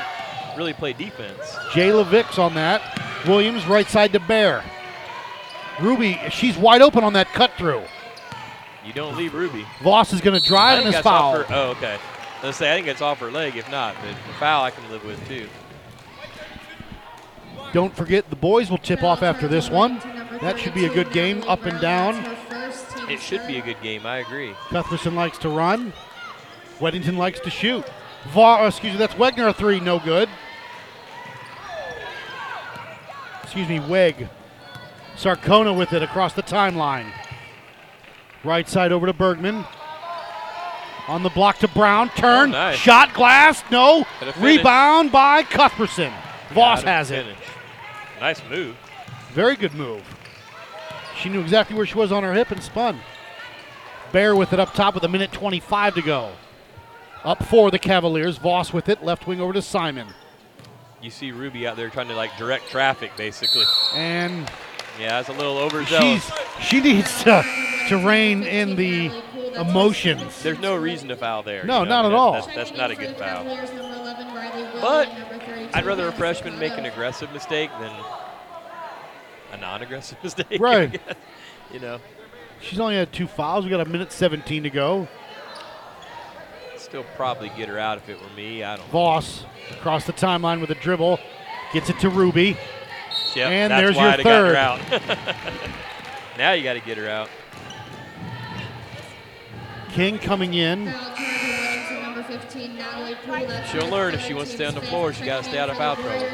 really 0.56 0.72
play 0.72 0.92
defense. 0.92 1.38
Jayla 1.70 2.06
Vix 2.06 2.38
on 2.38 2.54
that. 2.54 3.00
Williams 3.26 3.66
right 3.66 3.86
side 3.86 4.12
to 4.12 4.20
Bear. 4.20 4.64
Ruby, 5.80 6.20
she's 6.30 6.56
wide 6.58 6.82
open 6.82 7.04
on 7.04 7.12
that 7.14 7.28
cut 7.28 7.52
through. 7.52 7.82
You 8.84 8.92
don't 8.92 9.16
leave 9.16 9.32
Ruby. 9.32 9.64
Voss 9.82 10.12
is 10.12 10.20
going 10.20 10.38
to 10.38 10.46
drive 10.46 10.80
and 10.80 10.88
is 10.88 10.94
that's 10.94 11.06
off 11.06 11.34
fouled. 11.34 11.46
her. 11.46 11.54
Oh, 11.54 11.70
okay. 11.70 11.98
Let's 12.42 12.56
say 12.58 12.72
I 12.72 12.74
think 12.74 12.88
it's 12.88 13.00
off 13.00 13.20
her 13.20 13.30
leg. 13.30 13.56
If 13.56 13.70
not, 13.70 13.94
but 14.02 14.10
the 14.26 14.34
foul 14.34 14.64
I 14.64 14.72
can 14.72 14.90
live 14.90 15.04
with 15.04 15.24
too. 15.28 15.48
Don't 17.72 17.94
forget, 17.96 18.28
the 18.28 18.36
boys 18.36 18.70
will 18.70 18.78
tip 18.78 19.02
off 19.02 19.22
after 19.22 19.48
this 19.48 19.70
one. 19.70 19.98
That 20.42 20.58
should 20.58 20.74
be 20.74 20.84
a 20.84 20.92
good 20.92 21.10
game, 21.12 21.42
up 21.44 21.64
and 21.64 21.80
down. 21.80 22.22
That's 22.22 22.26
her 22.26 22.34
first, 22.50 22.90
team 22.90 22.91
It 23.08 23.20
should 23.20 23.46
be 23.46 23.58
a 23.58 23.62
good 23.62 23.80
game. 23.82 24.06
I 24.06 24.18
agree. 24.18 24.54
Cuthbertson 24.70 25.14
likes 25.14 25.38
to 25.38 25.48
run. 25.48 25.92
Weddington 26.78 27.16
likes 27.16 27.40
to 27.40 27.50
shoot. 27.50 27.84
Va- 28.28 28.40
uh, 28.62 28.66
excuse 28.68 28.92
me, 28.92 28.98
that's 28.98 29.14
Wegner 29.14 29.48
a 29.48 29.52
three, 29.52 29.80
no 29.80 29.98
good. 29.98 30.28
Excuse 33.42 33.68
me, 33.68 33.80
Weg. 33.80 34.28
Sarcona 35.16 35.76
with 35.76 35.92
it 35.92 36.02
across 36.02 36.32
the 36.32 36.42
timeline. 36.42 37.12
Right 38.44 38.68
side 38.68 38.92
over 38.92 39.06
to 39.06 39.12
Bergman. 39.12 39.64
On 41.08 41.22
the 41.22 41.28
block 41.30 41.58
to 41.58 41.68
Brown. 41.68 42.08
Turn. 42.10 42.50
Oh, 42.50 42.52
nice. 42.52 42.78
Shot 42.78 43.12
glass. 43.12 43.62
No. 43.70 44.06
Rebound 44.38 45.12
by 45.12 45.42
Cuthbertson. 45.42 46.12
Voss 46.54 46.82
has 46.82 47.10
it. 47.10 47.26
Nice 48.20 48.40
move. 48.48 48.76
Very 49.32 49.56
good 49.56 49.74
move. 49.74 50.02
She 51.20 51.28
knew 51.28 51.40
exactly 51.40 51.76
where 51.76 51.86
she 51.86 51.96
was 51.96 52.10
on 52.12 52.22
her 52.22 52.32
hip 52.34 52.50
and 52.50 52.62
spun. 52.62 53.00
Bear 54.12 54.34
with 54.36 54.52
it 54.52 54.60
up 54.60 54.74
top 54.74 54.94
with 54.94 55.04
a 55.04 55.08
minute 55.08 55.32
25 55.32 55.94
to 55.94 56.02
go. 56.02 56.32
Up 57.24 57.42
for 57.44 57.70
the 57.70 57.78
Cavaliers. 57.78 58.38
Voss 58.38 58.72
with 58.72 58.88
it. 58.88 59.02
Left 59.04 59.26
wing 59.26 59.40
over 59.40 59.52
to 59.52 59.62
Simon. 59.62 60.08
You 61.00 61.10
see 61.10 61.32
Ruby 61.32 61.66
out 61.66 61.76
there 61.76 61.88
trying 61.88 62.08
to 62.08 62.14
like 62.14 62.36
direct 62.36 62.68
traffic, 62.68 63.12
basically. 63.16 63.64
And 63.94 64.50
Yeah, 65.00 65.20
it's 65.20 65.28
a 65.28 65.32
little 65.32 65.58
overzealous. 65.58 66.24
she's 66.24 66.66
she 66.66 66.80
needs 66.80 67.22
to, 67.24 67.42
to 67.88 67.96
rein 68.06 68.42
in 68.42 68.76
the 68.76 69.10
emotions. 69.58 70.42
There's 70.42 70.58
no 70.60 70.76
reason 70.76 71.08
to 71.08 71.16
foul 71.16 71.42
there. 71.42 71.64
No, 71.64 71.80
you 71.80 71.84
know? 71.86 71.90
not 71.90 72.04
I 72.04 72.08
mean, 72.08 72.12
at 72.12 72.18
all. 72.18 72.32
That's, 72.34 72.46
that's 72.48 72.72
not 72.72 72.90
a 72.90 72.94
good 72.96 73.16
foul. 73.16 73.44
But 74.80 75.08
I'd 75.74 75.84
rather 75.86 76.08
a 76.08 76.12
freshman 76.12 76.58
make 76.58 76.76
an 76.76 76.84
aggressive 76.86 77.32
mistake 77.32 77.70
than 77.80 77.92
a 79.52 79.56
non-aggressive 79.56 80.18
mistake. 80.22 80.60
Right. 80.60 81.00
you 81.72 81.78
know, 81.80 82.00
She's 82.60 82.78
only 82.78 82.94
had 82.94 83.12
two 83.12 83.26
fouls. 83.26 83.64
We 83.64 83.70
got 83.70 83.80
a 83.80 83.84
minute 83.90 84.12
17 84.12 84.62
to 84.62 84.70
go. 84.70 85.08
still 86.76 87.04
probably 87.16 87.48
get 87.56 87.68
her 87.68 87.78
out 87.78 87.98
if 87.98 88.08
it 88.08 88.20
were 88.22 88.30
me. 88.36 88.62
I 88.62 88.76
don't. 88.76 88.88
Voss 88.90 89.44
across 89.72 90.06
the 90.06 90.12
timeline 90.12 90.60
with 90.60 90.70
a 90.70 90.76
dribble. 90.76 91.18
Gets 91.72 91.90
it 91.90 91.98
to 92.00 92.08
Ruby. 92.08 92.56
Yep, 93.34 93.48
And 93.50 93.70
that's 93.72 93.82
there's 93.82 93.96
why 93.96 94.02
your 94.04 94.12
I'd 94.12 94.20
third. 94.22 94.54
her 94.54 94.56
out. 94.56 94.80
now 96.38 96.52
you 96.52 96.62
got 96.62 96.74
to 96.74 96.80
get 96.80 96.98
her 96.98 97.08
out. 97.08 97.28
King 99.92 100.18
coming 100.18 100.54
in. 100.54 100.86
She'll 103.70 103.88
learn 103.88 104.14
if 104.14 104.24
she 104.24 104.34
wants 104.34 104.50
to 104.50 104.56
stay 104.56 104.66
on 104.66 104.74
the 104.74 104.80
floor, 104.82 105.12
she 105.12 105.24
gotta 105.24 105.44
stay 105.44 105.58
out 105.58 105.70
of 105.70 105.76
foul 105.76 105.96
trouble. 105.96 106.26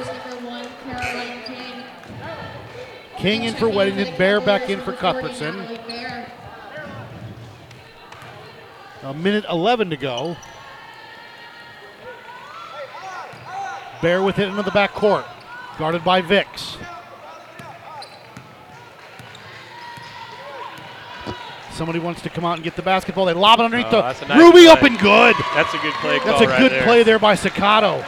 King 3.18 3.44
in 3.44 3.54
for 3.54 3.66
Weddington. 3.66 4.16
Bear 4.16 4.40
back 4.40 4.70
in 4.70 4.80
for 4.80 4.92
Cuthbertson. 4.92 5.78
A 9.02 9.14
minute 9.14 9.44
11 9.50 9.90
to 9.90 9.96
go. 9.96 10.36
Bear 14.00 14.22
with 14.22 14.38
it 14.38 14.48
into 14.48 14.62
the 14.62 14.70
back 14.70 14.92
court. 14.92 15.24
Guarded 15.78 16.04
by 16.04 16.20
Vix. 16.20 16.76
Somebody 21.72 21.98
wants 22.00 22.22
to 22.22 22.30
come 22.30 22.44
out 22.44 22.54
and 22.54 22.64
get 22.64 22.74
the 22.76 22.82
basketball. 22.82 23.24
They 23.24 23.32
lob 23.34 23.60
it 23.60 23.64
underneath 23.64 23.86
Oh, 23.88 24.02
the 24.12 24.26
nice 24.26 24.38
Ruby 24.38 24.58
play. 24.64 24.66
up 24.68 24.82
and 24.82 24.98
good. 24.98 25.36
That's 25.54 25.72
a 25.74 25.78
good 25.78 25.92
play 25.94 26.18
That's 26.24 26.40
a 26.40 26.46
right 26.48 26.58
good 26.58 26.72
there. 26.72 26.82
play 26.84 27.02
there 27.04 27.18
by 27.20 27.34
Sakato. 27.36 28.04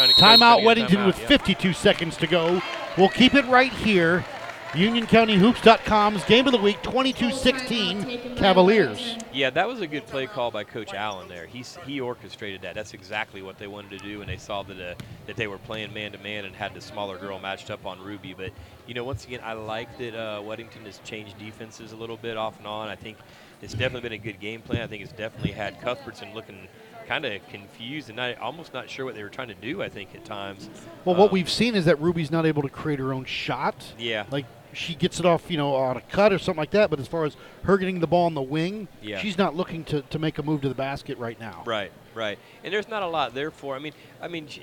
Trying 0.00 0.14
to- 0.14 0.14
Timeout 0.14 0.62
trying 0.62 0.76
to 0.76 0.80
get 0.80 0.90
Weddington 0.90 1.06
with 1.06 1.20
yeah. 1.20 1.26
52 1.26 1.72
seconds 1.74 2.16
to 2.18 2.26
go. 2.26 2.62
We'll 2.96 3.10
keep 3.10 3.34
it 3.34 3.44
right 3.46 3.72
here. 3.72 4.24
UnionCountyHoops.com's 4.70 6.24
game 6.24 6.46
of 6.46 6.52
the 6.52 6.58
week 6.58 6.80
22-16 6.82 8.36
Cavaliers. 8.36 9.16
Yeah, 9.32 9.50
that 9.50 9.66
was 9.66 9.80
a 9.80 9.86
good 9.86 10.06
play 10.06 10.26
call 10.28 10.52
by 10.52 10.62
Coach 10.62 10.94
Allen 10.94 11.28
there. 11.28 11.44
He 11.44 11.64
he 11.84 12.00
orchestrated 12.00 12.62
that. 12.62 12.76
That's 12.76 12.94
exactly 12.94 13.42
what 13.42 13.58
they 13.58 13.66
wanted 13.66 13.90
to 13.90 13.98
do, 13.98 14.20
and 14.20 14.30
they 14.30 14.36
saw 14.36 14.62
that 14.62 14.80
uh, 14.80 14.94
that 15.26 15.34
they 15.34 15.48
were 15.48 15.58
playing 15.58 15.92
man 15.92 16.12
to 16.12 16.18
man 16.18 16.44
and 16.44 16.54
had 16.54 16.72
the 16.72 16.80
smaller 16.80 17.18
girl 17.18 17.40
matched 17.40 17.68
up 17.68 17.84
on 17.84 18.00
Ruby. 18.00 18.32
But 18.32 18.52
you 18.86 18.94
know, 18.94 19.02
once 19.02 19.24
again, 19.24 19.40
I 19.42 19.54
like 19.54 19.98
that 19.98 20.14
uh, 20.14 20.40
Weddington 20.40 20.86
has 20.86 21.00
changed 21.00 21.36
defenses 21.36 21.90
a 21.90 21.96
little 21.96 22.16
bit 22.16 22.36
off 22.36 22.56
and 22.58 22.66
on. 22.66 22.88
I 22.88 22.94
think 22.96 23.18
it's 23.60 23.72
definitely 23.74 24.02
been 24.02 24.20
a 24.20 24.22
good 24.22 24.38
game 24.38 24.62
plan. 24.62 24.82
I 24.82 24.86
think 24.86 25.02
it's 25.02 25.12
definitely 25.12 25.52
had 25.52 25.80
Cuthbertson 25.80 26.32
looking 26.32 26.68
kind 27.10 27.24
of 27.24 27.44
confused 27.48 28.08
and 28.08 28.16
not, 28.16 28.38
almost 28.38 28.72
not 28.72 28.88
sure 28.88 29.04
what 29.04 29.16
they 29.16 29.22
were 29.24 29.28
trying 29.28 29.48
to 29.48 29.54
do. 29.54 29.82
I 29.82 29.88
think 29.88 30.14
at 30.14 30.24
times. 30.24 30.70
Well, 31.04 31.16
what 31.16 31.26
Um, 31.30 31.32
we've 31.32 31.50
seen 31.50 31.74
is 31.74 31.84
that 31.86 32.00
Ruby's 32.00 32.30
not 32.30 32.46
able 32.46 32.62
to 32.62 32.68
create 32.68 33.00
her 33.00 33.12
own 33.12 33.24
shot. 33.24 33.94
Yeah. 33.98 34.26
Like 34.30 34.46
she 34.72 34.94
gets 34.94 35.18
it 35.18 35.26
off, 35.26 35.50
you 35.50 35.56
know, 35.56 35.74
on 35.74 35.96
a 35.96 36.00
cut 36.02 36.32
or 36.32 36.38
something 36.38 36.60
like 36.60 36.70
that. 36.70 36.88
But 36.88 37.00
as 37.00 37.08
far 37.08 37.24
as 37.24 37.36
her 37.64 37.76
getting 37.78 37.98
the 37.98 38.06
ball 38.06 38.26
on 38.26 38.34
the 38.34 38.40
wing, 38.42 38.86
Yeah. 39.02 39.18
she's 39.18 39.36
not 39.36 39.56
looking 39.56 39.82
to, 39.86 40.02
to 40.02 40.18
make 40.20 40.38
a 40.38 40.42
move 40.44 40.60
to 40.60 40.68
the 40.68 40.74
basket 40.76 41.18
right 41.18 41.38
now. 41.40 41.64
Right, 41.66 41.90
right. 42.14 42.38
And 42.62 42.72
there's 42.72 42.86
not 42.88 43.02
a 43.02 43.08
lot 43.08 43.34
there 43.34 43.50
for. 43.50 43.74
I 43.74 43.80
mean, 43.80 43.92
I 44.22 44.28
mean, 44.28 44.46
she, 44.46 44.62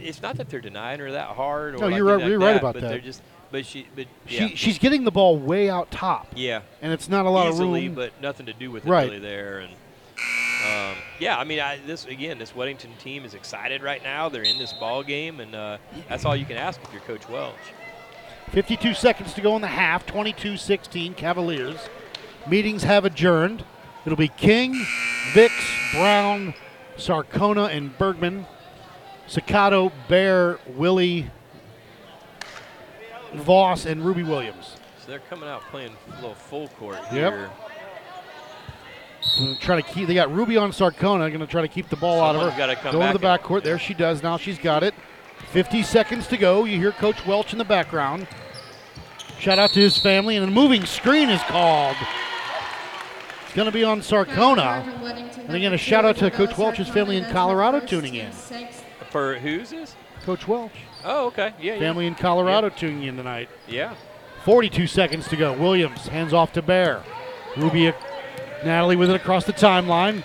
it's 0.00 0.20
not 0.20 0.38
that 0.38 0.48
they're 0.48 0.60
denying 0.60 0.98
her 0.98 1.12
that 1.12 1.28
hard. 1.28 1.76
Or 1.76 1.78
No, 1.78 1.86
like 1.86 1.94
you're 1.96 2.04
right- 2.06 2.14
anything 2.14 2.30
you're 2.32 2.40
like 2.40 2.46
right 2.54 2.56
about 2.56 2.74
but 2.74 2.82
that. 2.82 2.88
They're 2.88 2.98
just, 2.98 3.22
but 3.52 3.64
she, 3.64 3.86
but 3.94 4.06
yeah, 4.26 4.48
She, 4.48 4.56
she's 4.56 4.78
getting 4.80 5.04
the 5.04 5.12
ball 5.12 5.38
way 5.38 5.70
out 5.70 5.92
top, 5.92 6.26
yeah, 6.34 6.62
and 6.82 6.92
it's 6.92 7.08
not 7.08 7.26
a 7.26 7.30
lot 7.30 7.48
easily, 7.48 7.86
of 7.86 7.86
room. 7.86 7.94
but 7.94 8.20
nothing 8.20 8.46
to 8.46 8.52
do 8.52 8.70
with 8.72 8.84
it 8.84 8.88
Right. 8.90 9.06
really 9.08 9.20
there. 9.20 9.58
And 9.60 9.72
um, 10.66 10.96
yeah, 11.18 11.38
I 11.38 11.44
mean, 11.44 11.60
I, 11.60 11.78
this 11.86 12.04
again, 12.06 12.38
this 12.38 12.52
Weddington 12.52 12.96
team 12.98 13.24
is 13.24 13.34
excited 13.34 13.82
right 13.82 14.02
now. 14.02 14.28
They're 14.28 14.42
in 14.42 14.58
this 14.58 14.72
ball 14.72 15.02
game, 15.02 15.40
and 15.40 15.54
uh, 15.54 15.78
that's 16.08 16.24
all 16.24 16.36
you 16.36 16.44
can 16.44 16.56
ask 16.56 16.80
if 16.82 16.92
you're 16.92 17.02
Coach 17.02 17.28
Welch. 17.28 17.54
52 18.50 18.94
seconds 18.94 19.32
to 19.34 19.40
go 19.40 19.54
in 19.56 19.62
the 19.62 19.68
half. 19.68 20.06
22-16 20.06 21.16
Cavaliers. 21.16 21.78
Meetings 22.48 22.82
have 22.82 23.04
adjourned. 23.04 23.64
It'll 24.04 24.16
be 24.18 24.28
King, 24.28 24.74
Vix, 25.32 25.54
Brown, 25.92 26.54
Sarcona, 26.96 27.68
and 27.74 27.96
Bergman. 27.96 28.46
Sakato, 29.28 29.92
Bear, 30.08 30.58
Willie, 30.66 31.30
Voss, 33.34 33.86
and 33.86 34.04
Ruby 34.04 34.24
Williams. 34.24 34.76
So 35.00 35.06
they're 35.06 35.20
coming 35.20 35.48
out 35.48 35.62
playing 35.70 35.92
a 36.10 36.14
little 36.16 36.34
full 36.34 36.68
court 36.68 36.98
Yep. 37.12 37.32
here. 37.32 37.50
Gonna 39.38 39.54
Try 39.56 39.76
to 39.76 39.82
keep. 39.82 40.06
They 40.08 40.14
got 40.14 40.32
Ruby 40.32 40.56
on 40.56 40.70
Sarcona. 40.72 41.28
Going 41.28 41.40
to 41.40 41.46
try 41.46 41.62
to 41.62 41.68
keep 41.68 41.88
the 41.88 41.96
ball 41.96 42.20
out 42.22 42.36
of 42.36 42.42
her. 42.52 42.56
gotta 42.58 42.76
come 42.76 42.92
Go 42.92 43.06
to 43.06 43.12
the 43.12 43.18
back 43.18 43.42
backcourt. 43.42 43.62
There 43.62 43.78
she 43.78 43.94
does. 43.94 44.22
Now 44.22 44.36
she's 44.36 44.58
got 44.58 44.82
it. 44.82 44.94
50 45.52 45.82
seconds 45.82 46.26
to 46.28 46.36
go. 46.36 46.64
You 46.64 46.78
hear 46.78 46.92
Coach 46.92 47.26
Welch 47.26 47.52
in 47.52 47.58
the 47.58 47.64
background. 47.64 48.26
Shout 49.38 49.58
out 49.58 49.70
to 49.70 49.80
his 49.80 49.98
family, 49.98 50.36
and 50.36 50.46
a 50.46 50.50
moving 50.50 50.84
screen 50.84 51.30
is 51.30 51.40
called. 51.42 51.96
It's 53.44 53.54
going 53.54 53.66
to 53.66 53.72
be 53.72 53.82
on 53.84 54.00
Sarcona. 54.00 54.86
And 55.46 55.56
again, 55.56 55.72
a 55.72 55.78
shout 55.78 56.04
out 56.04 56.16
to 56.18 56.30
Coach 56.30 56.56
Welch's 56.56 56.88
family 56.88 57.16
in 57.16 57.24
Colorado 57.32 57.80
tuning 57.80 58.14
in. 58.14 58.30
For 59.10 59.36
who's 59.38 59.70
this? 59.70 59.96
Coach 60.24 60.46
Welch, 60.46 60.72
Oh, 61.04 61.26
okay. 61.28 61.52
Yeah, 61.58 61.74
yeah. 61.74 61.78
family 61.80 62.06
in 62.06 62.14
Colorado 62.14 62.68
tuning 62.68 63.04
in 63.04 63.16
tonight. 63.16 63.48
Yeah. 63.66 63.94
42 64.44 64.86
seconds 64.86 65.26
to 65.28 65.36
go. 65.36 65.54
Williams 65.54 66.06
hands 66.08 66.32
off 66.32 66.52
to 66.52 66.62
Bear. 66.62 67.02
Ruby, 67.56 67.92
Natalie 68.64 68.96
with 68.96 69.10
it 69.10 69.16
across 69.16 69.44
the 69.44 69.52
timeline. 69.52 70.22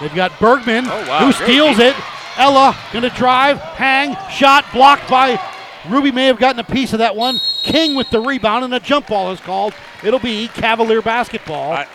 They've 0.00 0.14
got 0.14 0.38
Bergman, 0.38 0.84
Oh, 0.86 1.08
wow, 1.08 1.18
who 1.18 1.32
great 1.32 1.48
steals 1.48 1.78
it. 1.78 1.96
Ella 2.36 2.76
gonna 2.92 3.10
drive, 3.10 3.58
hang, 3.58 4.16
shot 4.30 4.64
blocked 4.72 5.10
by 5.10 5.40
Ruby. 5.88 6.12
May 6.12 6.26
have 6.26 6.38
gotten 6.38 6.60
a 6.60 6.64
piece 6.64 6.92
of 6.92 7.00
that 7.00 7.16
one. 7.16 7.40
King 7.62 7.96
with 7.96 8.08
the 8.10 8.20
rebound, 8.20 8.64
and 8.64 8.72
a 8.74 8.80
jump 8.80 9.08
ball 9.08 9.32
is 9.32 9.40
called. 9.40 9.74
It'll 10.04 10.20
be 10.20 10.46
Cavalier 10.48 11.02
basketball. 11.02 11.72
I, 11.72 11.88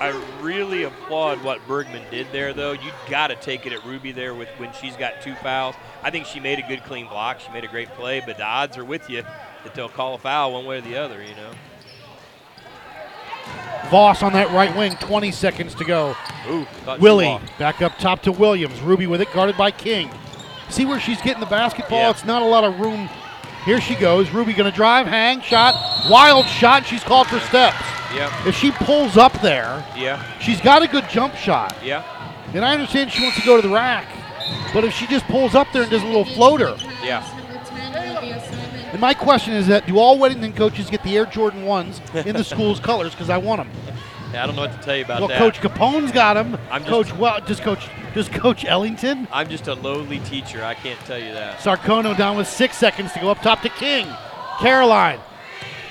I 0.00 0.08
really 0.40 0.84
applaud 0.84 1.44
what 1.44 1.60
Bergman 1.68 2.02
did 2.10 2.26
there, 2.32 2.54
though. 2.54 2.72
You 2.72 2.90
got 3.10 3.26
to 3.26 3.36
take 3.36 3.66
it 3.66 3.72
at 3.74 3.84
Ruby 3.84 4.12
there 4.12 4.34
with 4.34 4.48
when 4.56 4.72
she's 4.72 4.96
got 4.96 5.20
two 5.20 5.34
fouls. 5.36 5.74
I 6.02 6.10
think 6.10 6.24
she 6.24 6.40
made 6.40 6.58
a 6.58 6.66
good 6.66 6.82
clean 6.84 7.06
block. 7.06 7.38
She 7.38 7.52
made 7.52 7.64
a 7.64 7.68
great 7.68 7.90
play, 7.90 8.22
but 8.24 8.38
the 8.38 8.44
odds 8.44 8.78
are 8.78 8.84
with 8.84 9.10
you 9.10 9.22
that 9.22 9.74
they'll 9.74 9.90
call 9.90 10.14
a 10.14 10.18
foul 10.18 10.54
one 10.54 10.64
way 10.64 10.78
or 10.78 10.80
the 10.80 10.96
other. 10.96 11.22
You 11.22 11.34
know. 11.34 11.50
Voss 13.90 14.22
on 14.22 14.32
that 14.32 14.50
right 14.52 14.74
wing. 14.74 14.96
20 15.00 15.30
seconds 15.32 15.74
to 15.74 15.84
go. 15.84 16.16
Ooh, 16.48 16.66
Willie 16.98 17.38
back 17.58 17.82
up 17.82 17.98
top 17.98 18.22
to 18.22 18.32
Williams. 18.32 18.80
Ruby 18.80 19.06
with 19.06 19.20
it, 19.20 19.30
guarded 19.34 19.58
by 19.58 19.70
King. 19.70 20.10
See 20.70 20.86
where 20.86 21.00
she's 21.00 21.20
getting 21.20 21.40
the 21.40 21.46
basketball? 21.46 21.98
Yeah. 21.98 22.10
It's 22.10 22.24
not 22.24 22.40
a 22.40 22.46
lot 22.46 22.64
of 22.64 22.80
room. 22.80 23.10
Here 23.66 23.80
she 23.80 23.96
goes. 23.96 24.30
Ruby 24.30 24.54
going 24.54 24.70
to 24.70 24.74
drive, 24.74 25.06
hang, 25.06 25.42
shot, 25.42 25.74
wild 26.08 26.46
shot. 26.46 26.86
She's 26.86 27.04
called 27.04 27.26
for 27.26 27.40
steps. 27.40 27.76
Yeah, 28.14 28.46
If 28.48 28.56
she 28.56 28.72
pulls 28.72 29.16
up 29.16 29.32
there, 29.40 29.84
yeah, 29.96 30.22
she's 30.40 30.60
got 30.60 30.82
a 30.82 30.88
good 30.88 31.08
jump 31.08 31.34
shot. 31.36 31.74
yeah, 31.82 32.02
And 32.54 32.64
I 32.64 32.72
understand 32.72 33.12
she 33.12 33.22
wants 33.22 33.38
to 33.38 33.44
go 33.46 33.60
to 33.60 33.62
the 33.66 33.72
rack. 33.72 34.06
But 34.74 34.82
if 34.84 34.92
she 34.94 35.06
just 35.06 35.24
pulls 35.26 35.54
up 35.54 35.68
there 35.72 35.82
and 35.82 35.90
does 35.90 36.02
a 36.02 36.06
little 36.06 36.24
floater. 36.24 36.76
yeah. 37.04 37.22
And 38.92 39.00
my 39.00 39.14
question 39.14 39.54
is 39.54 39.68
that 39.68 39.86
do 39.86 39.98
all 39.98 40.18
Weddington 40.18 40.56
coaches 40.56 40.90
get 40.90 41.02
the 41.04 41.16
Air 41.16 41.26
Jordan 41.26 41.62
1s 41.64 42.26
in 42.26 42.34
the 42.34 42.42
school's 42.52 42.80
colors? 42.80 43.12
Because 43.12 43.30
I 43.30 43.36
want 43.36 43.60
them. 43.62 43.70
Yeah, 44.32 44.42
I 44.42 44.46
don't 44.46 44.56
know 44.56 44.62
what 44.62 44.72
to 44.72 44.78
tell 44.84 44.96
you 44.96 45.04
about 45.04 45.20
Well, 45.20 45.28
that. 45.28 45.40
Well, 45.40 45.50
Coach 45.50 45.60
Capone's 45.60 46.10
got 46.12 46.34
them. 46.34 46.58
I'm 46.70 46.82
just- 46.84 46.90
Coach 46.90 47.12
well, 47.16 47.40
does 47.40 47.60
Coach 47.60 47.88
does 48.14 48.28
Coach 48.28 48.64
Ellington? 48.64 49.28
I'm 49.32 49.48
just 49.48 49.68
a 49.68 49.74
lowly 49.74 50.18
teacher. 50.20 50.64
I 50.64 50.74
can't 50.74 50.98
tell 51.00 51.18
you 51.18 51.32
that. 51.32 51.58
Sarcona 51.60 52.16
down 52.16 52.36
with 52.36 52.48
six 52.48 52.76
seconds 52.76 53.12
to 53.12 53.20
go 53.20 53.30
up 53.30 53.40
top 53.42 53.62
to 53.62 53.68
King. 53.68 54.08
Caroline 54.58 55.20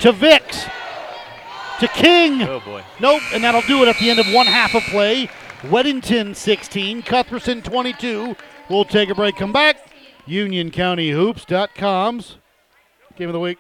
to 0.02 0.12
Vicks 0.12 0.70
to 1.80 1.88
King. 1.88 2.42
Oh 2.44 2.60
boy. 2.60 2.84
Nope, 3.00 3.22
and 3.34 3.44
that'll 3.44 3.62
do 3.62 3.82
it 3.84 3.88
at 3.88 3.98
the 3.98 4.10
end 4.10 4.20
of 4.20 4.26
one 4.34 4.48
half 4.48 4.76
of 4.76 4.84
play. 4.84 5.30
Weddington 5.62 6.36
16, 6.36 7.04
Cuthbertson 7.04 7.62
22. 7.62 8.36
We'll 8.70 8.86
take 8.86 9.10
a 9.10 9.16
break, 9.16 9.36
come 9.36 9.52
back. 9.52 9.78
UnionCountyHoops.com's 10.28 12.38
game 13.16 13.30
of 13.30 13.34
the 13.34 13.40
week. 13.40 13.58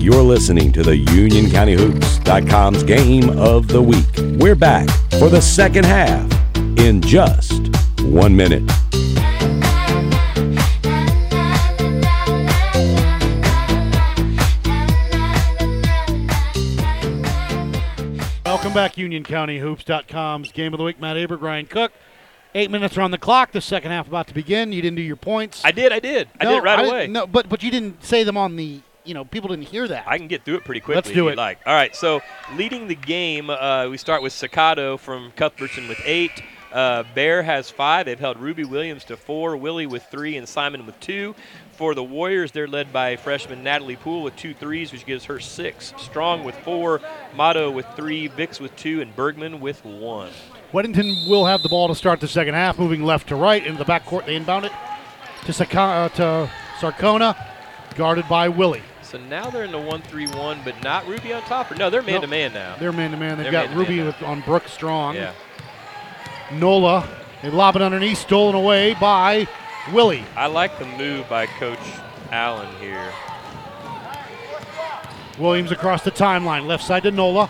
You're 0.00 0.22
listening 0.22 0.72
to 0.72 0.82
the 0.82 1.04
UnionCountyHoops.com's 1.04 2.82
game 2.84 3.30
of 3.38 3.68
the 3.68 3.82
week. 3.82 4.06
We're 4.40 4.54
back 4.54 4.88
for 5.18 5.28
the 5.28 5.40
second 5.40 5.86
half 5.86 6.30
in 6.78 7.00
just 7.00 7.76
one 8.02 8.36
minute. 8.36 8.62
Back, 18.78 18.94
UnionCountyHoops.com's 18.94 20.52
game 20.52 20.72
of 20.72 20.78
the 20.78 20.84
week. 20.84 21.00
Matt 21.00 21.16
Aber, 21.16 21.36
Ryan 21.36 21.66
Cook. 21.66 21.90
Eight 22.54 22.70
minutes 22.70 22.96
are 22.96 23.02
on 23.02 23.10
the 23.10 23.18
clock. 23.18 23.50
The 23.50 23.60
second 23.60 23.90
half 23.90 24.06
about 24.06 24.28
to 24.28 24.34
begin. 24.34 24.72
You 24.72 24.80
didn't 24.80 24.94
do 24.94 25.02
your 25.02 25.16
points. 25.16 25.64
I 25.64 25.72
did. 25.72 25.92
I 25.92 25.98
did. 25.98 26.28
I 26.40 26.44
did 26.44 26.58
it 26.58 26.62
right 26.62 26.86
away. 26.86 27.06
No, 27.08 27.26
but 27.26 27.48
but 27.48 27.64
you 27.64 27.72
didn't 27.72 28.04
say 28.04 28.22
them 28.22 28.36
on 28.36 28.54
the. 28.54 28.80
You 29.04 29.14
know, 29.14 29.24
people 29.24 29.48
didn't 29.48 29.66
hear 29.66 29.88
that. 29.88 30.06
I 30.06 30.16
can 30.16 30.28
get 30.28 30.44
through 30.44 30.58
it 30.58 30.64
pretty 30.64 30.80
quickly. 30.80 30.94
Let's 30.94 31.08
if 31.08 31.14
do 31.14 31.24
you'd 31.24 31.30
it. 31.30 31.36
Like, 31.38 31.58
all 31.66 31.74
right. 31.74 31.96
So 31.96 32.20
leading 32.54 32.86
the 32.86 32.94
game, 32.94 33.50
uh, 33.50 33.88
we 33.88 33.96
start 33.96 34.22
with 34.22 34.32
Sakato 34.32 34.96
from 34.96 35.32
Cuthbertson 35.32 35.88
with 35.88 35.98
eight. 36.04 36.40
Uh, 36.72 37.02
Bear 37.14 37.42
has 37.42 37.70
five. 37.70 38.06
They've 38.06 38.20
held 38.20 38.38
Ruby 38.38 38.64
Williams 38.64 39.02
to 39.04 39.16
four, 39.16 39.56
Willie 39.56 39.86
with 39.86 40.04
three, 40.04 40.36
and 40.36 40.48
Simon 40.48 40.86
with 40.86 41.00
two. 41.00 41.34
For 41.78 41.94
the 41.94 42.02
Warriors, 42.02 42.50
they're 42.50 42.66
led 42.66 42.92
by 42.92 43.14
freshman 43.14 43.62
Natalie 43.62 43.94
Poole 43.94 44.24
with 44.24 44.34
two 44.34 44.52
threes, 44.52 44.90
which 44.90 45.06
gives 45.06 45.26
her 45.26 45.38
six. 45.38 45.94
Strong 45.96 46.42
with 46.42 46.56
four, 46.56 47.00
Motto 47.36 47.70
with 47.70 47.86
three, 47.94 48.28
Bix 48.28 48.58
with 48.58 48.74
two, 48.74 49.00
and 49.00 49.14
Bergman 49.14 49.60
with 49.60 49.84
one. 49.84 50.30
Weddington 50.72 51.30
will 51.30 51.46
have 51.46 51.62
the 51.62 51.68
ball 51.68 51.86
to 51.86 51.94
start 51.94 52.18
the 52.18 52.26
second 52.26 52.54
half, 52.54 52.80
moving 52.80 53.04
left 53.04 53.28
to 53.28 53.36
right 53.36 53.64
into 53.64 53.78
the 53.78 53.84
backcourt. 53.84 54.26
They 54.26 54.34
inbound 54.34 54.64
it 54.64 54.72
to, 55.44 55.52
Saka- 55.52 55.78
uh, 55.78 56.08
to 56.08 56.50
Sarcona, 56.80 57.36
guarded 57.94 58.28
by 58.28 58.48
Willie. 58.48 58.82
So 59.02 59.16
now 59.16 59.48
they're 59.48 59.62
in 59.62 59.70
the 59.70 59.78
one-three-one, 59.78 60.62
but 60.64 60.82
not 60.82 61.06
Ruby 61.06 61.32
on 61.32 61.42
top. 61.42 61.70
Or 61.70 61.76
no, 61.76 61.90
they're 61.90 62.02
man-to-man 62.02 62.54
now. 62.54 62.74
They're 62.80 62.90
man 62.90 63.12
to 63.12 63.16
man. 63.16 63.38
They've 63.38 63.52
got 63.52 63.72
Ruby 63.72 64.02
with, 64.02 64.20
on 64.24 64.40
Brooke 64.40 64.66
Strong. 64.66 65.14
Yeah. 65.14 65.32
Nola, 66.52 67.08
they 67.40 67.50
lob 67.50 67.76
it 67.76 67.82
underneath, 67.82 68.18
stolen 68.18 68.56
away 68.56 68.94
by 68.94 69.46
Willie. 69.92 70.24
I 70.36 70.46
like 70.46 70.78
the 70.78 70.86
move 70.86 71.28
by 71.28 71.46
Coach 71.46 71.78
Allen 72.30 72.68
here. 72.80 73.12
Williams 75.38 75.70
across 75.70 76.02
the 76.02 76.10
timeline, 76.10 76.66
left 76.66 76.84
side 76.84 77.04
to 77.04 77.10
Nola. 77.10 77.48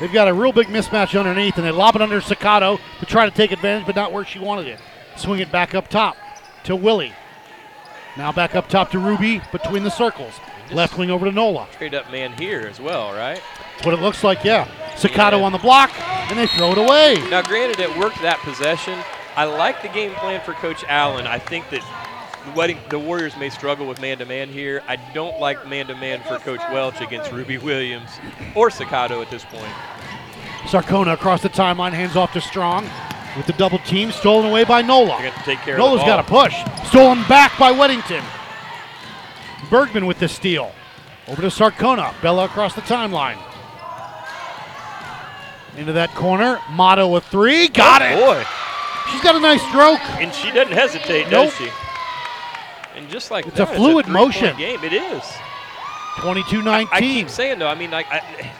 They've 0.00 0.12
got 0.12 0.28
a 0.28 0.34
real 0.34 0.52
big 0.52 0.66
mismatch 0.68 1.18
underneath, 1.18 1.56
and 1.56 1.64
they 1.66 1.70
lob 1.70 1.94
it 1.94 2.02
under 2.02 2.20
Sakato 2.20 2.80
to 2.98 3.06
try 3.06 3.28
to 3.28 3.30
take 3.34 3.52
advantage, 3.52 3.86
but 3.86 3.94
not 3.94 4.12
where 4.12 4.24
she 4.24 4.38
wanted 4.38 4.66
it. 4.66 4.80
Swing 5.16 5.40
it 5.40 5.52
back 5.52 5.74
up 5.74 5.88
top 5.88 6.16
to 6.64 6.74
Willie. 6.74 7.12
Now 8.16 8.32
back 8.32 8.54
up 8.56 8.68
top 8.68 8.90
to 8.90 8.98
Ruby 8.98 9.40
between 9.52 9.84
the 9.84 9.90
circles. 9.90 10.34
Left 10.72 10.96
wing 10.98 11.10
over 11.10 11.26
to 11.26 11.32
Nola. 11.32 11.68
Straight 11.72 11.94
up 11.94 12.10
man 12.10 12.32
here 12.32 12.66
as 12.68 12.80
well, 12.80 13.12
right? 13.12 13.40
That's 13.74 13.86
what 13.86 13.94
it 13.94 14.00
looks 14.00 14.24
like, 14.24 14.42
yeah. 14.44 14.66
Sakato 14.94 15.38
Yeah. 15.38 15.44
on 15.44 15.52
the 15.52 15.58
block, 15.58 15.90
and 16.30 16.38
they 16.38 16.46
throw 16.46 16.72
it 16.72 16.78
away. 16.78 17.16
Now, 17.28 17.42
granted, 17.42 17.80
it 17.80 17.96
worked 17.96 18.20
that 18.22 18.38
possession. 18.40 18.98
I 19.36 19.44
like 19.44 19.82
the 19.82 19.88
game 19.88 20.12
plan 20.14 20.40
for 20.40 20.54
Coach 20.54 20.84
Allen. 20.88 21.26
I 21.26 21.38
think 21.38 21.68
that 21.70 21.82
the, 22.44 22.52
wedding, 22.52 22.78
the 22.88 22.98
Warriors 22.98 23.36
may 23.36 23.50
struggle 23.50 23.86
with 23.86 24.00
man-to-man 24.00 24.48
here. 24.48 24.82
I 24.88 24.96
don't 25.14 25.38
like 25.38 25.66
man-to-man 25.68 26.22
for 26.22 26.38
Coach 26.38 26.60
Welch 26.72 27.00
against 27.00 27.30
Ruby 27.32 27.58
Williams 27.58 28.10
or 28.54 28.70
Sakato 28.70 29.22
at 29.22 29.30
this 29.30 29.44
point. 29.44 29.72
Sarcona 30.64 31.14
across 31.14 31.42
the 31.42 31.48
timeline, 31.48 31.92
hands 31.92 32.16
off 32.16 32.32
to 32.32 32.40
Strong 32.40 32.88
with 33.36 33.46
the 33.46 33.52
double 33.54 33.78
team, 33.80 34.10
stolen 34.10 34.50
away 34.50 34.64
by 34.64 34.82
Nola. 34.82 35.18
Going 35.18 35.32
to 35.32 35.38
take 35.40 35.58
care 35.60 35.78
Nola's 35.78 36.02
got 36.02 36.20
a 36.20 36.22
push. 36.22 36.54
Stolen 36.88 37.22
back 37.28 37.56
by 37.58 37.72
Weddington. 37.72 38.24
Bergman 39.70 40.06
with 40.06 40.18
the 40.18 40.28
steal. 40.28 40.72
Over 41.28 41.42
to 41.42 41.48
Sarcona. 41.48 42.12
Bella 42.22 42.46
across 42.46 42.74
the 42.74 42.80
timeline. 42.80 43.40
Into 45.76 45.92
that 45.92 46.10
corner. 46.14 46.60
Motto 46.70 47.14
a 47.14 47.20
three. 47.20 47.68
Got 47.68 48.02
oh, 48.02 48.04
it. 48.04 48.16
Boy, 48.18 48.44
She's 49.10 49.20
got 49.22 49.34
a 49.36 49.40
nice 49.40 49.62
stroke. 49.68 50.00
and 50.20 50.32
she 50.34 50.50
doesn't 50.50 50.72
hesitate, 50.72 51.28
Nope. 51.30 51.48
does 51.50 51.54
she? 51.58 51.68
And 52.96 53.08
just 53.08 53.30
like 53.30 53.46
It's 53.46 53.58
a 53.60 53.66
fluid 53.66 54.06
three-point 54.06 54.26
motion. 54.26 54.56
game. 54.56 54.82
It 54.84 54.92
is. 54.92 55.22
22 56.18 56.60
I 56.68 56.84
19. 56.84 57.00
keep 57.00 57.30
saying 57.30 57.58
though. 57.58 57.68
I 57.68 57.74
mean, 57.74 57.90
like 57.90 58.06
I, 58.10 58.50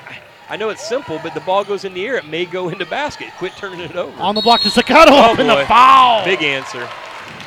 I 0.49 0.57
know 0.57 0.70
it's 0.70 0.86
simple, 0.86 1.20
but 1.22 1.34
the 1.34 1.41
ball 1.41 1.64
goes 1.64 1.84
in 1.84 1.95
the 1.95 2.07
air. 2.07 2.16
It 2.16 2.26
may 2.26 2.45
go 2.47 2.68
into 2.68 2.86
basket. 2.86 3.28
Quit 3.38 3.53
turning 3.57 3.80
it 3.80 3.97
over. 3.97 4.18
On 4.20 4.34
the 4.34 4.41
block 4.41 4.61
to 4.62 4.68
Sakato. 4.68 5.09
Oh, 5.11 5.32
up 5.32 5.38
in 5.38 5.47
the 5.47 5.64
foul. 5.66 6.24
Big 6.24 6.43
answer. 6.43 6.88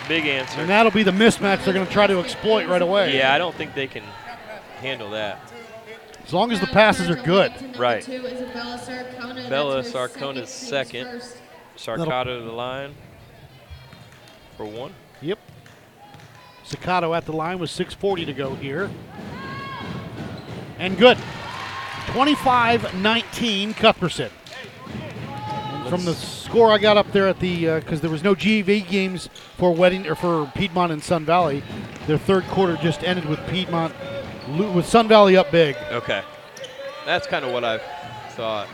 Big 0.07 0.25
answer. 0.25 0.59
And 0.59 0.69
that'll 0.69 0.91
be 0.91 1.03
the 1.03 1.11
mismatch 1.11 1.63
they're 1.63 1.73
going 1.73 1.87
to 1.87 1.91
try 1.91 2.07
to 2.07 2.19
exploit 2.19 2.67
right 2.67 2.81
away. 2.81 3.15
Yeah, 3.17 3.33
I 3.33 3.37
don't 3.37 3.55
think 3.55 3.73
they 3.73 3.87
can 3.87 4.03
handle 4.79 5.09
that. 5.11 5.39
As 6.25 6.33
long 6.33 6.51
as 6.51 6.59
the 6.59 6.67
passes 6.67 7.09
are 7.09 7.15
good. 7.15 7.51
Right. 7.77 8.03
Two 8.03 8.11
is 8.25 8.41
Bella 8.53 8.77
Sarcona. 8.77 9.49
Bella 9.49 9.75
That's 9.81 9.91
her 9.93 10.07
Sarcona's 10.09 10.49
second. 10.49 11.21
Team's 11.73 11.81
second. 11.81 12.05
first. 12.05 12.11
Sarkato 12.11 12.39
to 12.39 12.45
the 12.45 12.51
line 12.51 12.95
for 14.57 14.65
one. 14.65 14.93
Yep. 15.21 15.39
Sakato 16.65 17.15
at 17.15 17.25
the 17.25 17.33
line 17.33 17.59
with 17.59 17.69
6.40 17.69 18.25
to 18.25 18.33
go 18.33 18.55
here. 18.55 18.89
And 20.79 20.97
good. 20.97 21.17
25 22.07 22.95
19, 22.95 23.73
Cuthbertson. 23.73 24.29
From 25.89 26.05
the 26.05 26.13
score 26.13 26.71
I 26.71 26.77
got 26.77 26.97
up 26.97 27.11
there 27.11 27.27
at 27.27 27.39
the, 27.39 27.69
uh, 27.69 27.79
because 27.79 28.01
there 28.01 28.09
was 28.09 28.23
no 28.23 28.35
GV 28.35 28.87
games 28.87 29.29
for 29.57 29.73
Wedding 29.73 30.07
or 30.07 30.15
for 30.15 30.51
Piedmont 30.55 30.91
and 30.91 31.03
Sun 31.03 31.25
Valley, 31.25 31.63
their 32.07 32.17
third 32.17 32.43
quarter 32.45 32.77
just 32.77 33.03
ended 33.03 33.25
with 33.25 33.39
Piedmont, 33.47 33.93
with 34.57 34.85
Sun 34.85 35.07
Valley 35.07 35.37
up 35.37 35.51
big. 35.51 35.75
Okay. 35.91 36.23
That's 37.05 37.27
kind 37.27 37.45
of 37.45 37.51
what 37.51 37.63
I 37.63 37.79
thought. 38.31 38.67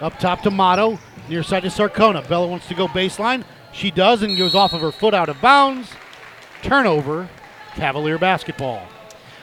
Up 0.00 0.18
top 0.18 0.42
to 0.42 0.50
Motto, 0.50 0.98
near 1.28 1.42
side 1.42 1.62
to 1.62 1.68
Sarcona. 1.68 2.26
Bella 2.28 2.46
wants 2.46 2.68
to 2.68 2.74
go 2.74 2.88
baseline. 2.88 3.44
She 3.72 3.90
does 3.90 4.22
and 4.22 4.36
goes 4.38 4.54
off 4.54 4.72
of 4.72 4.80
her 4.80 4.92
foot 4.92 5.14
out 5.14 5.28
of 5.28 5.40
bounds. 5.40 5.90
Turnover, 6.62 7.28
Cavalier 7.74 8.18
basketball. 8.18 8.86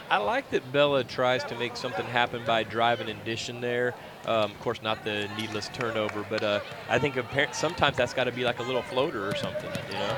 I 0.09 0.17
like 0.17 0.49
that 0.51 0.69
Bella 0.73 1.03
tries 1.05 1.43
to 1.45 1.55
make 1.55 1.77
something 1.77 2.05
happen 2.05 2.43
by 2.45 2.63
driving 2.63 3.09
and 3.09 3.23
dishing 3.23 3.61
there. 3.61 3.93
Um, 4.25 4.51
of 4.51 4.59
course, 4.59 4.81
not 4.81 5.03
the 5.05 5.29
needless 5.37 5.69
turnover, 5.69 6.25
but 6.29 6.43
uh, 6.43 6.59
I 6.89 6.99
think 6.99 7.17
sometimes 7.53 7.95
that's 7.95 8.13
got 8.13 8.25
to 8.25 8.31
be 8.31 8.43
like 8.43 8.59
a 8.59 8.63
little 8.63 8.81
floater 8.81 9.27
or 9.27 9.35
something, 9.35 9.69
you 9.87 9.93
know? 9.93 10.17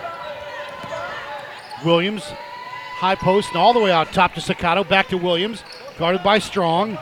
Williams, 1.85 2.23
high 2.23 3.15
post 3.15 3.49
and 3.49 3.57
all 3.57 3.73
the 3.73 3.79
way 3.79 3.91
out 3.91 4.11
top 4.13 4.33
to 4.33 4.41
Sakato. 4.41 4.87
Back 4.87 5.09
to 5.09 5.17
Williams, 5.17 5.63
guarded 5.97 6.23
by 6.23 6.39
Strong. 6.39 6.97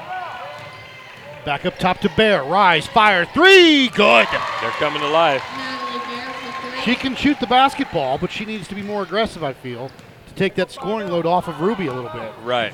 Back 1.46 1.66
up 1.66 1.80
top 1.80 2.00
to 2.02 2.10
Bear. 2.16 2.44
Rise, 2.44 2.86
fire, 2.86 3.26
three, 3.26 3.90
good. 3.90 4.28
They're 4.62 4.70
coming 4.72 5.02
to 5.02 5.08
life. 5.08 5.44
Natalie 5.58 6.00
Bear 6.00 6.34
for 6.34 6.72
three. 6.72 6.82
She 6.82 6.96
can 6.96 7.16
shoot 7.16 7.40
the 7.40 7.48
basketball, 7.48 8.20
but 8.20 8.32
she 8.32 8.46
needs 8.46 8.68
to 8.68 8.76
be 8.76 8.84
more 8.84 9.02
aggressive, 9.02 9.44
I 9.44 9.54
feel, 9.54 9.90
to 10.28 10.34
take 10.36 10.54
that 10.56 10.70
scoring 10.70 11.10
load 11.10 11.26
off 11.26 11.48
of 11.48 11.60
Ruby 11.60 11.88
a 11.88 11.94
little 11.94 12.12
bit. 12.12 12.32
Right. 12.44 12.74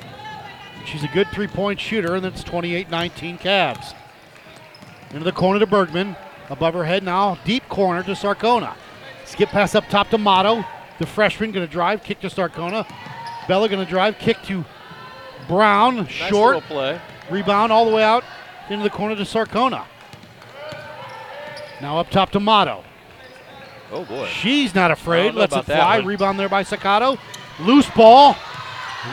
She's 0.84 1.02
a 1.02 1.08
good 1.08 1.28
three 1.28 1.46
point 1.46 1.80
shooter, 1.80 2.14
and 2.14 2.26
it's 2.26 2.44
28 2.44 2.90
19 2.90 3.38
Cavs. 3.38 3.94
Into 5.12 5.24
the 5.24 5.32
corner 5.32 5.58
to 5.60 5.66
Bergman. 5.66 6.14
Above 6.50 6.74
her 6.74 6.84
head 6.84 7.02
now, 7.02 7.38
deep 7.44 7.66
corner 7.68 8.02
to 8.02 8.12
Sarcona. 8.12 8.74
Skip 9.24 9.50
pass 9.50 9.74
up 9.74 9.86
top 9.88 10.08
to 10.10 10.18
Motto. 10.18 10.64
The 10.98 11.06
freshman 11.06 11.52
going 11.52 11.66
to 11.66 11.70
drive, 11.70 12.02
kick 12.02 12.20
to 12.20 12.28
Sarcona. 12.28 12.86
Bella 13.46 13.68
going 13.68 13.84
to 13.84 13.90
drive, 13.90 14.18
kick 14.18 14.42
to 14.44 14.64
Brown. 15.46 15.96
Nice 15.96 16.08
Short. 16.08 16.64
Rebound 17.30 17.70
all 17.70 17.84
the 17.84 17.94
way 17.94 18.02
out 18.02 18.24
into 18.70 18.84
the 18.84 18.90
corner 18.90 19.16
to 19.16 19.22
Sarcona. 19.22 19.84
Now 21.80 21.98
up 21.98 22.10
top 22.10 22.30
to 22.32 22.40
Motto. 22.40 22.84
Oh, 23.90 24.04
boy. 24.04 24.26
She's 24.26 24.74
not 24.74 24.90
afraid. 24.90 25.34
Lets 25.34 25.54
it 25.54 25.64
fly. 25.64 25.98
Rebound 25.98 26.38
there 26.38 26.48
by 26.48 26.62
Sakato. 26.62 27.18
Loose 27.60 27.88
ball. 27.90 28.36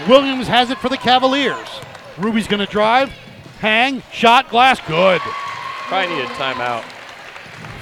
Williams 0.08 0.48
has 0.48 0.70
it 0.70 0.78
for 0.80 0.90
the 0.90 0.98
Cavaliers. 0.98 1.70
Ruby's 2.18 2.48
going 2.48 2.60
to 2.60 2.72
drive. 2.72 3.10
Hang. 3.60 4.02
Shot. 4.12 4.50
Glass. 4.50 4.80
Good. 4.88 5.22
Probably 5.22 6.16
need 6.16 6.24
a 6.24 6.28
timeout. 6.30 6.84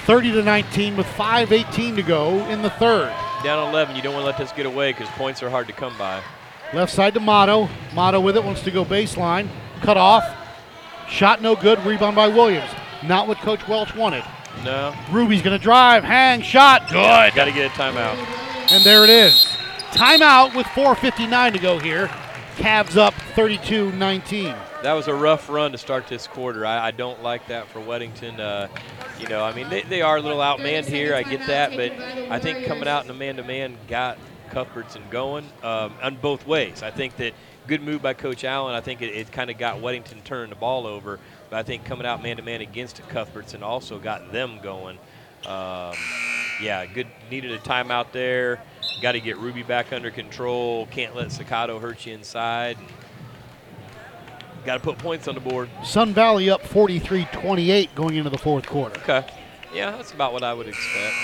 30 0.06 0.32
to 0.32 0.42
19 0.42 0.96
with 0.96 1.06
5:18 1.06 1.96
to 1.96 2.02
go 2.02 2.46
in 2.48 2.60
the 2.62 2.70
third. 2.70 3.12
Down 3.42 3.68
11, 3.68 3.96
you 3.96 4.02
don't 4.02 4.12
want 4.12 4.22
to 4.22 4.26
let 4.26 4.38
this 4.38 4.52
get 4.52 4.66
away 4.66 4.92
because 4.92 5.08
points 5.10 5.42
are 5.42 5.50
hard 5.50 5.66
to 5.66 5.72
come 5.72 5.96
by. 5.96 6.22
Left 6.72 6.92
side 6.92 7.14
to 7.14 7.20
Motto. 7.20 7.68
Motto 7.94 8.20
with 8.20 8.36
it, 8.36 8.44
wants 8.44 8.62
to 8.62 8.70
go 8.70 8.84
baseline. 8.84 9.48
Cut 9.80 9.96
off. 9.96 10.24
Shot 11.08 11.42
no 11.42 11.54
good. 11.56 11.84
Rebound 11.84 12.16
by 12.16 12.28
Williams. 12.28 12.70
Not 13.02 13.28
what 13.28 13.38
Coach 13.38 13.66
Welch 13.68 13.94
wanted. 13.94 14.24
No. 14.64 14.94
Ruby's 15.10 15.42
going 15.42 15.56
to 15.58 15.62
drive. 15.62 16.04
Hang. 16.04 16.40
Shot. 16.42 16.88
Good. 16.88 17.34
Got 17.34 17.44
to 17.44 17.52
get 17.52 17.70
a 17.70 17.74
timeout. 17.74 18.16
And 18.70 18.84
there 18.84 19.04
it 19.04 19.10
is. 19.10 19.44
Timeout 19.92 20.54
with 20.56 20.66
4.59 20.68 21.52
to 21.52 21.58
go 21.58 21.78
here. 21.78 22.08
Cavs 22.56 22.96
up 22.96 23.14
32 23.34 23.92
19. 23.92 24.54
That 24.82 24.92
was 24.92 25.08
a 25.08 25.14
rough 25.14 25.48
run 25.48 25.72
to 25.72 25.78
start 25.78 26.06
this 26.08 26.26
quarter. 26.26 26.64
I, 26.64 26.88
I 26.88 26.90
don't 26.92 27.22
like 27.22 27.48
that 27.48 27.68
for 27.68 27.80
Weddington. 27.80 28.38
Uh, 28.38 28.68
you 29.18 29.28
know, 29.28 29.42
I 29.42 29.54
mean, 29.54 29.68
they, 29.70 29.82
they 29.82 30.02
are 30.02 30.18
a 30.18 30.20
little 30.20 30.38
outmanned 30.38 30.86
here. 30.86 31.14
I 31.14 31.22
get 31.22 31.46
that, 31.46 31.70
but 31.74 31.92
I 32.30 32.38
think 32.38 32.66
coming 32.66 32.86
out 32.86 33.04
in 33.04 33.10
a 33.10 33.14
man-to-man 33.14 33.76
got 33.88 34.18
Cuthbertson 34.50 35.02
going 35.10 35.44
um, 35.62 35.94
on 36.02 36.16
both 36.16 36.46
ways. 36.46 36.82
I 36.82 36.90
think 36.90 37.16
that 37.16 37.34
good 37.66 37.82
move 37.82 38.02
by 38.02 38.14
Coach 38.14 38.44
Allen. 38.44 38.74
I 38.74 38.80
think 38.80 39.02
it, 39.02 39.14
it 39.14 39.32
kind 39.32 39.50
of 39.50 39.58
got 39.58 39.78
Weddington 39.78 40.22
turning 40.24 40.50
the 40.50 40.56
ball 40.56 40.86
over, 40.86 41.18
but 41.50 41.58
I 41.58 41.62
think 41.62 41.84
coming 41.84 42.06
out 42.06 42.22
man-to-man 42.22 42.60
against 42.60 43.00
Cuthbertson 43.08 43.62
also 43.62 43.98
got 43.98 44.32
them 44.32 44.58
going. 44.62 44.98
Um, 45.46 45.94
yeah, 46.62 46.86
good. 46.86 47.06
Needed 47.30 47.52
a 47.52 47.58
timeout 47.58 48.12
there. 48.12 48.62
Got 49.00 49.12
to 49.12 49.20
get 49.20 49.38
Ruby 49.38 49.62
back 49.62 49.92
under 49.92 50.10
control. 50.10 50.86
Can't 50.86 51.14
let 51.14 51.32
Staccato 51.32 51.78
hurt 51.78 52.06
you 52.06 52.14
inside. 52.14 52.78
Got 54.64 54.78
to 54.78 54.80
put 54.80 54.96
points 54.98 55.28
on 55.28 55.34
the 55.34 55.40
board. 55.40 55.68
Sun 55.84 56.14
Valley 56.14 56.48
up 56.48 56.62
43 56.62 57.26
28 57.32 57.94
going 57.94 58.16
into 58.16 58.30
the 58.30 58.38
fourth 58.38 58.66
quarter. 58.66 58.98
Okay. 59.00 59.26
Yeah, 59.74 59.90
that's 59.90 60.12
about 60.12 60.32
what 60.32 60.42
I 60.42 60.54
would 60.54 60.68
expect. 60.68 61.14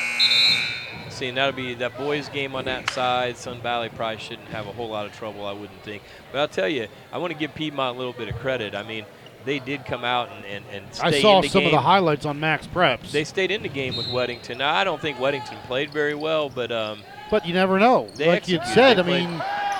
Seeing 1.20 1.34
that'll 1.34 1.52
be 1.52 1.74
that 1.74 1.98
boys 1.98 2.30
game 2.30 2.54
on 2.54 2.64
that 2.64 2.88
side. 2.88 3.36
Sun 3.36 3.60
Valley 3.60 3.90
probably 3.90 4.16
shouldn't 4.16 4.48
have 4.48 4.66
a 4.66 4.72
whole 4.72 4.88
lot 4.88 5.04
of 5.04 5.12
trouble, 5.12 5.44
I 5.44 5.52
wouldn't 5.52 5.82
think. 5.82 6.02
But 6.32 6.38
I'll 6.38 6.48
tell 6.48 6.66
you, 6.66 6.88
I 7.12 7.18
want 7.18 7.30
to 7.30 7.38
give 7.38 7.54
Piedmont 7.54 7.94
a 7.94 7.98
little 7.98 8.14
bit 8.14 8.30
of 8.30 8.36
credit. 8.36 8.74
I 8.74 8.82
mean, 8.82 9.04
they 9.44 9.58
did 9.58 9.84
come 9.84 10.02
out 10.02 10.30
and, 10.30 10.46
and, 10.46 10.64
and 10.72 10.94
stay 10.94 11.18
I 11.18 11.20
saw 11.20 11.42
some 11.42 11.60
game. 11.60 11.66
of 11.66 11.72
the 11.72 11.80
highlights 11.82 12.24
on 12.24 12.40
Max 12.40 12.66
Preps, 12.66 13.10
They 13.10 13.24
stayed 13.24 13.50
in 13.50 13.62
the 13.62 13.68
game 13.68 13.98
with 13.98 14.06
Weddington. 14.06 14.56
Now, 14.56 14.74
I 14.74 14.82
don't 14.82 14.98
think 14.98 15.18
Weddington 15.18 15.62
played 15.64 15.92
very 15.92 16.14
well, 16.14 16.48
but 16.48 16.72
um, 16.72 17.02
but 17.30 17.46
you 17.46 17.52
never 17.52 17.78
know. 17.78 18.08
Like 18.18 18.48
you 18.48 18.58
said, 18.72 18.98
I 18.98 19.02
mean, 19.02 19.28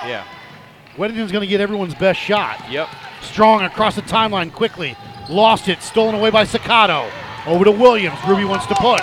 yeah. 0.05 0.27
Weddington's 0.95 1.31
going 1.31 1.41
to 1.41 1.47
get 1.47 1.59
everyone's 1.59 1.95
best 1.95 2.19
shot. 2.19 2.69
Yep. 2.69 2.87
Strong 3.23 3.63
across 3.63 3.95
the 3.95 4.03
timeline 4.03 4.53
quickly. 4.53 4.95
Lost 5.27 5.69
it. 5.69 5.81
Stolen 5.81 6.13
away 6.13 6.29
by 6.29 6.43
Staccato. 6.43 7.09
Over 7.47 7.65
to 7.65 7.71
Williams. 7.71 8.19
Ruby 8.27 8.45
wants 8.45 8.67
to 8.67 8.75
push. 8.75 9.01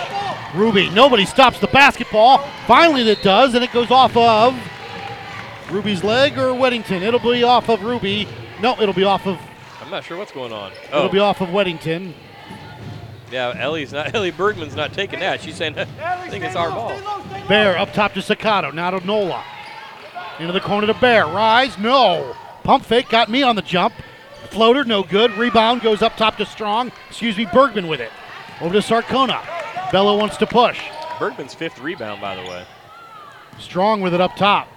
Ruby. 0.55 0.89
Nobody 0.91 1.27
stops 1.27 1.59
the 1.61 1.67
basketball. 1.69 2.39
Finally, 2.67 3.09
it 3.09 3.23
does, 3.23 3.55
and 3.55 3.63
it 3.63 3.73
goes 3.73 3.91
off 3.91 4.17
of 4.17 4.55
Ruby's 5.71 6.03
leg 6.03 6.39
or 6.39 6.53
Weddington. 6.53 7.03
It'll 7.03 7.21
be 7.21 7.43
off 7.43 7.69
of 7.69 7.83
Ruby. 7.83 8.27
No, 8.61 8.81
it'll 8.81 8.95
be 8.95 9.05
off 9.05 9.27
of. 9.27 9.39
I'm 9.83 9.91
not 9.91 10.05
sure 10.05 10.17
what's 10.17 10.33
going 10.33 10.53
on. 10.53 10.73
It'll 10.89 11.03
Oh, 11.03 11.09
be 11.09 11.19
off 11.19 11.41
of 11.41 11.49
Weddington. 11.51 12.13
yeah. 13.31 13.55
Ellie's 13.59 13.93
not. 13.93 14.15
Ellie 14.15 14.31
Bergman's 14.31 14.75
not 14.75 14.93
taking 14.93 15.21
that. 15.21 15.41
She's 15.41 15.57
saying, 15.57 15.79
I 16.03 16.29
think 16.29 16.45
it's 16.45 16.57
our 16.57 16.71
ball. 16.71 16.93
Bear 17.49 17.77
up 17.79 17.93
top 17.93 18.15
to 18.15 18.23
Staccato. 18.23 18.71
Now 18.71 18.91
to 18.91 19.07
Nola. 19.07 19.45
Into 20.41 20.53
the 20.53 20.61
corner 20.61 20.87
to 20.87 20.95
Bear. 20.95 21.27
Rise. 21.27 21.77
No. 21.79 22.35
Pump 22.65 22.85
fake 22.85 23.09
got 23.09 23.29
me 23.29 23.43
on 23.43 23.57
the 23.57 23.63
jump. 23.63 23.95
Floater, 24.51 24.85
no 24.85 25.03
good. 25.03 25.31
Rebound 25.33 25.83
goes 25.83 26.01
up 26.01 26.17
top 26.17 26.37
to 26.39 26.47
Strong. 26.47 26.91
Excuse 27.09 27.37
me, 27.37 27.45
Bergman 27.53 27.87
with 27.89 28.01
it. 28.01 28.11
Over 28.61 28.75
to 28.75 28.81
Sarcona. 28.81 29.41
Bella 29.91 30.17
wants 30.17 30.37
to 30.39 30.47
push. 30.47 30.81
Bergman's 31.19 31.55
fifth 31.55 31.79
rebound, 31.81 32.21
by 32.21 32.35
the 32.37 32.43
way. 32.43 32.65
Strong 33.59 34.01
with 34.03 34.15
it 34.15 34.21
up 34.21 34.37
top. 34.37 34.69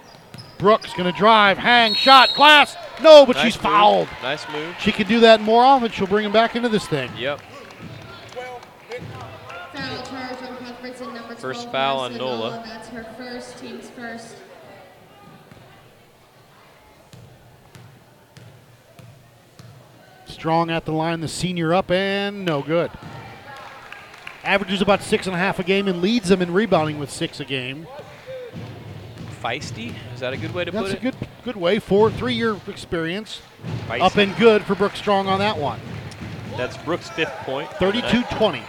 Brooks 0.58 0.92
gonna 0.94 1.12
drive, 1.12 1.58
hang, 1.58 1.94
shot, 1.94 2.30
glass. 2.34 2.76
No, 3.00 3.26
but 3.26 3.36
Nice 3.36 3.44
she's 3.46 3.56
move. 3.56 3.62
fouled. 3.62 4.08
Nice 4.22 4.48
move. 4.52 4.74
She 4.80 4.92
can 4.92 5.06
do 5.06 5.20
that 5.20 5.40
more 5.40 5.62
often. 5.64 5.90
She'll 5.90 6.06
bring 6.06 6.24
him 6.24 6.32
back 6.32 6.54
into 6.56 6.68
this 6.68 6.86
thing. 6.86 7.10
Yep. 7.18 7.40
Foul 9.72 10.02
charge 10.04 10.42
on 10.42 10.56
Cuthbertson, 10.58 11.06
number 11.14 11.34
12. 11.34 11.38
First 11.40 11.70
foul 11.72 11.98
on 12.00 12.12
Marissa 12.12 12.18
Nola. 12.18 12.62
That's 12.64 12.88
her 12.88 13.04
first, 13.16 13.58
team's 13.58 13.90
first. 13.90 14.36
Strong 20.26 20.70
at 20.70 20.84
the 20.84 20.92
line, 20.92 21.20
the 21.20 21.28
senior 21.28 21.74
up 21.74 21.90
and 21.90 22.44
no 22.44 22.62
good. 22.62 22.90
Averages 24.44 24.82
about 24.82 25.02
six 25.02 25.26
and 25.26 25.36
a 25.36 25.38
half 25.38 25.58
a 25.58 25.64
game 25.64 25.86
and 25.86 26.02
leads 26.02 26.28
them 26.28 26.42
in 26.42 26.52
rebounding 26.52 26.98
with 26.98 27.10
six 27.10 27.38
a 27.38 27.44
game. 27.44 27.86
Feisty? 29.42 29.94
Is 30.14 30.20
that 30.20 30.32
a 30.32 30.36
good 30.36 30.54
way 30.54 30.64
to 30.64 30.70
That's 30.70 30.90
put 30.90 30.98
it? 30.98 31.02
That's 31.02 31.16
a 31.16 31.18
good 31.20 31.28
good 31.44 31.56
way. 31.56 31.78
Four 31.78 32.10
three 32.10 32.34
year 32.34 32.56
experience. 32.66 33.40
Feisty. 33.88 34.00
Up 34.00 34.16
and 34.16 34.36
good 34.36 34.62
for 34.62 34.74
Brooks 34.74 34.98
Strong 34.98 35.28
on 35.28 35.38
that 35.38 35.56
one. 35.56 35.80
That's 36.56 36.76
Brooks' 36.78 37.08
fifth 37.10 37.32
point. 37.44 37.70
32 37.74 38.22
20. 38.36 38.62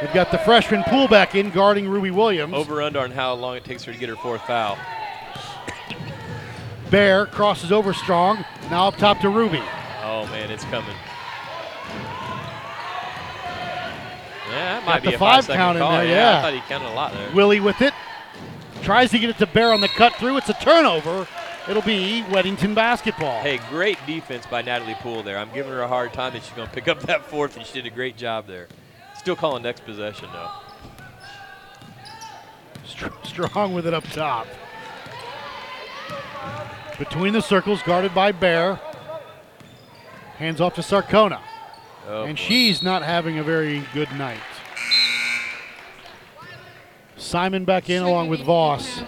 We've 0.00 0.12
got 0.12 0.30
the 0.30 0.38
freshman 0.38 0.84
Poole 0.84 1.08
back 1.08 1.34
in 1.34 1.50
guarding 1.50 1.88
Ruby 1.88 2.12
Williams. 2.12 2.54
Over 2.54 2.82
under 2.82 3.00
on 3.00 3.10
how 3.10 3.34
long 3.34 3.56
it 3.56 3.64
takes 3.64 3.82
her 3.84 3.92
to 3.92 3.98
get 3.98 4.08
her 4.08 4.16
fourth 4.16 4.42
foul. 4.42 4.78
Bear 6.90 7.26
crosses 7.26 7.72
over 7.72 7.92
Strong. 7.92 8.44
Now 8.70 8.88
up 8.88 8.96
top 8.96 9.20
to 9.20 9.28
Ruby. 9.28 9.62
Oh 10.04 10.26
man, 10.30 10.50
it's 10.50 10.64
coming. 10.64 10.94
Might 14.88 15.02
the 15.02 15.08
be 15.10 15.14
a 15.14 15.18
five 15.18 15.46
count 15.46 15.76
in 15.76 15.82
call. 15.82 15.92
there, 15.92 16.06
yeah, 16.06 16.32
yeah. 16.32 16.38
I 16.38 16.42
thought 16.42 16.52
he 16.54 16.60
counted 16.60 16.88
a 16.90 16.94
lot 16.94 17.12
there. 17.12 17.30
Willie 17.34 17.60
with 17.60 17.80
it. 17.82 17.92
Tries 18.82 19.10
to 19.10 19.18
get 19.18 19.30
it 19.30 19.38
to 19.38 19.46
Bear 19.46 19.72
on 19.72 19.80
the 19.80 19.88
cut 19.88 20.14
through. 20.16 20.36
It's 20.38 20.48
a 20.48 20.54
turnover. 20.54 21.26
It'll 21.68 21.82
be 21.82 22.22
Weddington 22.28 22.74
basketball. 22.74 23.40
Hey, 23.42 23.60
great 23.68 23.98
defense 24.06 24.46
by 24.46 24.62
Natalie 24.62 24.94
Poole 25.00 25.22
there. 25.22 25.36
I'm 25.36 25.52
giving 25.52 25.70
her 25.72 25.82
a 25.82 25.88
hard 25.88 26.12
time 26.14 26.32
that 26.32 26.42
she's 26.42 26.54
going 26.54 26.66
to 26.68 26.74
pick 26.74 26.88
up 26.88 27.00
that 27.00 27.26
fourth, 27.26 27.56
and 27.58 27.66
she 27.66 27.74
did 27.74 27.86
a 27.86 27.94
great 27.94 28.16
job 28.16 28.46
there. 28.46 28.68
Still 29.18 29.36
calling 29.36 29.62
next 29.62 29.84
possession 29.84 30.28
though. 30.32 30.50
Str- 32.86 33.08
Strong 33.24 33.74
with 33.74 33.86
it 33.86 33.92
up 33.92 34.04
top. 34.04 34.46
Between 36.98 37.32
the 37.32 37.42
circles, 37.42 37.82
guarded 37.82 38.14
by 38.14 38.32
Bear. 38.32 38.80
Hands 40.38 40.60
off 40.60 40.74
to 40.76 40.80
Sarcona. 40.80 41.40
Oh, 42.08 42.24
and 42.24 42.36
boy. 42.36 42.42
she's 42.42 42.82
not 42.82 43.02
having 43.02 43.38
a 43.38 43.42
very 43.42 43.82
good 43.92 44.10
night. 44.12 44.38
Simon 47.18 47.64
back 47.64 47.90
in 47.90 48.02
along 48.02 48.28
with 48.28 48.40
Voss. 48.40 49.02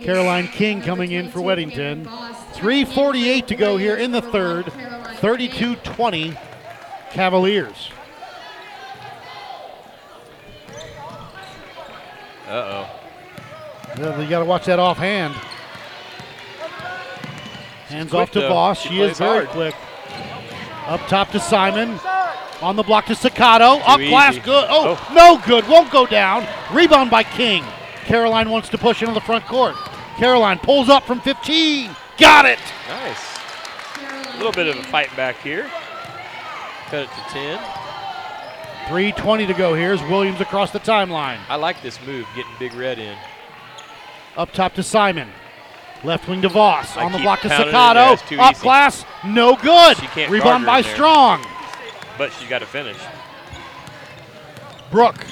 Caroline 0.00 0.48
King 0.48 0.82
coming 0.82 1.12
in 1.12 1.30
for 1.30 1.40
Weddington. 1.40 2.04
3.48 2.52 3.46
to 3.46 3.56
go 3.56 3.76
here 3.76 3.96
in 3.96 4.12
the 4.12 4.20
third. 4.20 4.72
32 5.16 5.76
20 5.76 6.36
Cavaliers. 7.10 7.90
Uh-oh. 12.48 12.90
You 13.96 14.28
got 14.28 14.40
to 14.40 14.44
watch 14.44 14.66
that 14.66 14.78
offhand. 14.78 15.34
Hands 17.86 18.12
off 18.12 18.30
to 18.32 18.40
though. 18.40 18.48
Voss. 18.48 18.80
She 18.80 18.88
She 18.88 19.00
is 19.00 19.18
very 19.18 19.46
hard. 19.46 19.48
quick. 19.48 19.74
Up 20.86 21.00
top 21.08 21.30
to 21.30 21.40
Simon. 21.40 21.98
On 22.62 22.76
the 22.76 22.82
block 22.82 23.06
to 23.06 23.14
Staccato. 23.14 23.78
Up 23.84 24.00
easy. 24.00 24.10
glass. 24.10 24.38
Good. 24.38 24.66
Oh, 24.68 24.98
Oh. 24.98 25.14
no 25.14 25.40
good. 25.46 25.68
Won't 25.68 25.90
go 25.90 26.06
down. 26.06 26.46
Rebound 26.72 27.10
by 27.10 27.22
King. 27.22 27.64
Caroline 28.06 28.50
wants 28.50 28.68
to 28.70 28.78
push 28.78 29.02
into 29.02 29.14
the 29.14 29.20
front 29.20 29.44
court. 29.46 29.74
Caroline 30.18 30.58
pulls 30.58 30.88
up 30.88 31.04
from 31.04 31.20
15. 31.20 31.90
Got 32.18 32.46
it. 32.46 32.58
Nice. 32.88 33.38
A 34.34 34.36
little 34.36 34.52
bit 34.52 34.66
of 34.68 34.76
a 34.78 34.82
fight 34.84 35.14
back 35.16 35.36
here. 35.42 35.70
Cut 36.90 37.00
it 37.02 37.08
to 37.08 37.32
10. 37.32 37.58
3.20 38.86 39.46
to 39.46 39.54
go. 39.54 39.74
Here's 39.74 40.02
Williams 40.02 40.40
across 40.40 40.70
the 40.70 40.80
timeline. 40.80 41.38
I 41.48 41.56
like 41.56 41.80
this 41.82 41.98
move, 42.06 42.26
getting 42.36 42.50
Big 42.58 42.74
Red 42.74 42.98
in. 42.98 43.16
Up 44.36 44.52
top 44.52 44.74
to 44.74 44.82
Simon. 44.82 45.28
Left 46.02 46.28
wing 46.28 46.42
to 46.42 46.50
Voss. 46.50 46.96
I 46.96 47.04
On 47.04 47.12
the 47.12 47.18
block 47.18 47.40
to 47.42 47.48
pounding 47.48 47.68
it 47.68 47.68
in 47.68 47.72
there. 47.72 48.16
Staccato. 48.18 48.42
Up 48.42 48.52
easy. 48.52 48.62
glass. 48.62 49.04
No 49.24 49.56
good. 49.56 49.96
Rebound 50.30 50.66
by 50.66 50.82
Strong. 50.82 51.40
there. 51.42 51.50
But 52.16 52.32
she's 52.32 52.48
got 52.48 52.60
to 52.60 52.66
finish. 52.66 52.96
Brooke. 54.90 55.24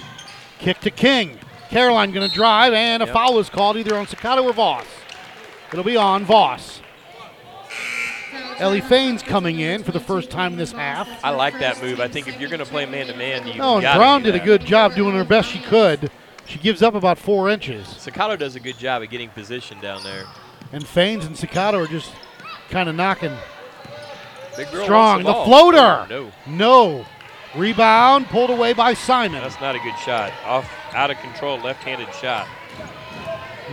Kick 0.58 0.80
to 0.80 0.90
King. 0.90 1.38
Caroline 1.70 2.12
going 2.12 2.28
to 2.28 2.34
drive, 2.34 2.72
and 2.74 3.02
a 3.02 3.06
Yep. 3.06 3.14
foul 3.14 3.38
is 3.38 3.48
called 3.48 3.76
either 3.76 3.96
on 3.96 4.06
Staccato 4.06 4.42
or 4.42 4.52
Voss. 4.52 4.84
It'll 5.72 5.84
be 5.84 5.96
on 5.96 6.24
Voss. 6.24 6.80
Ellie 8.58 8.80
Fain's 8.80 9.22
coming 9.22 9.58
in 9.60 9.82
for 9.82 9.92
the 9.92 10.00
first 10.00 10.30
time 10.30 10.52
in 10.52 10.58
this 10.58 10.72
half. 10.72 11.08
I 11.24 11.30
like 11.30 11.58
that 11.58 11.82
move. 11.82 12.00
I 12.00 12.08
think 12.08 12.28
if 12.28 12.38
you're 12.38 12.50
going 12.50 12.60
to 12.60 12.66
play 12.66 12.86
man-to-man, 12.86 13.46
you 13.46 13.54
Oh, 13.60 13.78
and 13.78 13.96
Brown 13.98 14.22
did 14.22 14.34
a 14.34 14.38
good 14.40 14.64
job 14.64 14.94
doing 14.94 15.14
her 15.16 15.24
best 15.24 15.48
she 15.50 15.58
could. 15.60 16.10
She 16.46 16.58
gives 16.58 16.82
up 16.82 16.94
about 16.94 17.18
four 17.18 17.48
inches. 17.48 17.88
Staccato 17.88 18.36
does 18.36 18.54
a 18.54 18.60
good 18.60 18.78
job 18.78 19.02
at 19.02 19.10
getting 19.10 19.30
position 19.30 19.80
down 19.80 20.02
there. 20.04 20.24
And 20.72 20.84
Faines 20.86 21.24
and 21.24 21.36
Staccato 21.36 21.78
are 21.80 21.86
just 21.86 22.12
kind 22.70 22.88
of 22.88 22.94
knocking. 22.94 23.32
Big 24.57 24.70
girl 24.70 24.84
Strong. 24.84 25.24
wants 25.24 25.38
The 25.40 25.44
floater. 25.44 25.78
Oh, 25.78 26.07
no, 26.09 26.32
No. 26.46 27.07
Rebound 27.55 28.26
pulled 28.28 28.48
away 28.50 28.72
by 28.72 28.94
Simon. 28.94 29.42
that's 29.42 29.61
not 29.61 29.74
a 29.74 29.78
good 29.80 29.96
shot. 29.98 30.32
Off, 30.46 30.70
out 30.94 31.11
of 31.11 31.18
control, 31.18 31.59
left-handed 31.59 32.09
shot. 32.14 32.48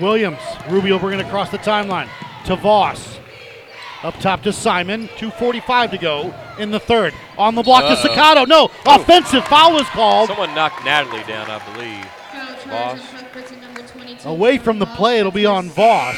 Williams. 0.02 0.40
Ruby 0.70 0.92
will 0.92 1.00
bring 1.00 1.20
it 1.20 1.26
across 1.26 1.50
the 1.50 1.58
timeline 1.60 2.10
to 2.46 2.56
Voss. 2.58 3.20
Up 4.04 4.18
top 4.20 4.42
to 4.44 4.54
Simon. 4.54 5.08
2.45 5.18 5.92
to 5.92 5.98
go 5.98 6.34
in 6.58 6.72
the 6.72 6.80
third. 6.80 7.14
On 7.38 7.56
the 7.56 7.64
block 7.64 7.84
Uh-oh. 7.84 8.02
to 8.02 8.10
Sakato. 8.10 8.48
No, 8.48 8.70
offensive 8.86 9.46
foul 9.48 9.78
is 9.78 9.88
called. 9.88 10.28
Someone 10.30 10.54
knocked 10.56 10.84
Natalie 10.86 11.24
down, 11.24 11.50
I 11.50 11.60
believe. 11.74 12.06
Voss. 12.68 13.00
on 13.00 13.00
Cuthbertson, 13.00 13.62
number 13.62 13.82
22. 13.82 14.28
Away 14.30 14.58
from 14.58 14.80
the 14.80 14.86
play, 14.86 15.20
it'll 15.20 15.32
be 15.32 15.46
on 15.46 15.70
Voss. 15.70 16.16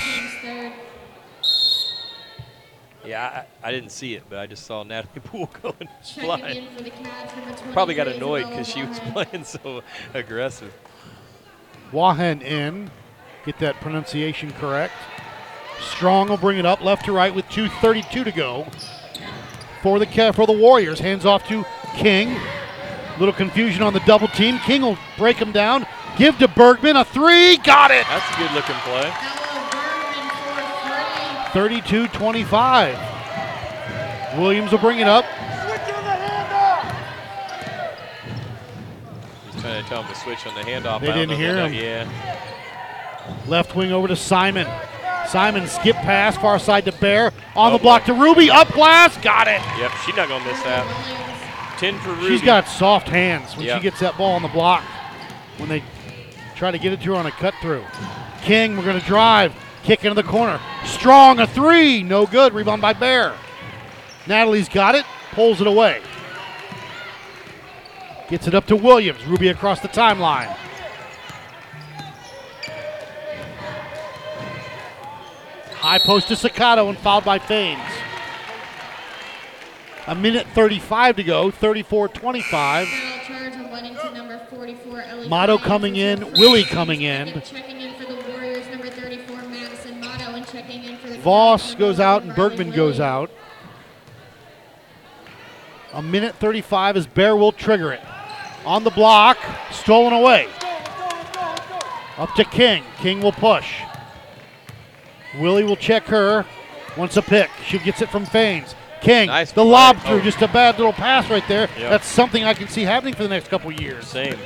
Team's 3.02 3.04
third. 3.04 3.10
Yeah, 3.10 3.46
I, 3.64 3.68
I 3.68 3.72
didn't 3.72 3.92
see 3.92 4.16
it, 4.16 4.24
but 4.30 4.40
I 4.40 4.48
just 4.48 4.66
saw 4.66 4.84
Natalie 4.84 5.22
Poole 5.26 5.50
going 5.62 5.90
flying. 6.04 6.58
in 6.58 6.76
for 6.76 6.84
the 6.84 6.92
Cavs, 6.92 7.36
number 7.36 7.52
23. 7.54 7.74
Probably 7.74 7.96
got 7.96 8.08
annoyed 8.08 8.50
because 8.50 8.68
she 8.68 8.84
was 8.84 9.00
playing 9.00 9.44
so 9.44 9.82
aggressive. 10.14 10.74
Wahen 11.92 12.42
in. 12.42 12.90
Get 13.46 13.58
that 13.60 13.76
pronunciation 13.82 14.52
correct. 14.54 14.94
Strong 15.80 16.30
will 16.30 16.38
bring 16.38 16.60
it 16.60 16.66
up 16.66 16.82
left 16.82 17.06
to 17.06 17.12
right 17.12 17.34
with 17.34 17.46
2.32 17.46 18.24
to 18.24 18.32
go 18.32 18.68
for 19.82 19.98
the 19.98 20.06
for 20.34 20.46
the 20.46 20.54
Warriors. 20.54 21.00
Hands 21.00 21.26
off 21.26 21.48
to 21.48 21.66
King. 21.96 22.40
Little 23.20 23.34
confusion 23.34 23.82
on 23.82 23.94
the 23.94 24.00
double 24.02 24.28
team. 24.28 24.60
King 24.60 24.84
will 24.84 24.98
break 25.18 25.38
him 25.38 25.52
down. 25.52 25.86
Give 26.18 26.38
to 26.38 26.48
Bergman 26.48 26.98
a 26.98 27.06
three. 27.06 27.58
Got 27.58 27.92
it. 27.92 28.06
That's 28.08 28.36
a 28.36 28.38
good 28.38 28.52
looking 28.54 28.76
play. 28.76 29.41
Ella 31.54 31.70
Bergman 31.70 31.82
for 31.82 31.88
32 31.88 32.08
three. 32.08 32.18
25. 32.20 32.98
Williams 34.38 34.72
will 34.72 34.80
bring 34.80 35.00
it 35.00 35.08
up. 35.08 35.26
He's 39.52 39.62
trying 39.62 39.84
to 39.84 39.90
tell 39.90 40.04
him 40.04 40.14
to 40.14 40.20
switch 40.20 40.46
on 40.48 40.56
the 40.56 40.62
handoff. 40.62 41.02
They 41.02 41.08
didn't 41.08 41.38
hear 41.38 41.58
him. 41.68 41.74
Yeah. 41.74 42.08
Left 43.48 43.76
wing 43.76 43.92
over 43.92 44.08
to 44.08 44.16
Simon. 44.16 44.68
Simon 45.28 45.68
skip 45.68 45.96
pass 45.98 46.36
far 46.38 46.60
side 46.60 46.86
to 46.86 46.92
Bear. 46.94 47.32
On 47.56 47.72
the 47.72 47.78
block 47.78 48.06
to 48.06 48.14
Ruby. 48.14 48.50
Up 48.50 48.70
glass. 48.74 49.18
Got 49.18 49.48
it. 49.48 49.62
Yep, 49.80 49.92
she's 50.06 50.16
not 50.16 50.28
going 50.28 50.42
to 50.44 50.48
miss 50.50 50.62
that. 50.64 51.76
10 51.80 52.00
for 52.00 52.10
Ruby. 52.14 52.28
She's 52.28 52.42
got 52.42 52.68
soft 52.68 53.08
hands 53.08 53.56
when 53.56 53.66
Yeah. 53.66 53.78
she 53.78 53.84
gets 53.84 54.00
that 54.00 54.18
ball 54.18 54.34
on 54.34 54.42
the 54.42 54.48
block. 54.48 54.84
When 55.58 55.70
they 55.70 55.84
try 56.56 56.72
to 56.72 56.78
get 56.78 56.94
it 56.94 57.02
to 57.02 57.12
her 57.14 57.16
on 57.18 57.26
a 57.26 57.32
cut 57.32 57.54
through. 57.62 57.84
King, 58.42 58.78
we're 58.78 58.84
going 58.84 59.00
to 59.00 59.06
drive. 59.06 59.54
Kick 59.84 60.06
into 60.06 60.16
the 60.16 60.28
corner. 60.28 60.60
Strong, 60.86 61.40
a 61.40 61.48
three. 61.48 62.04
No 62.04 62.26
good. 62.26 62.54
Rebound 62.54 62.82
by 62.82 62.94
Bear. 62.94 63.36
Natalie's 64.28 64.70
got 64.70 64.96
it. 64.96 65.06
Pulls 65.32 65.62
it 65.62 65.68
away. 65.68 66.02
Gets 68.30 68.48
it 68.48 68.56
up 68.56 68.66
to 68.68 68.76
Williams. 68.76 69.26
Ruby 69.26 69.50
across 69.50 69.82
the 69.82 69.90
timeline. 69.90 70.56
High 75.82 75.98
post 75.98 76.28
to 76.28 76.36
Sakato 76.36 76.90
and 76.90 76.98
fouled 77.00 77.26
by 77.26 77.40
Faines. 77.40 77.82
A 80.08 80.16
minute 80.16 80.48
35 80.54 81.16
to 81.18 81.24
go, 81.24 81.52
34 81.52 82.08
25. 82.10 82.88
Foul 82.88 83.20
charge 83.26 83.54
on 83.54 83.66
Weddington, 83.66 84.14
number 84.14 84.40
44. 84.50 85.02
Ellie 85.02 85.28
Motto 85.28 85.58
coming 85.58 85.96
in. 85.96 86.32
Willie 86.34 86.64
coming 86.64 87.02
in. 87.02 87.28
Second 87.28 87.44
Checking 87.44 87.82
in 87.82 87.94
for 87.96 88.06
the 88.06 88.32
Warriors, 88.32 88.68
number 88.70 88.90
34. 88.90 89.42
Madison 89.44 90.00
Motto, 90.00 90.36
and 90.36 90.48
checking 90.48 90.84
in 90.84 90.98
for 90.98 91.10
the 91.10 91.11
Voss 91.22 91.76
goes 91.76 92.00
out 92.00 92.24
and 92.24 92.36
Bergman 92.36 92.72
goes 92.72 93.00
out. 93.00 93.30
A 95.94 96.02
minute 96.02 96.36
35 96.36 96.98
as 96.98 97.08
Bear 97.08 97.36
will 97.36 97.52
trigger 97.52 97.92
it. 97.92 98.02
On 98.66 98.84
the 98.84 98.90
block, 98.92 99.38
stolen 99.72 100.14
away. 100.14 100.48
Up 102.18 102.34
to 102.36 102.44
King. 102.46 102.84
King 103.00 103.22
will 103.22 103.32
push. 103.32 103.74
Willie 105.40 105.64
will 105.64 105.76
check 105.76 106.04
her. 106.06 106.46
Wants 106.98 107.18
a 107.18 107.22
pick. 107.22 107.50
She 107.66 107.80
gets 107.80 108.02
it 108.02 108.10
from 108.10 108.26
Faines. 108.26 108.76
King, 109.02 109.28
Nice 109.28 109.50
the 109.50 109.62
play. 109.64 109.72
lob 109.72 109.98
through, 110.02 110.18
Oh. 110.18 110.22
just 110.22 110.42
a 110.44 110.48
bad 110.48 110.78
little 110.78 110.94
pass 110.94 111.28
right 111.30 111.48
there. 111.48 111.68
Yep. 111.80 111.90
That's 111.90 112.08
something 112.08 112.44
I 112.44 112.54
can 112.54 112.68
see 112.68 112.84
happening 112.84 113.16
for 113.16 113.24
the 113.24 113.30
next 113.30 113.48
couple 113.48 113.72
years. 113.72 114.06
Same. 114.08 114.38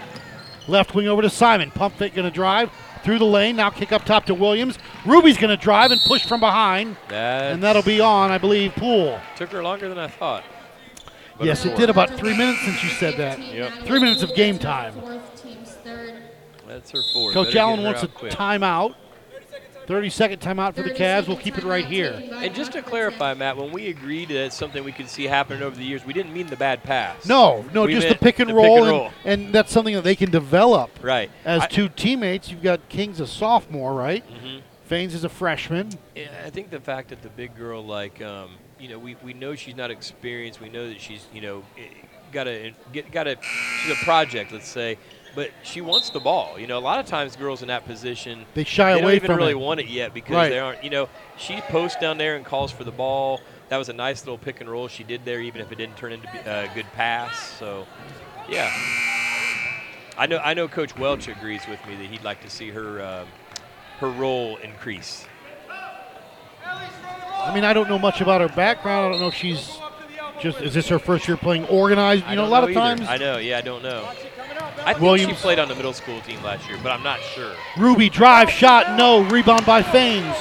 Left 0.68 0.96
wing 0.96 1.08
over 1.10 1.22
to 1.22 1.30
Simon. 1.30 1.72
Pump 1.72 1.98
fake 1.98 2.16
going 2.16 2.28
to 2.28 2.34
drive 2.34 2.70
through 3.06 3.20
the 3.20 3.26
lane. 3.26 3.56
Now 3.56 3.70
kick 3.70 3.92
up 3.94 4.04
top 4.04 4.26
to 4.26 4.34
Williams. 4.34 4.78
Ruby's 5.06 5.38
going 5.38 5.56
to 5.58 5.64
drive 5.64 5.92
and 5.92 6.02
push 6.02 6.26
from 6.26 6.42
behind. 6.42 6.98
That 7.08 7.54
And 7.54 7.64
that'll 7.64 7.84
be 7.84 8.02
on, 8.02 8.32
I 8.32 8.38
believe, 8.38 8.74
Poole. 8.76 9.20
took 9.38 9.52
her 9.52 9.64
longer 9.64 9.88
than 9.88 9.98
I 10.00 10.08
thought. 10.08 10.44
But 11.38 11.48
Yes, 11.48 11.66
it 11.66 11.76
did 11.78 11.90
about 11.90 12.12
three 12.12 12.36
minutes 12.36 12.62
since 12.66 12.82
you 12.84 12.90
said 12.90 13.16
that. 13.18 13.40
Yep. 13.40 13.72
Three 13.86 14.00
minutes 14.00 14.24
of 14.24 14.34
game 14.36 14.58
time. 14.58 14.94
Fourth, 14.94 15.44
team's 15.44 15.70
third. 15.72 16.16
That's 16.68 16.92
her 16.92 17.02
fourth. 17.14 17.34
Coach 17.34 17.48
Better 17.48 17.60
Allen 17.60 17.84
wants 17.84 18.04
a 18.04 18.08
quick. 18.08 18.32
timeout. 18.32 18.96
30 19.88 20.10
second 20.10 20.40
timeout 20.40 20.76
for 20.76 20.82
the 20.82 20.92
Cavs. 20.92 21.28
We'll 21.28 21.38
keep 21.38 21.58
it 21.58 21.64
right 21.64 21.86
here. 21.86 22.22
And 22.34 22.54
just 22.56 22.72
to 22.74 22.82
clarify, 22.82 23.34
Matt, 23.34 23.58
when 23.58 23.72
we 23.72 23.88
agreed 23.88 24.30
that 24.30 24.46
it's 24.46 24.56
something 24.56 24.84
we 24.84 24.92
could 24.92 25.10
see 25.10 25.26
happening 25.26 25.62
over 25.64 25.76
the 25.76 25.84
years, 25.84 26.06
we 26.06 26.14
didn't 26.14 26.34
mean 26.34 26.48
the 26.48 26.56
bad 26.56 26.84
pass. 26.84 27.26
No, 27.26 27.66
no, 27.74 27.84
We 27.86 27.94
just 27.94 28.10
the 28.10 28.16
pick 28.16 28.40
and 28.40 28.50
the 28.50 28.54
roll, 28.54 28.64
pick 28.64 28.72
and 28.72 28.82
and, 28.84 28.92
roll. 28.92 29.12
and 29.26 29.54
that's 29.54 29.72
something 29.72 29.94
that 29.96 30.04
they 30.04 30.16
can 30.16 30.32
develop. 30.32 30.92
Right. 31.02 31.30
As 31.44 31.62
I- 31.64 31.68
two 31.68 31.90
teammates, 31.90 32.50
you've 32.50 32.64
got 32.64 32.88
King's 32.90 33.20
a 33.20 33.28
sophomore, 33.28 33.94
right? 33.94 34.24
Mhm. 34.44 34.62
Faines 34.90 35.14
is 35.16 35.24
a 35.24 35.30
freshman. 35.30 35.90
Yeah, 36.16 36.28
I 36.46 36.50
think 36.52 36.70
the 36.70 36.80
fact 36.80 37.10
that 37.10 37.22
the 37.24 37.30
big 37.30 37.56
girl, 37.56 37.84
like, 37.84 38.22
um, 38.22 38.52
you 38.80 38.88
know, 38.90 39.00
we, 39.00 39.16
we 39.24 39.34
know 39.34 39.56
she's 39.56 39.76
not 39.76 39.90
experienced. 39.90 40.62
We 40.62 40.70
know 40.70 40.88
that 40.90 41.02
she's, 41.02 41.26
you 41.34 41.42
know, 41.42 41.64
got 42.32 42.44
to 42.44 42.72
get 42.92 43.12
got 43.12 43.24
to 43.24 43.38
she's 43.42 43.92
a 43.94 44.04
project, 44.04 44.52
let's 44.52 44.68
say, 44.68 44.98
but 45.36 45.52
she 45.64 45.82
wants 45.82 46.10
the 46.10 46.20
ball. 46.20 46.58
You 46.58 46.66
know, 46.68 46.78
a 46.78 46.80
lot 46.80 47.00
of 47.00 47.06
times 47.06 47.36
girls 47.36 47.62
in 47.62 47.68
that 47.68 47.86
position 47.86 48.46
They 48.54 48.64
shy 48.64 48.94
they 48.94 49.00
don't 49.00 49.04
away 49.06 49.16
even 49.18 49.28
from 49.28 49.38
really 49.38 49.52
it. 49.52 49.60
want 49.60 49.80
it 49.82 49.88
yet 49.88 50.14
because 50.14 50.36
Right. 50.36 50.50
they 50.50 50.60
aren't. 50.60 50.84
You 50.84 50.90
know, 50.90 51.10
she 51.38 51.60
posts 51.62 52.00
down 52.00 52.18
there 52.18 52.36
and 52.36 52.46
calls 52.46 52.72
for 52.72 52.84
the 52.84 52.92
ball. 52.92 53.42
That 53.70 53.78
was 53.78 53.90
a 53.90 53.94
nice 53.94 54.22
little 54.26 54.38
pick 54.38 54.62
and 54.62 54.70
roll 54.70 54.88
she 54.88 55.04
did 55.04 55.26
there, 55.26 55.42
even 55.42 55.60
if 55.62 55.72
it 55.72 55.78
didn't 55.78 55.98
turn 55.98 56.14
into 56.14 56.28
a 56.50 56.68
good 56.74 56.86
pass. 56.94 57.38
So, 57.60 57.86
yeah. 58.48 58.72
I 60.18 60.28
know. 60.28 60.38
I 60.38 60.54
know. 60.54 60.68
Coach 60.68 60.98
Welch 60.98 61.28
agrees 61.28 61.68
with 61.68 61.86
me 61.88 61.96
that 61.96 62.06
he'd 62.06 62.24
like 62.24 62.42
to 62.44 62.50
see 62.50 62.70
her 62.70 63.04
um 63.04 63.28
her 64.00 64.10
role 64.10 64.58
increase. 64.58 65.26
I 66.66 67.54
mean, 67.54 67.64
I 67.64 67.74
don't 67.74 67.90
know 67.90 68.00
much 68.00 68.22
about 68.22 68.42
her 68.42 68.50
background. 68.50 69.06
I 69.08 69.10
don't 69.12 69.22
know 69.22 69.28
if 69.28 69.36
she's 69.36 69.78
just, 70.42 70.60
is 70.62 70.74
this 70.74 70.88
her 70.90 71.00
first 71.00 71.28
year 71.28 71.38
playing 71.38 71.66
organized? 71.68 72.26
You 72.28 72.36
know, 72.36 72.46
a 72.46 72.48
lot 72.48 72.64
of 72.64 72.70
either. 72.72 72.80
times, 72.80 73.02
I 73.08 73.18
know. 73.18 73.38
Yeah, 73.38 73.58
I 73.58 73.62
don't 73.62 73.84
know. 73.84 74.10
I 74.86 74.94
think 74.94 75.02
Williams. 75.02 75.34
she 75.34 75.42
played 75.42 75.60
on 75.60 75.68
the 75.68 75.76
middle 75.76 75.94
school 75.94 76.22
team 76.22 76.42
last 76.44 76.68
year, 76.70 76.78
but 76.84 76.92
I'm 76.92 77.04
not 77.04 77.20
sure. 77.20 77.54
Ruby 77.78 78.10
drive 78.10 78.50
shot, 78.50 78.98
no. 78.98 79.22
Rebound 79.24 79.66
by 79.66 79.82
Faines. 79.82 80.36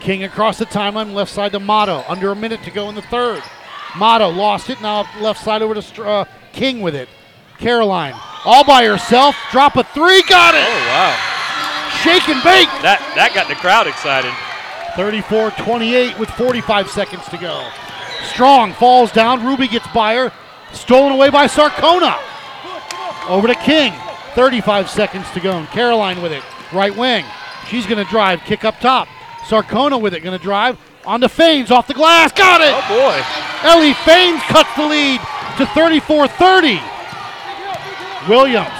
King 0.00 0.24
across 0.24 0.58
the 0.58 0.66
timeline, 0.66 1.12
left 1.12 1.30
side 1.30 1.52
to 1.52 1.60
Motto. 1.60 2.04
Under 2.08 2.32
a 2.32 2.36
minute 2.36 2.62
to 2.64 2.70
go 2.70 2.88
in 2.88 2.94
the 2.94 3.02
third. 3.02 3.42
Motto 3.96 4.28
lost 4.30 4.70
it. 4.70 4.80
Now 4.80 5.06
left 5.20 5.42
side 5.44 5.62
over 5.62 5.74
to 5.80 6.04
uh, 6.04 6.24
King 6.52 6.80
with 6.80 6.94
it. 6.96 7.08
Caroline 7.58 8.14
all 8.44 8.64
by 8.64 8.84
herself. 8.84 9.36
Drop 9.50 9.76
a 9.76 9.84
three. 9.84 10.22
Got 10.22 10.54
it. 10.54 10.64
Oh 10.66 10.86
wow, 10.88 11.16
Shake 12.02 12.28
and 12.28 12.42
bake. 12.42 12.68
that 12.82 12.98
that 13.14 13.32
got 13.34 13.48
the 13.48 13.54
crowd 13.54 13.86
excited. 13.86 14.32
34 14.96 15.52
28 15.52 16.18
with 16.18 16.30
45 16.30 16.90
seconds 16.90 17.24
to 17.26 17.38
go. 17.38 17.64
Strong 18.24 18.74
falls 18.74 19.12
down. 19.12 19.44
Ruby 19.44 19.68
gets 19.68 19.86
by 19.88 20.14
her. 20.14 20.32
Stolen 20.72 21.12
away 21.12 21.30
by 21.30 21.46
Sarcona. 21.46 22.18
Over 23.28 23.48
to 23.48 23.54
King. 23.54 23.92
35 24.34 24.88
seconds 24.88 25.30
to 25.32 25.40
go. 25.40 25.58
And 25.58 25.68
Caroline 25.68 26.22
with 26.22 26.32
it. 26.32 26.42
Right 26.72 26.96
wing. 26.96 27.24
She's 27.68 27.86
going 27.86 28.02
to 28.02 28.10
drive. 28.10 28.40
Kick 28.40 28.64
up 28.64 28.80
top. 28.80 29.08
Sarcona 29.46 30.00
with 30.00 30.14
it. 30.14 30.20
Going 30.20 30.38
to 30.38 30.42
drive. 30.42 30.78
On 31.04 31.20
to 31.20 31.28
Faines. 31.28 31.70
Off 31.70 31.86
the 31.86 31.94
glass. 31.94 32.32
Got 32.32 32.60
it. 32.60 32.72
Oh 32.74 32.88
boy, 32.88 33.68
Ellie 33.68 33.94
Faines 33.94 34.40
cuts 34.42 34.74
the 34.76 34.86
lead 34.86 35.20
to 35.58 35.66
34 35.66 36.28
30. 36.28 36.80
Williams. 38.28 38.70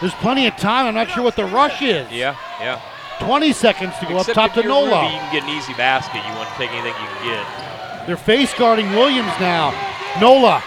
There's 0.00 0.14
plenty 0.14 0.46
of 0.46 0.56
time. 0.56 0.86
I'm 0.86 0.94
not 0.94 1.08
sure 1.10 1.22
what 1.22 1.36
the 1.36 1.46
rush 1.46 1.80
is. 1.80 2.10
yeah, 2.10 2.36
yeah. 2.60 2.80
20 3.20 3.52
seconds 3.52 3.94
to 4.00 4.06
go 4.06 4.18
Except 4.18 4.36
up 4.36 4.52
top 4.52 4.62
to 4.62 4.68
Nola. 4.68 5.02
Ruby, 5.02 5.14
you 5.14 5.20
can 5.20 5.32
get 5.32 5.42
an 5.44 5.50
easy 5.50 5.72
basket. 5.74 6.16
You 6.26 6.34
want 6.34 6.48
to 6.50 6.56
take 6.56 6.70
anything 6.72 6.92
you 7.00 7.08
can 7.08 7.24
get. 7.24 7.61
They're 8.06 8.16
face 8.16 8.52
guarding 8.54 8.90
Williams 8.90 9.32
now. 9.40 9.70
Nola 10.20 10.62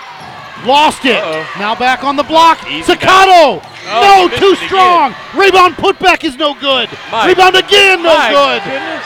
lost 0.66 1.06
it. 1.06 1.18
Uh-oh. 1.22 1.48
Now 1.60 1.76
back 1.76 2.04
on 2.04 2.16
the 2.16 2.24
block. 2.24 2.66
Easy 2.70 2.94
Sakato. 2.94 3.62
Oh, 3.88 4.30
no, 4.32 4.38
too 4.40 4.46
it 4.48 4.54
again. 4.58 4.68
strong. 4.68 5.16
Rebound 5.36 5.76
putback 5.76 6.24
is 6.24 6.38
no 6.38 6.54
good. 6.56 6.90
My- 7.12 7.28
Rebound 7.28 7.56
again, 7.56 8.02
no 8.02 8.16
My 8.16 8.30
good. 8.32 8.64
goodness. 8.64 9.06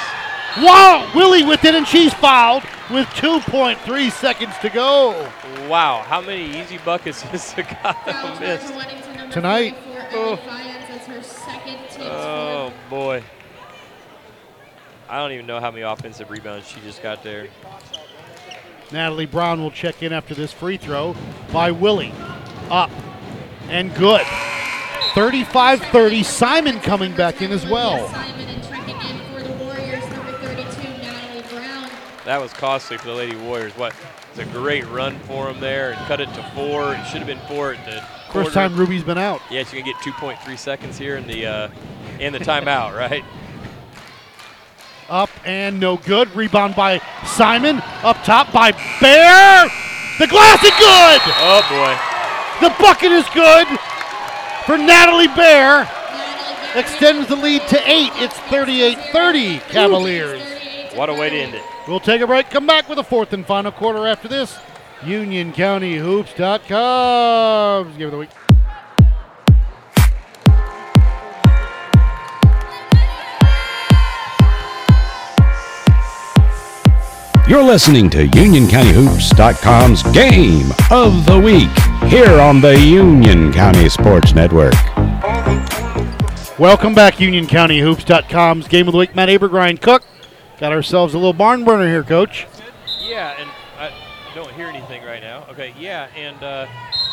Wow, 0.57 1.11
Willie 1.15 1.43
with 1.43 1.63
it, 1.65 1.75
and 1.75 1.87
she's 1.87 2.13
fouled 2.13 2.63
with 2.91 3.05
2.3 3.09 4.09
seconds 4.11 4.53
to 4.61 4.69
go. 4.69 5.11
Wow, 5.67 6.03
how 6.07 6.21
many 6.21 6.59
easy 6.59 6.77
buckets 6.79 7.21
has 7.23 7.53
Foul 7.53 7.63
Sakata 7.65 8.11
charge 8.11 8.39
missed? 8.39 8.73
on 8.73 8.79
Weddington, 8.81 9.15
number 9.17 9.33
Tonight. 9.33 9.75
Oh. 10.13 10.29
Ellie 10.31 10.37
Faines, 10.37 10.87
that's 10.87 11.05
her 11.07 11.21
second 11.23 11.77
team's 11.89 11.99
Oh 11.99 12.73
boy. 12.89 13.23
I 15.09 15.17
don't 15.17 15.31
even 15.33 15.45
know 15.45 15.59
how 15.59 15.71
many 15.71 15.81
offensive 15.83 16.29
rebounds 16.29 16.67
she 16.67 16.79
just 16.81 17.01
got 17.03 17.23
there. 17.23 17.47
Natalie 18.91 19.25
Brown 19.25 19.61
will 19.61 19.71
check 19.71 20.01
in 20.03 20.13
after 20.13 20.33
this 20.33 20.51
free 20.51 20.77
throw 20.77 21.15
by 21.51 21.71
Willie. 21.71 22.13
Up. 22.69 22.91
and 23.67 23.93
good. 23.95 24.25
35 25.15 25.81
30. 25.81 26.23
Simon 26.23 26.79
coming 26.79 27.15
back 27.15 27.41
in 27.41 27.51
as 27.51 27.65
well. 27.65 28.07
Simon 28.09 28.47
and 28.47 28.63
checking 28.63 28.95
in 28.95 29.17
for 29.33 29.41
the 29.41 29.63
Warriors, 29.63 30.03
number 30.11 30.31
32, 30.33 30.81
Natalie 31.01 31.41
Brown. 31.49 31.89
That 32.25 32.39
was 32.41 32.53
costly 32.53 32.97
for 32.97 33.07
the 33.07 33.13
Lady 33.13 33.35
Warriors. 33.35 33.73
What? 33.77 33.93
It's 34.29 34.39
a 34.39 34.45
great 34.45 34.87
run 34.89 35.17
for 35.21 35.51
them 35.51 35.59
there 35.59 35.91
and 35.91 36.07
cut 36.07 36.21
it 36.21 36.31
to 36.35 36.43
four. 36.53 36.93
It 36.93 37.03
should 37.07 37.17
have 37.17 37.27
been 37.27 37.39
four 37.47 37.73
at 37.73 37.83
the 37.85 38.03
quarter. 38.29 38.45
First 38.45 38.53
time 38.53 38.75
Ruby's 38.75 39.03
been 39.03 39.17
out. 39.17 39.41
Yeah, 39.49 39.63
she's 39.63 39.71
gonna 39.73 39.85
get 39.85 39.95
2.3 39.97 40.57
seconds 40.57 40.97
here 40.99 41.17
in 41.17 41.25
the 41.25 41.45
uh, 41.47 41.69
in 42.19 42.31
the 42.33 42.39
timeout, 42.39 42.95
right? 42.97 43.23
Up 45.09 45.29
and 45.45 45.79
no 45.79 45.97
good. 45.97 46.33
Rebound 46.35 46.75
by 46.75 47.01
Simon. 47.25 47.81
Up 48.03 48.17
top 48.23 48.51
by 48.53 48.71
Bear. 49.01 49.67
The 50.19 50.27
glass 50.27 50.63
is 50.63 50.69
good. 50.71 51.21
Oh 51.41 51.61
boy. 51.69 51.97
The 52.61 52.69
bucket 52.81 53.11
is 53.11 53.25
good 53.33 53.67
for 54.65 54.77
Natalie 54.77 55.27
Bear. 55.29 55.89
Extends 56.75 57.27
the 57.27 57.35
lead 57.35 57.61
to 57.69 57.81
eight. 57.89 58.11
It's 58.15 58.37
38 58.51 58.97
30 59.11 59.59
Cavaliers. 59.69 60.41
What 60.93 61.09
a 61.09 61.13
way 61.13 61.29
to 61.29 61.35
end 61.35 61.55
it. 61.55 61.63
We'll 61.87 61.99
take 61.99 62.21
a 62.21 62.27
break. 62.27 62.49
Come 62.49 62.67
back 62.67 62.87
with 62.87 62.99
a 62.99 63.03
fourth 63.03 63.33
and 63.33 63.45
final 63.45 63.71
quarter 63.71 64.05
after 64.05 64.27
this. 64.27 64.55
UnionCountyHoops.com. 65.01 67.97
Game 67.97 68.05
of 68.05 68.11
the 68.11 68.17
week. 68.17 68.29
You're 77.49 77.63
listening 77.63 78.11
to 78.11 78.27
UnionCountyHoops.com's 78.27 80.03
Game 80.11 80.69
of 80.91 81.25
the 81.25 81.39
Week 81.39 82.11
here 82.11 82.39
on 82.39 82.61
the 82.61 82.79
Union 82.79 83.51
County 83.51 83.89
Sports 83.89 84.35
Network. 84.35 84.75
Welcome 86.59 86.93
back, 86.93 87.15
UnionCountyHoops.com's 87.15 88.67
Game 88.67 88.87
of 88.87 88.91
the 88.91 88.99
Week. 88.99 89.15
Matt 89.15 89.29
Aber, 89.29 89.47
Ryan 89.47 89.77
Cook. 89.77 90.03
Got 90.59 90.73
ourselves 90.73 91.15
a 91.15 91.17
little 91.17 91.33
barn 91.33 91.65
burner 91.65 91.87
here, 91.87 92.03
Coach. 92.03 92.45
Yeah, 93.01 93.35
and 93.39 93.49
I 93.79 93.91
don't 94.35 94.53
hear 94.53 94.67
anything 94.67 95.03
right 95.03 95.23
now. 95.23 95.47
Okay, 95.49 95.73
yeah, 95.79 96.07
and 96.15 96.43
uh, 96.43 96.67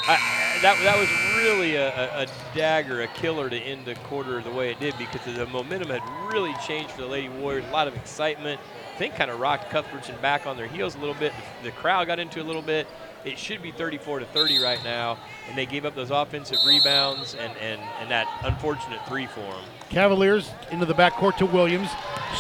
I, 0.09 0.18
that 0.62 0.78
that 0.84 0.98
was 0.98 1.09
really 1.36 1.74
a, 1.74 2.22
a, 2.22 2.26
dagger, 2.54 3.02
a 3.02 3.09
killer 3.09 3.50
to 3.50 3.57
end 3.57 3.84
the 3.84 3.94
quarter 3.96 4.40
the 4.40 4.50
way 4.50 4.70
it 4.70 4.78
did 4.78 4.94
because 4.98 5.24
the 5.24 5.46
momentum 5.46 5.90
had 5.90 6.02
really 6.32 6.54
changed 6.66 6.92
for 6.92 7.02
the 7.02 7.09
Lady 7.09 7.28
Warriors. 7.28 7.64
A 7.68 7.72
lot 7.72 7.88
of 7.88 7.96
excitement. 7.96 8.61
I 8.94 8.98
think 8.98 9.16
kind 9.16 9.30
of 9.30 9.40
rocked 9.40 9.68
Cuthbertson 9.70 10.14
back 10.22 10.46
on 10.46 10.57
their 10.57 10.68
heels 10.68 10.94
a 10.94 10.98
little 10.98 11.14
bit. 11.14 11.32
The 11.62 11.72
crowd 11.72 12.07
got 12.07 12.18
into 12.18 12.40
a 12.40 12.44
little 12.44 12.62
bit. 12.62 12.86
It 13.24 13.38
should 13.38 13.61
be 13.61 13.72
34 13.72 14.20
to 14.20 14.26
30 14.26 14.62
right 14.62 14.82
now, 14.84 15.18
and 15.48 15.59
they 15.59 15.66
gave 15.66 15.84
up 15.84 15.96
those 15.96 16.12
offensive 16.12 16.59
rebounds 16.64 17.34
and, 17.34 17.54
and, 17.59 17.80
and 18.00 18.11
that 18.11 18.28
unfortunate 18.44 19.00
three 19.09 19.26
for 19.26 19.40
them. 19.40 19.64
Cavaliers 19.90 20.50
into 20.70 20.86
the 20.86 20.94
backcourt 20.94 21.36
to 21.38 21.46
Williams. 21.46 21.90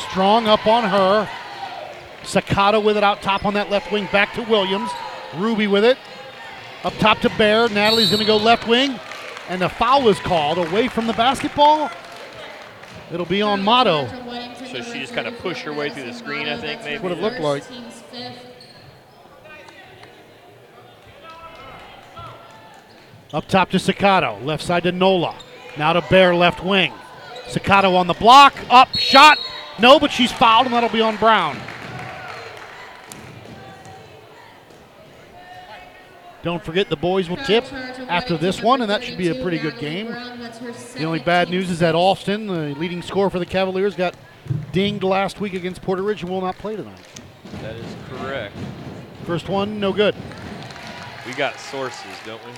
Strong 0.08 0.46
up 0.46 0.66
on 0.66 0.84
her. 0.84 1.28
Sakata 2.22 2.82
with 2.82 2.96
it 2.96 3.04
out 3.04 3.20
top 3.22 3.44
on 3.44 3.54
that 3.54 3.70
left 3.70 3.90
wing. 3.90 4.08
Back 4.12 4.32
to 4.34 4.42
Williams. 4.42 4.90
Ruby 5.36 5.66
with 5.66 5.84
it. 5.84 5.98
Up 6.86 6.96
top 6.98 7.18
to 7.18 7.28
Bear. 7.30 7.68
Natalie's 7.68 8.10
going 8.10 8.20
to 8.20 8.24
go 8.24 8.36
left 8.36 8.68
wing. 8.68 9.00
And 9.48 9.60
the 9.60 9.68
foul 9.68 10.06
is 10.08 10.20
called 10.20 10.56
away 10.56 10.86
from 10.86 11.08
the 11.08 11.12
basketball. 11.14 11.90
It'll 13.12 13.26
be 13.26 13.42
on 13.42 13.60
Motto. 13.60 14.06
So 14.70 14.82
she 14.82 15.00
just 15.00 15.12
kinda 15.12 15.32
pushed 15.32 15.62
her 15.62 15.72
way 15.72 15.90
through 15.90 16.04
the 16.04 16.12
screen, 16.12 16.48
I 16.48 16.56
think, 16.56 16.84
maybe. 16.84 17.02
What 17.02 17.10
it 17.10 17.20
looked 17.20 17.40
like. 17.40 17.64
Up 23.32 23.48
top 23.48 23.70
to 23.70 23.78
Sakato. 23.78 24.44
Left 24.44 24.62
side 24.62 24.84
to 24.84 24.92
Nola. 24.92 25.34
Now 25.76 25.92
to 25.92 26.02
Bear 26.02 26.36
left 26.36 26.62
wing. 26.62 26.92
Sakato 27.48 27.96
on 27.96 28.06
the 28.06 28.14
block. 28.14 28.54
Up. 28.70 28.96
Shot. 28.96 29.38
No, 29.80 29.98
but 29.98 30.12
she's 30.12 30.30
fouled, 30.30 30.66
and 30.66 30.74
that'll 30.74 30.88
be 30.88 31.00
on 31.00 31.16
Brown. 31.16 31.58
Don't 36.46 36.64
forget 36.64 36.88
the 36.88 36.96
boys 36.96 37.28
will 37.28 37.38
tip 37.38 37.64
after 38.08 38.36
this 38.36 38.62
one, 38.62 38.80
and 38.80 38.88
that 38.88 39.02
should 39.02 39.18
be 39.18 39.36
a 39.36 39.42
pretty 39.42 39.58
good 39.58 39.80
game. 39.80 40.06
The 40.06 41.02
only 41.02 41.18
bad 41.18 41.50
news 41.50 41.70
is 41.72 41.80
that 41.80 41.96
Alston, 41.96 42.46
the 42.46 42.72
leading 42.78 43.02
scorer 43.02 43.30
for 43.30 43.40
the 43.40 43.44
Cavaliers, 43.44 43.96
got 43.96 44.14
dinged 44.70 45.02
last 45.02 45.40
week 45.40 45.54
against 45.54 45.82
Porter 45.82 46.02
Ridge 46.02 46.22
and 46.22 46.30
will 46.30 46.40
not 46.40 46.56
play 46.56 46.76
tonight. 46.76 47.00
That 47.62 47.74
is 47.74 47.96
correct. 48.08 48.54
First 49.24 49.48
one, 49.48 49.80
no 49.80 49.92
good. 49.92 50.14
We 51.26 51.32
got 51.32 51.58
sources, 51.58 52.16
don't 52.24 52.40
we? 52.44 52.52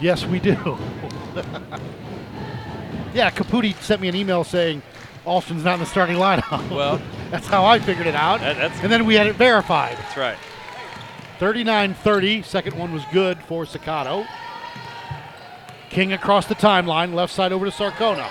Yes, 0.00 0.26
we 0.26 0.40
do. 0.40 0.50
yeah, 3.14 3.30
Caputi 3.30 3.80
sent 3.80 4.00
me 4.00 4.08
an 4.08 4.16
email 4.16 4.42
saying 4.42 4.82
Alston's 5.24 5.62
not 5.62 5.74
in 5.74 5.78
the 5.80 5.86
starting 5.86 6.16
lineup. 6.16 6.68
Well, 6.72 7.00
that's 7.30 7.46
how 7.46 7.64
I 7.64 7.78
figured 7.78 8.08
it 8.08 8.16
out. 8.16 8.40
That- 8.40 8.72
and 8.82 8.90
then 8.90 9.06
we 9.06 9.14
had 9.14 9.28
it 9.28 9.36
verified. 9.36 9.96
that's 9.96 10.16
right. 10.16 10.36
39 11.42 11.94
30. 11.94 12.42
Second 12.42 12.78
one 12.78 12.92
was 12.92 13.02
good 13.12 13.36
for 13.36 13.64
Sakato. 13.64 14.24
King 15.90 16.12
across 16.12 16.46
the 16.46 16.54
timeline, 16.54 17.14
left 17.14 17.32
side 17.32 17.50
over 17.50 17.68
to 17.68 17.72
Sarcona. 17.72 18.30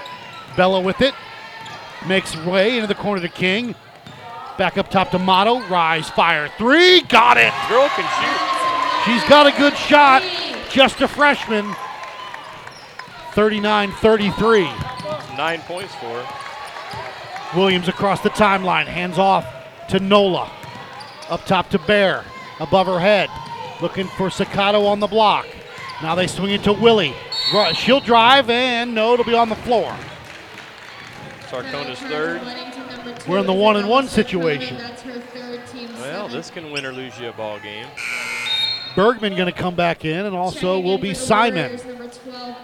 Bella 0.55 0.79
with 0.79 1.01
it. 1.01 1.13
Makes 2.07 2.37
way 2.45 2.77
into 2.77 2.87
the 2.87 2.95
corner 2.95 3.21
to 3.21 3.27
King. 3.27 3.75
Back 4.57 4.77
up 4.77 4.89
top 4.89 5.11
to 5.11 5.19
Motto. 5.19 5.59
Rise, 5.67 6.09
fire. 6.09 6.49
Three. 6.57 7.01
Got 7.01 7.35
it. 7.35 7.51
Girl 7.67 7.89
can 7.89 8.07
shoot. 8.15 9.11
She's 9.11 9.29
got 9.29 9.45
a 9.45 9.57
good 9.59 9.75
shot. 9.75 10.23
Just 10.69 11.01
a 11.01 11.07
freshman. 11.09 11.75
39 13.33 13.91
33. 13.91 14.63
Nine 15.35 15.59
points 15.63 15.93
for 15.95 16.23
her. 16.23 17.57
Williams 17.57 17.89
across 17.89 18.21
the 18.21 18.29
timeline. 18.29 18.85
Hands 18.85 19.17
off 19.17 19.45
to 19.89 19.99
Nola. 19.99 20.49
Up 21.29 21.45
top 21.45 21.69
to 21.71 21.79
Bear. 21.79 22.23
Above 22.61 22.85
her 22.85 22.99
head. 22.99 23.29
Looking 23.81 24.07
for 24.07 24.29
Sakato 24.29 24.85
on 24.87 24.99
the 24.99 25.07
block. 25.07 25.47
Now 26.03 26.13
they 26.13 26.27
swing 26.27 26.51
it 26.51 26.63
to 26.63 26.73
Willie. 26.73 27.15
Ru- 27.53 27.73
She'll 27.73 27.99
drive, 27.99 28.49
and 28.51 28.93
no, 28.93 29.13
it'll 29.13 29.25
be 29.25 29.33
on 29.33 29.49
the 29.49 29.55
floor. 29.55 29.95
Sarcona's 31.49 31.99
third. 31.99 32.41
We're 33.27 33.39
in 33.39 33.47
the 33.47 33.53
one 33.53 33.75
and 33.77 33.89
one 33.89 34.07
situation. 34.07 34.77
That's 34.77 35.01
her 35.01 35.19
third 35.19 35.65
team. 35.67 35.89
Well, 35.95 36.27
this 36.27 36.51
can 36.51 36.71
win 36.71 36.85
or 36.85 36.91
lose 36.93 37.19
you 37.19 37.29
a 37.29 37.33
ball 37.33 37.59
game. 37.59 37.87
Bergman 38.95 39.35
going 39.35 39.51
to 39.51 39.57
come 39.57 39.75
back 39.75 40.05
in, 40.05 40.25
and 40.25 40.35
also 40.35 40.75
Checking 40.75 40.83
will 40.85 40.97
be 40.99 41.13
Simon. 41.13 41.71
Warriors, 41.71 42.17
12, 42.17 42.55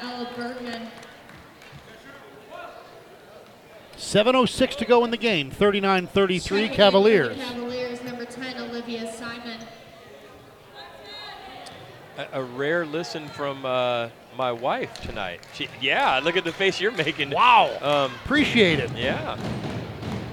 7.06 3.98 4.76
to 4.78 4.86
go 4.86 5.04
in 5.04 5.12
the 5.12 5.18
game. 5.18 5.50
39 5.50 6.08
33 6.08 6.40
Checking 6.40 6.58
in 6.58 6.68
for 6.68 6.70
the 6.70 6.76
Cavaliers. 6.76 7.38
Cavaliers, 7.38 8.04
number 8.04 8.26
10, 8.26 8.62
Olivia 8.62 9.12
Simon. 9.12 9.60
A, 12.34 12.44
rare 12.44 12.86
listen 12.86 13.28
from 13.30 13.66
uh, 13.66 14.10
my 14.38 14.52
wife 14.52 15.02
tonight. 15.02 15.40
She, 15.54 15.68
yeah, 15.82 16.20
look 16.24 16.36
at 16.36 16.44
the 16.44 16.52
face 16.52 16.82
you're 16.82 16.92
making. 16.92 17.30
Wow. 17.30 17.78
Um, 17.82 18.12
Appreciate 18.26 18.80
it. 18.80 18.92
yeah. 18.96 19.38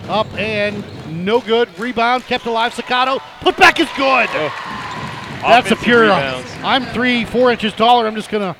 Up 0.08 0.26
and 0.34 0.82
no 1.24 1.40
good. 1.40 1.68
Rebound 1.78 2.24
kept 2.24 2.46
alive. 2.46 2.74
Sakato. 2.74 3.20
Put 3.40 3.56
back 3.56 3.80
is 3.80 3.88
good. 3.96 4.28
Oh. 4.32 5.40
That's 5.42 5.70
a 5.70 5.76
pure. 5.76 6.02
rebounds. 6.02 6.50
I'm 6.62 6.86
three, 6.86 7.24
four 7.26 7.50
inches 7.50 7.72
taller. 7.74 8.06
I'm 8.06 8.14
just 8.14 8.30
gonna 8.30 8.56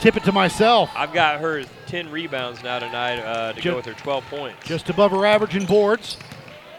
tip 0.00 0.16
it 0.16 0.22
to 0.24 0.32
myself. 0.32 0.90
I've 0.94 1.12
got 1.12 1.40
her 1.40 1.64
10 1.88 2.10
rebounds 2.10 2.62
now 2.62 2.78
tonight 2.78 3.18
uh, 3.18 3.52
to 3.54 3.60
Ju- 3.60 3.70
go 3.70 3.76
with 3.76 3.86
her 3.86 3.92
12 3.92 4.24
points. 4.26 4.66
Just 4.66 4.88
above 4.88 5.10
her 5.10 5.26
average 5.26 5.56
in 5.56 5.66
boards. 5.66 6.16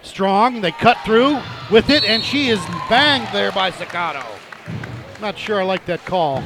Strong. 0.01 0.61
They 0.61 0.71
cut 0.71 0.97
through 1.05 1.39
with 1.71 1.89
it, 1.89 2.03
and 2.03 2.23
she 2.23 2.49
is 2.49 2.59
banged 2.89 3.27
there 3.33 3.51
by 3.51 3.71
Sakato. 3.71 4.25
Not 5.21 5.37
sure 5.37 5.61
I 5.61 5.63
like 5.63 5.85
that 5.85 6.03
call. 6.05 6.41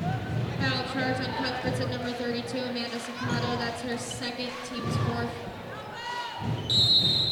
Foul 0.00 0.84
charge 0.92 1.16
on 1.26 1.34
Cuthbertson, 1.36 1.90
number 1.90 2.10
32, 2.12 2.58
Amanda 2.58 2.96
Sacato. 2.96 3.58
That's 3.58 3.82
her 3.82 3.96
second, 3.98 4.50
team's 4.68 4.96
fourth. 4.98 5.30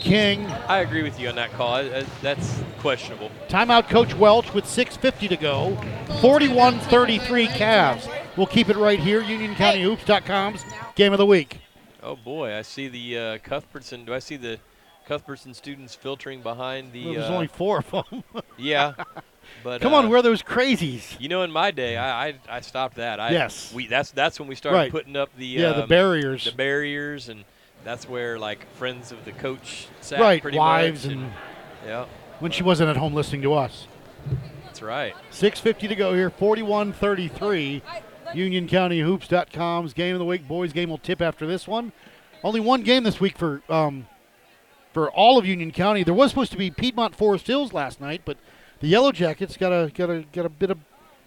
King. 0.01 0.47
I 0.67 0.79
agree 0.79 1.03
with 1.03 1.21
you 1.21 1.29
on 1.29 1.37
that 1.37 1.53
call. 1.53 1.75
I- 1.75 1.81
I- 1.83 2.07
that's 2.23 2.63
questionable. 2.81 3.31
Timeout 3.49 3.89
Coach 3.89 4.15
Welch 4.15 4.53
with 4.55 4.65
6.50 4.65 5.29
to 5.29 5.37
go. 5.37 5.77
41 6.21 6.81
33 6.81 7.47
Cavs. 7.49 8.09
We'll 8.37 8.47
keep 8.49 8.69
it 8.69 8.77
right 8.77 8.99
here. 8.99 9.23
UnionCountyHoops.com's 9.23 10.65
game 10.97 11.13
of 11.13 11.19
the 11.19 11.27
week. 11.27 11.59
Oh 12.03 12.17
boy, 12.17 12.57
I 12.57 12.63
see 12.63 12.89
the 12.89 13.19
uh, 13.19 13.39
Cuthbertson. 13.39 14.05
Do 14.05 14.13
I 14.15 14.19
see 14.19 14.37
the 14.37 14.59
Cuthbertson 15.07 15.55
students 15.55 15.95
filtering 15.95 16.41
behind 16.43 16.93
the? 16.93 17.05
Well, 17.05 17.15
there's 17.15 17.31
uh, 17.31 17.35
only 17.35 17.47
four 17.47 17.79
of 17.79 17.91
them. 17.91 18.25
yeah, 18.57 18.95
but 19.63 19.81
Come 19.81 19.95
uh, 19.95 19.99
on, 19.99 20.09
where 20.09 20.23
those 20.23 20.43
crazies? 20.43 21.19
You 21.21 21.29
know, 21.29 21.43
in 21.43 21.51
my 21.51 21.71
day, 21.71 21.97
I 21.97 22.29
I, 22.29 22.35
I 22.49 22.61
stopped 22.61 22.97
that. 22.97 23.21
I, 23.21 23.31
Yes. 23.31 23.73
We 23.75 23.87
that's 23.87 24.11
that's 24.11 24.39
when 24.39 24.49
we 24.49 24.55
started 24.55 24.77
Right. 24.79 24.91
putting 24.91 25.17
up 25.17 25.31
the 25.37 25.47
Yeah, 25.47 25.73
the 25.73 25.83
um, 25.85 25.89
barriers. 25.89 26.45
the 26.45 26.53
barriers, 26.53 27.29
and 27.29 27.45
that's 27.85 28.09
where 28.09 28.39
like 28.39 28.67
friends 28.75 29.13
of 29.13 29.25
the 29.25 29.33
coach 29.33 29.87
sat. 30.01 30.21
right, 30.21 30.41
pretty 30.43 30.59
wives 30.59 31.05
much, 31.07 31.15
and 31.15 31.33
yeah, 31.87 32.07
when 32.41 32.53
she 32.53 32.63
wasn't 32.63 32.89
at 32.91 32.97
home 32.97 33.15
listening 33.15 33.43
to 33.43 33.55
us. 33.55 33.87
that's 34.65 34.83
right. 34.83 35.15
6.50 35.31 35.89
to 35.89 35.95
go 35.95 36.15
here, 36.15 36.31
41 36.31 36.93
33. 36.93 37.83
UnionCountyHoops.com's 38.35 39.93
game 39.93 40.15
of 40.15 40.19
the 40.19 40.25
week. 40.25 40.47
Boys 40.49 40.73
game 40.73 40.89
will 40.91 40.99
tip 40.99 41.21
after 41.21 41.47
this 41.47 41.69
one. 41.69 41.93
Only 42.43 42.61
one 42.61 42.83
game 42.83 43.05
this 43.05 43.21
week 43.21 43.37
for 43.37 43.63
um, 43.69 44.07
for 44.93 45.11
all 45.11 45.39
of 45.39 45.47
Union 45.47 45.71
County. 45.71 46.03
There 46.03 46.15
was 46.15 46.31
supposed 46.31 46.53
to 46.53 46.59
be 46.59 46.71
Piedmont 46.71 47.15
Forest 47.15 47.47
Hills 47.47 47.73
last 47.73 48.01
night, 48.01 48.23
but 48.25 48.37
the 48.83 48.89
Yellow 48.89 49.13
Jackets 49.13 49.57
got 49.57 49.73
a 49.73 49.91
got 49.95 50.11
a 50.11 50.25
got 50.33 50.45
a 50.45 50.51
bit 50.51 50.71
of 50.71 50.79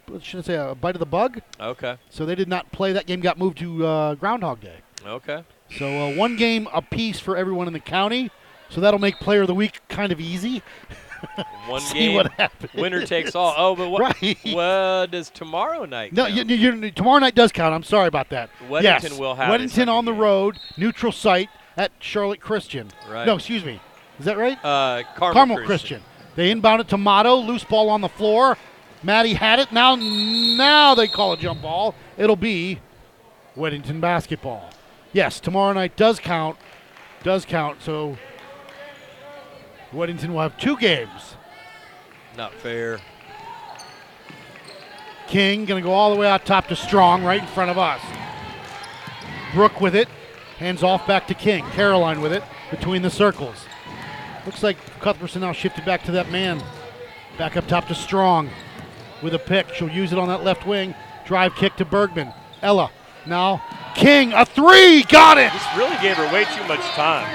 what 0.08 0.24
should 0.24 0.42
I 0.42 0.44
say 0.44 0.56
a 0.56 0.76
bite 0.76 0.94
of 0.96 1.00
the 1.00 1.06
bug, 1.08 1.42
Okay. 1.60 1.98
so 2.12 2.28
they 2.28 2.36
did 2.36 2.48
not 2.48 2.72
play. 2.72 2.94
That 2.94 3.08
game 3.08 3.22
got 3.22 3.40
moved 3.40 3.58
to 3.58 3.84
uh, 3.88 4.16
Groundhog 4.16 4.62
Day. 4.62 4.78
Okay. 5.04 5.44
So 5.80 5.88
uh, 6.10 6.16
one 6.16 6.36
game 6.36 6.68
apiece 6.72 7.20
for 7.20 7.36
everyone 7.36 7.66
in 7.66 7.74
the 7.74 7.80
county. 7.80 8.30
So 8.70 8.82
that'll 8.82 9.00
make 9.00 9.20
Player 9.20 9.42
of 9.42 9.48
the 9.48 9.56
Week 9.56 9.80
kind 9.90 10.12
of 10.12 10.20
easy. 10.20 10.62
One 11.68 11.82
See 11.82 12.00
game. 12.00 12.16
what 12.16 12.32
happens. 12.34 12.74
Winner 12.74 13.06
takes 13.06 13.34
all. 13.36 13.54
Oh, 13.58 13.76
but 13.76 13.90
what? 13.90 14.02
Right. 14.02 14.38
What 14.54 15.12
does 15.12 15.30
tomorrow 15.30 15.86
night? 15.86 16.14
No, 16.14 16.26
count? 16.28 16.50
you, 16.50 16.56
you, 16.56 16.92
tomorrow 16.92 17.20
night 17.20 17.34
does 17.36 17.52
count. 17.52 17.74
I'm 17.74 17.84
sorry 17.84 18.08
about 18.08 18.30
that. 18.30 18.50
Weddington 18.68 18.84
yes. 18.84 19.18
will 19.20 19.34
have 19.36 19.50
Weddington 19.60 19.88
on 19.88 20.06
the 20.06 20.12
game. 20.12 20.22
road, 20.22 20.58
neutral 20.78 21.12
site 21.12 21.50
at 21.78 21.92
Charlotte 22.00 22.42
Christian. 22.42 22.90
Right. 23.10 23.26
No, 23.26 23.36
excuse 23.36 23.64
me. 23.66 23.80
Is 24.20 24.26
that 24.26 24.38
right? 24.38 24.58
Uh, 24.64 25.04
Carmel, 25.16 25.34
Carmel 25.34 25.56
Christian. 25.58 25.68
Christian. 25.68 26.02
They 26.36 26.52
inbound 26.52 26.82
it 26.82 26.88
to 26.90 26.98
Motto. 26.98 27.36
Loose 27.36 27.64
ball 27.64 27.90
on 27.90 28.02
the 28.02 28.10
floor. 28.10 28.58
Maddie 29.04 29.34
had 29.34 29.60
it. 29.60 29.72
Now, 29.72 29.96
now 29.96 30.96
they 30.96 31.08
call 31.08 31.34
a 31.34 31.38
jump 31.38 31.62
ball. 31.62 31.96
It'll 32.18 32.36
be 32.36 32.80
Weddington 33.56 34.02
basketball. 34.02 34.70
Yes, 35.14 35.40
tomorrow 35.40 35.74
night 35.74 35.96
does 35.96 36.20
count. 36.20 36.58
Does 37.24 37.46
count. 37.46 37.82
So 37.82 38.18
Weddington 39.94 40.30
will 40.30 40.42
have 40.42 40.58
two 40.58 40.78
games. 40.78 41.36
Not 42.36 42.54
fair. 42.54 43.00
King 45.28 45.66
going 45.66 45.82
to 45.82 45.88
go 45.88 45.94
all 45.94 46.14
the 46.14 46.20
way 46.20 46.28
out 46.28 46.46
top 46.46 46.68
to 46.68 46.76
Strong 46.76 47.24
right 47.24 47.42
in 47.42 47.48
front 47.48 47.72
of 47.72 47.78
us. 47.78 48.02
Brooke 49.54 49.80
with 49.80 49.96
it. 49.96 50.08
Hands 50.58 50.84
off 50.84 51.08
back 51.08 51.28
to 51.28 51.34
King. 51.34 51.66
Caroline 51.72 52.22
with 52.22 52.34
it 52.34 52.44
between 52.70 53.02
the 53.02 53.10
circles. 53.10 53.66
Looks 54.46 54.64
like 54.64 54.78
Cuthbertson 55.00 55.42
now 55.42 55.52
shifted 55.54 55.86
back 55.86 56.04
to 56.04 56.12
that 56.12 56.30
man. 56.30 56.62
Back 57.38 57.58
up 57.58 57.68
top 57.68 57.88
to 57.88 57.96
Strong 57.96 58.50
with 59.22 59.34
a 59.34 59.40
pick. 59.40 59.74
She'll 59.74 59.90
use 59.90 60.12
it 60.14 60.20
on 60.20 60.28
that 60.28 60.44
left 60.44 60.66
wing. 60.68 60.94
Drive 61.26 61.56
kick 61.56 61.76
to 61.78 61.86
Bergman. 61.86 62.32
Ella 62.62 62.92
now. 63.26 63.64
King, 63.96 64.34
a 64.34 64.46
three. 64.46 65.04
Got 65.04 65.38
it. 65.38 65.52
This 65.52 65.66
really 65.78 65.98
gave 66.02 66.18
her 66.18 66.32
way 66.34 66.44
too 66.44 66.68
much 66.68 66.82
time. 66.92 67.26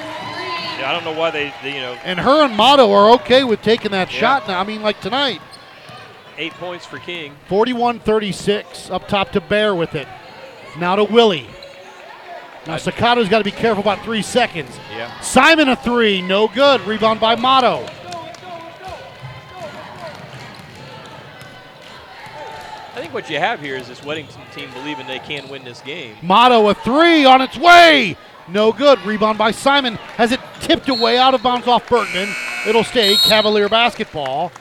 Yeah, 0.79 0.91
I 0.91 0.93
don't 0.93 1.05
know 1.05 1.19
why 1.19 1.31
they, 1.31 1.53
they 1.63 1.75
you 1.75 1.81
know, 1.81 1.93
And 2.05 2.19
her 2.21 2.45
and 2.45 2.57
Motto 2.57 2.91
are 2.93 3.11
okay 3.15 3.45
with 3.45 3.61
taking 3.63 3.91
that 3.91 4.11
shot 4.11 4.47
now. 4.47 4.61
I 4.61 4.65
mean, 4.65 4.83
like 4.83 5.01
tonight. 5.01 5.41
Eight 6.39 6.53
points 6.55 6.87
for 6.87 6.99
King. 6.99 7.35
41 7.49 8.01
36. 8.01 8.91
Up 8.91 9.09
top 9.09 9.33
to 9.33 9.41
Bear 9.41 9.75
with 9.75 9.95
it. 9.95 10.09
Now 10.79 10.97
to 10.97 11.05
Willie. 11.05 11.47
Now 12.67 12.77
Sakato's 12.77 13.29
got 13.29 13.39
to 13.39 13.45
be 13.45 13.51
careful 13.51 13.81
about 13.81 14.05
three 14.05 14.23
seconds. 14.23 14.79
Yeah. 14.91 15.19
Simon 15.21 15.69
a 15.69 15.77
three. 15.77 16.21
No 16.21 16.47
good. 16.49 16.81
Rebound 16.83 17.19
by 17.19 17.35
Motto. 17.35 17.87
I 22.93 23.03
think 23.03 23.15
what 23.15 23.31
you 23.31 23.39
have 23.39 23.61
here 23.61 23.77
is 23.77 23.89
this 23.89 24.01
Weddington 24.01 24.53
team 24.53 24.71
believing 24.73 25.07
they 25.07 25.21
can 25.21 25.49
win 25.49 25.65
this 25.65 25.81
game. 25.81 26.17
Motto 26.23 26.69
a 26.69 26.75
three 26.75 27.25
on 27.25 27.41
its 27.41 27.57
way. 27.57 28.17
No 28.47 28.73
good. 28.73 29.01
Rebound 29.07 29.39
by 29.39 29.53
Simon. 29.53 29.95
Has 29.95 30.33
it 30.33 30.41
tipped 30.61 30.89
away 30.91 31.17
out 31.17 31.33
of 31.33 31.43
bounds 31.43 31.67
off 31.67 31.89
Bergman. 31.89 32.29
It'll 32.67 32.85
stay 32.85 33.17
Cavalier 33.25 33.71
basketball. 33.71 34.53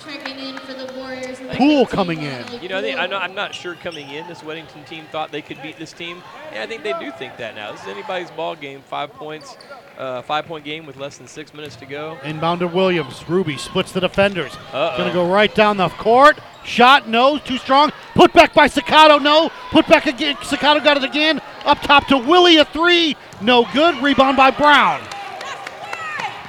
Poole 1.56 1.86
coming 1.86 2.22
in. 2.22 2.46
You 2.62 2.70
know, 2.70 2.82
Poole. 2.82 3.00
I'm, 3.00 3.10
not, 3.10 3.22
I'm 3.22 3.36
not 3.36 3.54
sure 3.56 3.76
coming 3.76 4.10
in 4.10 4.28
this 4.28 4.42
Weddington 4.42 4.88
team 4.88 5.06
thought 5.12 5.32
they 5.32 5.42
could 5.42 5.62
beat 5.62 5.78
this 5.78 5.94
team. 5.94 6.22
Yeah, 6.54 6.64
I 6.64 6.68
think 6.68 6.84
they 6.84 6.94
do 7.00 7.12
think 7.12 7.38
that 7.38 7.56
now. 7.56 7.72
This 7.72 7.82
is 7.82 7.88
anybody's 7.88 8.32
ball 8.32 8.56
game. 8.56 8.82
Five 8.82 9.12
points, 9.14 9.58
uh, 9.98 10.22
five 10.22 10.46
point 10.46 10.66
game 10.66 10.86
with 10.86 10.98
less 10.98 11.18
than 11.18 11.28
six 11.28 11.54
minutes 11.54 11.76
to 11.78 11.86
go. 11.86 12.18
Inbound 12.24 12.62
to 12.62 12.68
Williams. 12.68 13.28
Ruby 13.28 13.58
splits 13.58 13.92
the 13.92 14.00
defenders. 14.00 14.56
Uh-oh. 14.74 14.98
Gonna 14.98 15.14
go 15.14 15.30
right 15.30 15.54
down 15.54 15.78
the 15.78 15.90
court. 15.90 16.40
Shot, 16.64 17.08
no, 17.08 17.38
too 17.40 17.58
strong. 17.58 17.92
Put 18.14 18.34
back 18.34 18.54
by 18.54 18.68
Sakato, 18.68 19.22
no. 19.22 19.50
Put 19.72 19.88
back 19.88 20.06
again. 20.06 20.36
Sakato 20.38 20.84
got 20.84 20.98
it 20.98 21.04
again. 21.04 21.42
Up 21.66 21.80
top 21.82 22.08
to 22.08 22.18
Willie, 22.18 22.58
a 22.58 22.66
three. 22.66 23.16
No 23.42 23.66
good. 23.74 23.96
Rebound 24.04 24.38
by 24.38 24.52
Brown. 24.52 25.02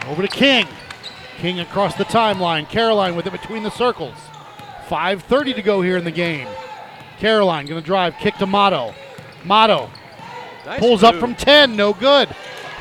Over 0.08 0.22
to 0.22 0.28
King. 0.28 0.66
King 1.38 1.60
across 1.60 1.94
the 1.94 2.04
timeline. 2.04 2.68
Caroline 2.68 3.14
with 3.16 3.26
it 3.26 3.32
between 3.32 3.62
the 3.62 3.70
circles. 3.70 4.16
5.30 4.90 5.54
to 5.54 5.62
go 5.62 5.82
here 5.82 5.96
in 5.96 6.04
the 6.04 6.10
game. 6.10 6.48
Caroline 7.18 7.66
gonna 7.66 7.80
drive, 7.80 8.16
kick 8.18 8.34
to 8.36 8.46
Motto. 8.46 8.92
Motto 9.44 9.88
Nice 10.66 10.80
pulls 10.80 11.02
up 11.02 11.14
from 11.16 11.34
10, 11.34 11.76
no 11.76 11.92
good. 11.92 12.28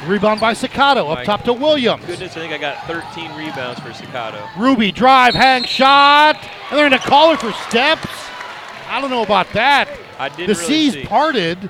Rebound 0.05 0.39
by 0.39 0.53
Sakato. 0.53 1.09
Up 1.11 1.19
My 1.19 1.23
top 1.25 1.43
to 1.43 1.53
Williams. 1.53 2.05
Goodness, 2.05 2.35
I 2.35 2.39
think 2.39 2.53
I 2.53 2.57
got 2.57 2.87
13 2.87 3.35
rebounds 3.35 3.79
for 3.81 3.93
Staccato. 3.93 4.47
Ruby 4.57 4.91
drive, 4.91 5.35
hang 5.35 5.65
shot, 5.65 6.37
and 6.69 6.77
they're 6.77 6.89
going 6.89 6.99
to 7.01 7.07
call 7.07 7.31
her 7.31 7.37
for 7.37 7.51
steps. 7.69 8.07
I 8.87 9.01
don't 9.01 9.09
know 9.09 9.23
about 9.23 9.51
that. 9.53 9.89
I 10.17 10.29
didn't 10.29 10.47
the 10.47 10.53
really 10.53 10.65
seas 10.65 10.93
see. 10.93 11.05
parted. 11.05 11.69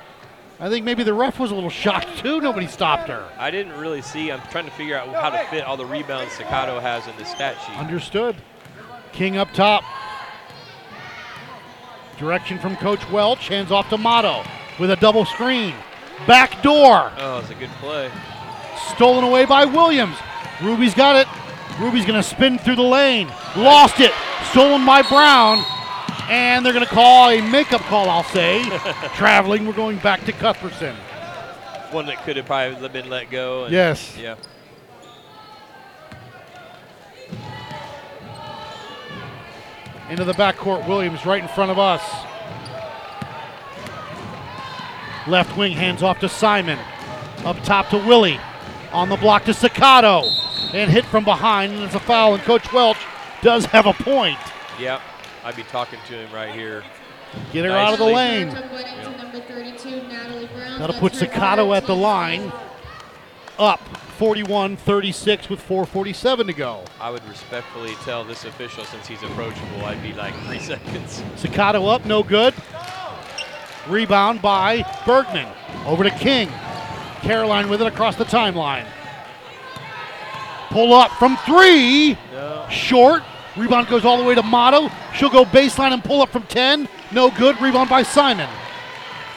I 0.60 0.68
think 0.68 0.84
maybe 0.84 1.02
the 1.02 1.14
ref 1.14 1.38
was 1.40 1.50
a 1.50 1.54
little 1.54 1.70
shocked 1.70 2.18
too. 2.18 2.40
Nobody 2.40 2.66
stopped 2.66 3.08
her. 3.08 3.28
I 3.36 3.50
didn't 3.50 3.78
really 3.78 4.02
see. 4.02 4.30
I'm 4.30 4.40
trying 4.50 4.66
to 4.66 4.70
figure 4.72 4.96
out 4.96 5.08
how 5.08 5.30
to 5.30 5.44
fit 5.46 5.64
all 5.64 5.76
the 5.76 5.86
rebounds 5.86 6.32
Staccato 6.34 6.78
has 6.80 7.06
in 7.08 7.16
the 7.16 7.24
stat 7.24 7.56
sheet. 7.66 7.76
Understood. 7.78 8.36
King 9.12 9.38
up 9.38 9.52
top. 9.52 9.82
Direction 12.20 12.58
from 12.58 12.76
Coach 12.76 13.08
Welch. 13.10 13.48
Hands 13.48 13.70
off 13.72 13.88
to 13.88 13.96
Motto 13.98 14.44
with 14.78 14.90
a 14.90 14.96
double 14.96 15.24
screen. 15.24 15.74
Back 16.26 16.62
door. 16.62 17.10
Oh, 17.16 17.38
it's 17.40 17.48
a 17.50 17.54
good 17.54 17.70
play. 17.80 18.10
Stolen 18.94 19.24
away 19.24 19.46
by 19.46 19.64
Williams. 19.64 20.16
Ruby's 20.62 20.94
got 20.94 21.16
it. 21.16 21.26
Ruby's 21.80 22.04
going 22.04 22.20
to 22.20 22.22
spin 22.22 22.58
through 22.58 22.76
the 22.76 22.82
lane. 22.82 23.28
Lost 23.56 24.00
it. 24.00 24.12
Stolen 24.50 24.84
by 24.84 25.00
Brown. 25.00 25.64
And 26.28 26.64
they're 26.64 26.74
going 26.74 26.84
to 26.84 26.90
call 26.90 27.30
a 27.30 27.40
makeup 27.50 27.80
call, 27.82 28.10
I'll 28.10 28.22
say. 28.24 28.62
Traveling, 29.14 29.66
we're 29.66 29.72
going 29.72 29.96
back 29.98 30.22
to 30.26 30.32
Cuthbertson. 30.32 30.94
One 31.90 32.04
that 32.06 32.22
could 32.24 32.36
have 32.36 32.46
probably 32.46 32.86
been 32.90 33.08
let 33.08 33.30
go. 33.30 33.64
and- 33.64 33.72
Yes. 33.72 34.14
Yeah. 34.16 34.36
Into 40.10 40.24
the 40.24 40.32
backcourt, 40.32 40.88
Williams 40.88 41.24
right 41.24 41.40
in 41.40 41.48
front 41.48 41.70
of 41.70 41.78
us. 41.78 42.02
Left 45.28 45.56
wing 45.56 45.72
hands 45.72 46.02
off 46.02 46.18
to 46.18 46.28
Simon. 46.28 46.78
Up 47.44 47.56
top 47.62 47.90
to 47.90 47.96
Willie. 47.96 48.40
On 48.90 49.08
the 49.08 49.16
block 49.16 49.44
to 49.44 49.52
Sakato. 49.52 50.28
And 50.74 50.90
hit 50.90 51.04
from 51.04 51.24
behind, 51.24 51.72
and 51.74 51.82
it's 51.84 51.94
a 51.94 52.00
foul, 52.00 52.34
and 52.34 52.42
Coach 52.42 52.72
Welch 52.72 52.98
does 53.40 53.64
have 53.66 53.86
a 53.86 53.92
point. 53.92 54.38
Yep. 54.80 55.00
I'd 55.44 55.56
be 55.56 55.62
talking 55.62 56.00
to 56.08 56.14
him 56.14 56.32
right 56.32 56.52
here. 56.52 56.82
Get 57.52 57.64
her 57.64 57.70
Nice 57.70 57.86
out 57.86 57.92
of 57.92 57.98
the 58.00 58.04
lane. 58.06 58.50
Took 58.50 58.64
Weddington, 58.64 59.16
number 59.16 59.40
32, 59.40 60.08
Natalie 60.08 60.46
Brown. 60.48 60.80
That'll 60.80 60.98
put 60.98 61.14
her 61.14 61.26
Sakato 61.26 61.76
at 61.76 61.86
the 61.86 61.94
line. 61.94 62.52
Up 63.58 63.80
41 64.20 64.76
36 64.76 65.48
with 65.48 65.66
4.47 65.66 66.48
to 66.48 66.52
go. 66.52 66.84
I 67.00 67.10
would 67.10 67.26
respectfully 67.26 67.94
tell 68.04 68.22
this 68.22 68.44
official 68.44 68.84
since 68.84 69.06
he's 69.06 69.22
approachable, 69.22 69.82
I'd 69.86 70.02
be 70.02 70.12
like 70.12 70.34
three 70.44 70.58
seconds. 70.58 71.22
Sakato 71.36 71.90
up, 71.90 72.04
no 72.04 72.22
good. 72.22 72.52
Rebound 73.88 74.42
by 74.42 74.84
Bergman. 75.06 75.48
Over 75.86 76.04
to 76.04 76.10
King. 76.10 76.50
Caroline 77.22 77.70
with 77.70 77.80
it 77.80 77.86
across 77.86 78.16
the 78.16 78.26
timeline. 78.26 78.84
Pull 80.68 80.92
up 80.92 81.12
from 81.12 81.38
three. 81.38 82.18
No. 82.30 82.66
Short. 82.68 83.22
Rebound 83.56 83.88
goes 83.88 84.04
all 84.04 84.18
the 84.18 84.24
way 84.24 84.34
to 84.34 84.42
Motto. 84.42 84.90
She'll 85.14 85.30
go 85.30 85.46
baseline 85.46 85.94
and 85.94 86.04
pull 86.04 86.20
up 86.20 86.28
from 86.28 86.42
10. 86.42 86.86
No 87.10 87.30
good. 87.30 87.58
Rebound 87.58 87.88
by 87.88 88.02
Simon. 88.02 88.50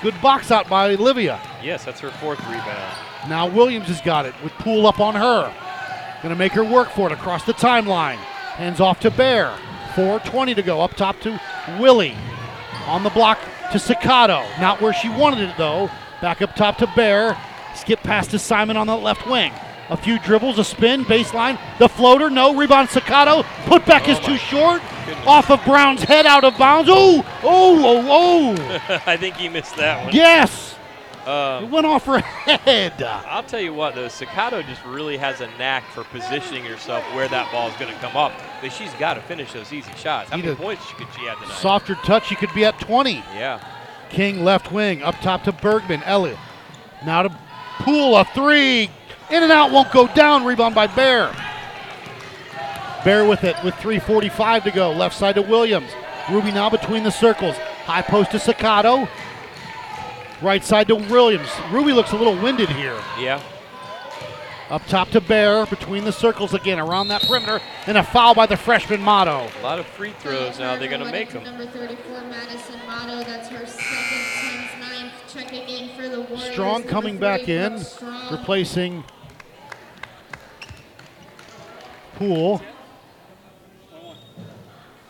Good 0.02 0.22
box 0.22 0.52
out 0.52 0.68
by 0.68 0.94
Olivia. 0.94 1.40
Yes, 1.64 1.86
that's 1.86 2.02
her 2.02 2.12
fourth 2.12 2.42
rebound. 2.50 3.13
Now 3.28 3.48
Williams 3.48 3.88
has 3.88 4.02
got 4.02 4.26
it 4.26 4.34
with 4.44 4.52
Poole 4.54 4.86
up 4.88 5.00
on 5.00 5.16
her. 5.16 5.54
Gonna 6.22 6.36
make 6.36 6.54
her 6.54 6.64
work 6.64 6.90
for 6.90 7.08
it 7.08 7.14
across 7.14 7.44
the 7.46 7.54
timeline. 7.54 8.16
Hands 8.16 8.80
off 8.80 9.00
to 9.02 9.12
Bear. 9.12 9.56
4.20 9.94 10.56
to 10.56 10.62
go. 10.62 10.82
Up 10.82 10.96
top 10.96 11.20
to 11.22 11.40
Willie. 11.80 12.16
On 12.88 13.04
the 13.04 13.10
block 13.10 13.40
to 13.72 13.78
Sakato. 13.78 14.44
Not 14.60 14.82
where 14.82 14.94
she 14.94 15.10
wanted 15.10 15.50
it 15.50 15.56
though. 15.58 15.90
Back 16.22 16.42
up 16.42 16.56
top 16.56 16.78
to 16.78 16.88
Bear. 16.96 17.38
Skip 17.76 18.02
past 18.04 18.32
to 18.32 18.40
Simon 18.40 18.78
on 18.78 18.88
the 18.88 18.96
left 18.96 19.28
wing. 19.28 19.52
A 19.90 19.98
few 19.98 20.18
dribbles, 20.20 20.60
a 20.60 20.64
spin, 20.64 21.04
baseline. 21.06 21.60
The 21.78 21.90
floater, 21.90 22.30
no. 22.30 22.56
Rebound 22.56 22.88
Sakato. 22.90 23.44
Put 23.66 23.86
back 23.86 24.08
is 24.08 24.18
Oh 24.20 24.26
too 24.28 24.38
short. 24.38 24.82
goodness. 25.06 25.28
Off 25.28 25.52
of 25.52 25.64
Brown's 25.66 26.04
head, 26.04 26.26
out 26.26 26.44
of 26.46 26.58
bounds. 26.58 26.90
Oh, 26.92 27.24
oh, 27.44 27.84
oh, 27.84 28.56
oh. 28.90 29.02
I 29.06 29.18
think 29.18 29.36
he 29.36 29.50
missed 29.50 29.76
that 29.76 30.06
one. 30.06 30.14
Yes. 30.16 30.73
It 31.26 31.30
Um, 31.30 31.72
went 31.72 31.86
off 31.86 32.06
her 32.06 32.20
head. 32.20 33.02
I'll 33.02 33.44
tell 33.44 33.60
you 33.62 33.74
what, 33.74 33.96
though, 33.96 34.08
Staccato 34.10 34.62
just 34.62 34.84
really 34.86 35.18
has 35.18 35.40
a 35.42 35.48
knack 35.58 35.84
for 35.92 36.04
positioning 36.06 36.66
herself 36.66 37.04
where 37.16 37.28
that 37.30 37.52
ball 37.52 37.70
is 37.70 37.76
going 37.78 37.94
to 37.94 38.00
come 38.00 38.18
up. 38.18 38.34
But 38.62 38.72
she's 38.74 38.92
got 38.96 39.14
to 39.16 39.22
finish 39.22 39.54
those 39.54 39.72
easy 39.72 39.92
shots. 39.96 40.30
How 40.32 40.38
many 40.38 40.54
points 40.56 40.84
could 40.98 41.08
she 41.18 41.26
have 41.26 41.40
tonight? 41.42 41.56
Softer 41.58 41.96
touch, 41.96 42.28
she 42.28 42.36
could 42.36 42.54
be 42.54 42.66
at 42.66 42.78
20. 42.80 43.14
Yeah. 43.36 43.60
King 44.10 44.44
left 44.44 44.72
wing, 44.72 45.02
up 45.02 45.16
top 45.22 45.44
to 45.46 45.52
Bergman. 45.52 46.04
Elliott. 46.04 46.38
Now 47.06 47.24
to 47.24 47.38
Poole, 47.80 48.16
a 48.18 48.26
three. 48.26 48.90
In 49.32 49.42
and 49.44 49.52
out, 49.52 49.72
won't 49.72 49.92
go 49.92 50.08
down. 50.08 50.46
Rebound 50.46 50.76
by 50.76 50.88
Bear. 50.88 51.34
Bear 53.04 53.26
with 53.26 53.44
it 53.44 53.56
with 53.64 53.74
3.45 53.76 54.64
to 54.64 54.72
go. 54.72 54.92
Left 54.92 55.16
side 55.16 55.36
to 55.36 55.42
Williams. 55.42 55.92
Ruby 56.30 56.52
now 56.52 56.70
between 56.70 57.04
the 57.04 57.12
circles. 57.12 57.56
High 57.86 58.02
post 58.02 58.32
to 58.32 58.38
Sakato. 58.38 59.10
Right 60.44 60.62
side 60.62 60.90
to 60.90 60.96
Williams. 60.96 61.50
Ruby 61.72 61.94
looks 61.94 62.12
a 62.12 62.18
little 62.18 62.36
winded 62.36 62.68
here. 62.70 63.00
Yeah. 63.18 63.42
Up 64.70 64.86
top 64.88 65.10
to 65.12 65.22
Bear 65.22 65.66
between 65.66 66.04
the 66.04 66.12
circles 66.12 66.54
again 66.54 66.80
around 66.80 67.08
that 67.08 67.22
perimeter. 67.22 67.62
And 67.88 67.98
a 67.98 68.04
foul 68.04 68.36
by 68.36 68.46
the 68.46 68.58
freshman 68.58 69.02
Motto. 69.02 69.50
A 69.60 69.64
lot 69.64 69.80
of 69.80 69.86
free 69.86 70.12
throws 70.20 70.60
now. 70.60 70.78
They're 70.78 70.90
going 70.90 71.04
to 71.04 71.12
make 71.12 71.32
them. 71.32 71.44
Number 71.46 71.66
34, 71.66 72.22
Madison 72.24 72.80
Motto. 72.86 73.24
That's 73.24 73.48
her 73.48 73.66
second, 73.66 74.42
team's 74.42 74.92
ninth. 74.92 75.14
Checking 75.30 75.62
in 75.70 75.96
for 75.96 76.10
the 76.10 76.22
Warriors. 76.22 76.52
Strong 76.52 76.84
coming 76.84 77.18
back 77.18 77.48
in, 77.48 77.80
Strong. 77.80 78.32
replacing 78.32 79.06
Poole. 82.16 82.62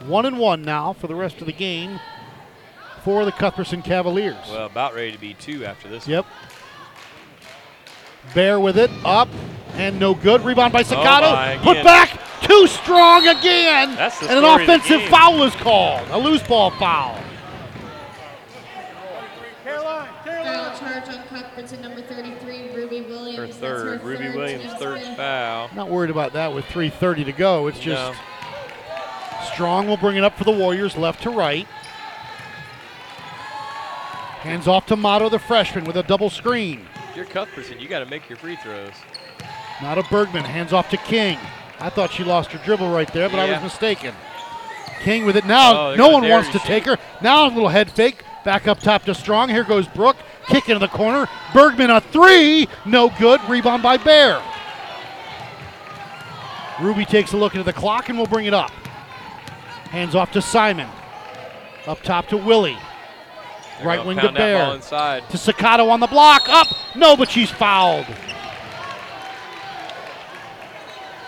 One 0.05 0.27
and 0.27 0.37
one 0.37 0.61
now 0.61 0.93
for 0.93 1.07
the 1.07 1.15
rest 1.15 1.39
of 1.39 1.47
the 1.47 1.53
game 1.53 1.99
for 3.03 3.25
the 3.25 3.31
Cuthbertson 3.31 3.81
Cavaliers. 3.81 4.35
Well, 4.49 4.65
about 4.65 4.93
ready 4.93 5.11
to 5.11 5.17
be 5.17 5.33
two 5.33 5.65
after 5.65 5.87
this. 5.87 6.07
Yep. 6.07 6.25
Bear 8.33 8.59
with 8.59 8.77
it, 8.77 8.89
up, 9.03 9.27
and 9.73 9.99
no 9.99 10.13
good. 10.13 10.41
Rebound 10.41 10.71
by 10.71 10.83
Sakato. 10.83 11.57
Oh 11.59 11.63
Put 11.63 11.83
back, 11.83 12.19
too 12.41 12.67
strong 12.67 13.27
again. 13.27 13.95
That's 13.95 14.19
the 14.19 14.29
and 14.29 14.39
an 14.39 14.43
story 14.43 14.63
of 14.63 14.67
the 14.67 14.73
offensive 14.75 14.99
game. 14.99 15.11
foul 15.11 15.43
is 15.43 15.55
called. 15.55 16.07
A 16.09 16.17
loose 16.17 16.41
ball 16.43 16.71
foul. 16.71 17.21
Foul 19.65 20.77
charge 20.77 21.07
on 21.09 21.23
Cuthbertson, 21.27 21.81
number 21.81 22.01
33, 22.01 22.69
Ruby 22.73 23.01
Williams. 23.01 23.37
Her 23.37 23.45
That's 23.47 23.57
third. 23.57 24.03
Ruby 24.03 24.25
third, 24.25 24.35
Williams, 24.35 24.63
team's 24.63 24.75
third 24.75 25.01
foul. 25.17 25.69
Not 25.75 25.89
worried 25.89 26.09
about 26.09 26.33
that 26.33 26.53
with 26.53 26.65
3.30 26.65 27.25
to 27.25 27.31
go. 27.31 27.67
It's 27.67 27.79
just 27.79 28.13
No. 28.13 28.19
Strong 29.53 29.87
will 29.87 29.97
bring 29.97 30.17
it 30.17 30.23
up 30.23 30.37
for 30.37 30.45
the 30.45 30.51
Warriors, 30.51 30.97
left 30.97 31.21
to 31.23 31.29
right. 31.29 31.67
Hands 34.43 34.67
off 34.67 34.85
to 34.87 34.97
Motto, 34.97 35.29
the 35.29 35.39
freshman, 35.39 35.85
with 35.85 35.95
a 35.95 36.03
double 36.03 36.29
screen. 36.29 36.85
If 37.09 37.15
you're 37.15 37.25
Cuthbertson, 37.25 37.79
you 37.79 37.87
got 37.87 37.99
to 37.99 38.05
make 38.05 38.27
your 38.27 38.37
free 38.37 38.57
throws. 38.57 38.91
Now 39.81 39.95
to 39.95 40.03
Bergman, 40.03 40.43
hands 40.43 40.73
off 40.73 40.89
to 40.89 40.97
King. 40.97 41.39
I 41.79 41.89
thought 41.89 42.11
she 42.11 42.25
lost 42.25 42.51
her 42.51 42.63
dribble 42.65 42.89
right 42.89 43.11
there, 43.13 43.29
but 43.29 43.39
I 43.39 43.49
was 43.49 43.63
mistaken. 43.63 44.13
King 44.99 45.25
with 45.25 45.37
it 45.37 45.45
now. 45.45 45.91
Oh, 45.91 45.95
no 45.95 46.09
one 46.09 46.27
wants 46.27 46.49
to 46.49 46.59
shoot. 46.59 46.67
take 46.67 46.85
her. 46.85 46.97
Now 47.21 47.47
a 47.47 47.49
little 47.49 47.69
head 47.69 47.89
fake. 47.89 48.23
Back 48.43 48.67
up 48.67 48.79
top 48.79 49.03
to 49.03 49.15
Strong. 49.15 49.47
Here 49.47 49.63
goes 49.63 49.87
Brooke. 49.87 50.17
Kick 50.47 50.67
into 50.67 50.79
the 50.79 50.89
corner. 50.89 51.29
Bergman 51.53 51.89
a 51.89 52.01
three. 52.01 52.67
No 52.85 53.09
good. 53.17 53.39
Rebound 53.49 53.81
by 53.81 53.95
Bear. 53.95 54.43
Ruby 56.81 57.05
takes 57.05 57.31
a 57.31 57.37
look 57.37 57.53
into 57.53 57.63
the 57.63 57.71
clock 57.71 58.09
and 58.09 58.17
will 58.17 58.27
bring 58.27 58.45
it 58.45 58.53
up. 58.53 58.71
Hands 59.89 60.13
off 60.15 60.31
to 60.33 60.41
Simon. 60.41 60.89
Up 61.87 62.01
top 62.01 62.27
to 62.27 62.37
Willie. 62.37 62.77
They're 63.83 63.97
Right 63.97 64.05
wing 64.05 64.15
to 64.15 64.21
pound 64.23 64.37
that 64.37 64.53
ball 64.53 64.67
Bear. 64.67 64.75
inside. 64.75 65.29
To 65.31 65.37
Sakato 65.37 65.89
on 65.89 65.99
the 65.99 66.07
block. 66.07 66.47
Up. 66.47 66.67
No, 66.95 67.17
but 67.17 67.29
she's 67.29 67.51
fouled. 67.51 68.05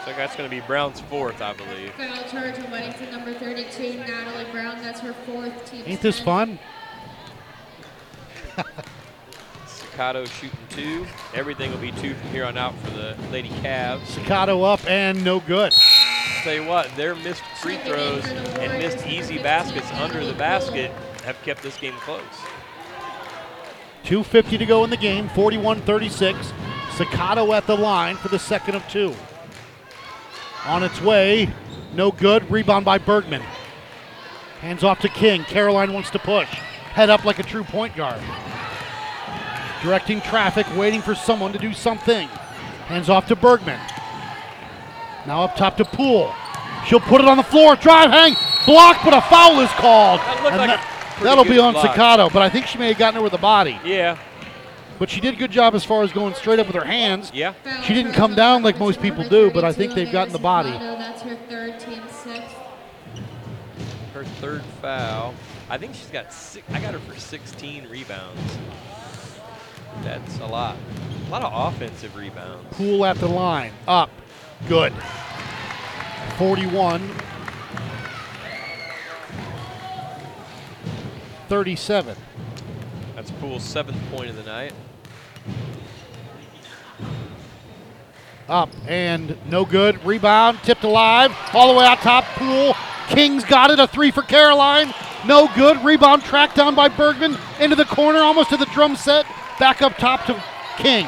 So 0.06 0.14
that's 0.14 0.36
going 0.36 0.50
to 0.50 0.56
be 0.56 0.62
Brown's 0.62 1.02
fourth, 1.02 1.42
I 1.42 1.54
believe. 1.54 1.92
Foul 1.96 2.24
charge 2.30 2.58
on 2.60 2.66
Weddington, 2.66 3.12
number 3.12 3.34
32, 3.34 3.98
Natalie 3.98 4.46
Brown. 4.52 4.82
That's 4.82 5.02
her 5.02 5.14
fourth, 5.26 5.70
team. 5.70 5.84
Ain't 5.86 6.02
this 6.02 6.20
fun? 6.20 6.60
Sakato 9.66 10.26
shooting 10.28 10.58
two. 10.70 11.06
Everything 11.34 11.72
will 11.72 11.80
be 11.80 11.92
two 11.94 12.14
from 12.14 12.30
here 12.30 12.46
on 12.46 12.58
out 12.58 12.78
for 12.80 12.92
the 12.92 13.18
Lady 13.32 13.50
Cavs. 13.50 14.02
Sakato 14.06 14.64
up 14.64 14.86
and 14.88 15.24
no 15.26 15.40
good. 15.42 15.74
Tell 16.44 16.54
you 16.54 16.66
what, 16.66 16.96
their 16.96 17.16
missed 17.16 17.44
free 17.60 17.78
throws 17.78 18.24
and 18.26 18.72
missed 18.74 19.06
easy 19.08 19.40
baskets 19.40 19.92
under 19.94 20.24
the 20.24 20.34
basket 20.34 20.92
have 21.26 21.42
kept 21.44 21.62
this 21.62 21.78
game 21.78 21.94
close. 21.96 22.22
2.50 24.06 24.60
to 24.60 24.66
go 24.66 24.84
in 24.84 24.90
the 24.90 24.98
game, 24.98 25.28
41 25.30 25.82
36. 25.82 26.54
Sakato 26.92 27.54
at 27.54 27.68
the 27.68 27.76
line 27.76 28.16
for 28.16 28.30
the 28.30 28.40
second 28.40 28.76
of 28.76 28.88
two. 28.88 29.14
On 30.66 30.84
its 30.84 31.02
way, 31.02 31.50
no 31.94 32.12
good. 32.12 32.50
Rebound 32.50 32.86
by 32.86 32.98
Bergman. 32.98 33.42
Hands 34.62 34.84
off 34.84 35.00
to 35.02 35.10
King. 35.10 35.44
Caroline 35.44 35.92
wants 35.92 36.10
to 36.12 36.20
push. 36.20 36.48
Head 36.48 37.10
up 37.10 37.26
like 37.26 37.40
a 37.40 37.44
true 37.44 37.64
point 37.64 37.96
guard. 37.96 38.22
Directing 39.84 40.22
traffic, 40.22 40.66
waiting 40.76 41.02
for 41.02 41.14
someone 41.14 41.52
to 41.52 41.60
do 41.60 41.74
something. 41.74 42.28
Hands 42.88 43.10
off 43.10 43.28
to 43.28 43.36
Bergman. 43.36 43.80
Now 45.28 45.44
up 45.44 45.56
top 45.56 45.78
to 45.78 45.86
Poole. 45.86 46.34
She'll 46.88 47.00
put 47.00 47.20
it 47.20 47.28
on 47.28 47.38
the 47.38 47.44
floor. 47.44 47.76
Drive, 47.76 48.12
hang, 48.12 48.36
block, 48.66 49.02
but 49.04 49.14
a 49.14 49.22
foul 49.22 49.60
is 49.62 49.70
called. 49.72 50.20
That 50.20 50.44
looked 50.44 50.58
like 50.58 50.70
a 50.70 50.78
pretty 50.78 50.95
that'll 51.22 51.44
be 51.46 51.60
on 51.60 51.74
block. 51.74 51.96
Sakato, 51.96 52.32
but 52.32 52.42
I 52.42 52.50
think 52.50 52.68
she 52.68 52.78
may 52.78 52.90
have 52.90 52.98
gotten 52.98 53.18
her 53.18 53.24
with 53.24 53.32
the 53.32 53.38
body. 53.38 53.80
Yeah, 53.86 54.18
But 55.00 55.10
she 55.10 55.20
did 55.22 55.34
a 55.36 55.38
good 55.38 55.52
job 55.52 55.76
as 55.76 55.84
far 55.84 56.04
as 56.04 56.12
going 56.12 56.34
straight 56.36 56.60
up 56.60 56.68
with 56.68 56.76
her 56.76 56.86
hands. 56.86 57.32
yeah. 57.34 57.54
She 57.84 57.94
didn't 57.94 58.14
come 58.14 58.36
down 58.36 58.64
like 58.64 58.80
most 58.80 59.02
people 59.02 59.28
do, 59.28 59.52
but 59.52 59.64
I 59.64 59.72
think 59.74 59.94
they've 59.94 60.12
gotten 60.12 60.34
the 60.34 60.40
body. 60.40 60.72
That's 60.72 61.22
her 61.24 61.36
third, 61.50 61.80
team's 61.80 62.12
sixth. 62.12 62.56
Her 64.14 64.24
third 64.24 64.64
foul. 64.82 65.34
I 65.70 65.78
think 65.78 65.96
she's 65.96 66.08
got 66.08 66.32
six. 66.32 66.66
I 66.72 66.80
got 66.80 66.94
her 66.94 67.00
for 67.00 67.20
16 67.20 67.88
rebounds. 67.90 68.58
That's 70.04 70.40
a 70.40 70.46
lot. 70.46 70.78
A 71.28 71.30
lot 71.32 71.44
of 71.44 71.74
offensive 71.74 72.16
rebounds. 72.16 72.66
Poole 72.78 73.04
at 73.06 73.18
the 73.18 73.28
line. 73.28 73.72
Up. 73.88 74.10
Good. 74.70 74.94
41. 76.38 77.10
37. 81.56 82.18
That's 83.16 83.32
Poole's 83.32 83.64
seventh 83.64 83.98
point 84.12 84.30
of 84.30 84.36
the 84.36 84.44
night. 84.44 84.74
Up 88.50 88.70
and 88.90 89.38
no 89.50 89.64
good. 89.64 90.04
Rebound. 90.04 90.60
Tipped 90.64 90.84
alive. 90.84 91.34
All 91.54 91.72
the 91.72 91.80
way 91.80 91.86
out 91.86 92.00
top. 92.00 92.26
Poole. 92.36 92.76
King's 93.08 93.46
got 93.46 93.72
it. 93.72 93.80
A 93.80 93.88
three 93.88 94.12
for 94.12 94.22
Caroline. 94.22 94.94
No 95.26 95.48
good. 95.56 95.82
Rebound 95.82 96.24
tracked 96.24 96.58
down 96.58 96.76
by 96.76 96.90
Bergman. 96.90 97.38
Into 97.62 97.78
the 97.78 97.86
corner, 97.86 98.20
almost 98.20 98.50
to 98.50 98.58
the 98.58 98.66
drum 98.66 98.98
set. 98.98 99.26
Back 99.58 99.82
up 99.82 99.96
top 99.96 100.26
to 100.26 100.34
King. 100.76 101.06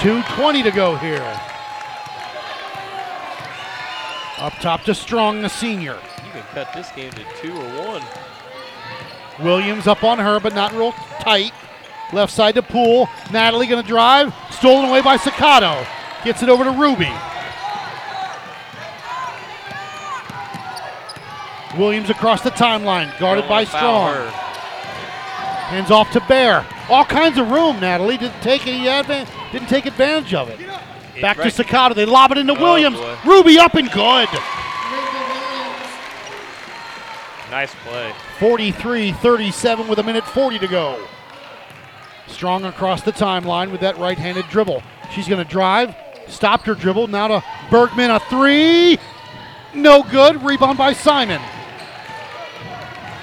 2.20 0.00 0.62
to 0.62 0.70
go 0.70 0.94
here. 0.96 1.40
Up 4.36 4.52
top 4.60 4.82
to 4.82 4.94
Strong, 4.94 5.40
the 5.40 5.48
senior. 5.48 5.94
You 6.22 6.32
can 6.32 6.42
cut 6.52 6.70
this 6.74 6.92
game 6.92 7.12
to 7.12 7.24
two 7.40 7.54
or 7.54 7.86
one. 7.86 8.02
Williams 9.40 9.86
up 9.86 10.04
on 10.04 10.18
her, 10.18 10.38
but 10.40 10.54
not 10.54 10.72
real 10.72 10.92
tight. 11.20 11.52
Left 12.12 12.32
side 12.32 12.54
to 12.54 12.62
Poole. 12.62 13.08
Natalie 13.32 13.66
going 13.66 13.82
to 13.82 13.88
drive. 13.88 14.32
Stolen 14.50 14.88
away 14.88 15.00
by 15.02 15.16
Sakato. 15.16 15.84
Gets 16.24 16.42
it 16.42 16.48
over 16.48 16.64
to 16.64 16.70
Ruby. 16.70 17.10
Williams 21.76 22.08
across 22.10 22.40
the 22.42 22.50
timeline, 22.50 23.16
guarded 23.18 23.42
Don't 23.42 23.48
by 23.48 23.64
Strong. 23.64 24.14
her. 24.14 24.30
Hands 24.30 25.90
off 25.90 26.10
to 26.12 26.20
Bear. 26.28 26.64
All 26.88 27.04
kinds 27.04 27.36
of 27.38 27.50
room, 27.50 27.80
Natalie. 27.80 28.16
Didn't 28.16 28.40
take 28.42 28.66
any 28.66 28.84
advan- 28.84 29.26
didn't 29.50 29.68
take 29.68 29.86
advantage 29.86 30.34
of 30.34 30.48
it. 30.50 30.60
It- 30.60 31.22
Back 31.22 31.38
right- 31.38 31.52
to 31.52 31.64
Sakato. 31.64 31.94
They 31.94 32.04
lob 32.04 32.30
it 32.32 32.38
into 32.38 32.52
Oh, 32.56 32.62
Williams. 32.62 32.96
boy. 32.98 33.14
Ruby 33.24 33.58
up 33.58 33.74
and 33.74 33.90
good. 33.90 34.28
Ruby 37.54 37.66
Williams. 37.74 37.74
Nice 37.74 37.74
play. 37.84 38.12
43 38.38 39.12
37 39.12 39.88
with 39.88 39.98
a 39.98 40.02
minute 40.02 40.24
40 40.24 40.58
to 40.58 40.68
go. 40.68 41.06
Strong 42.26 42.64
across 42.64 43.02
the 43.02 43.12
timeline 43.12 43.70
with 43.70 43.80
that 43.80 43.98
right 43.98 44.18
handed 44.18 44.46
dribble. 44.48 44.82
She's 45.12 45.28
going 45.28 45.44
to 45.44 45.50
drive. 45.50 45.94
Stopped 46.28 46.66
her 46.66 46.74
dribble. 46.74 47.08
Now 47.08 47.28
to 47.28 47.44
Bergman. 47.70 48.10
A 48.10 48.18
three. 48.20 48.98
No 49.74 50.02
good. 50.02 50.42
Rebound 50.42 50.78
by 50.78 50.92
Simon. 50.92 51.40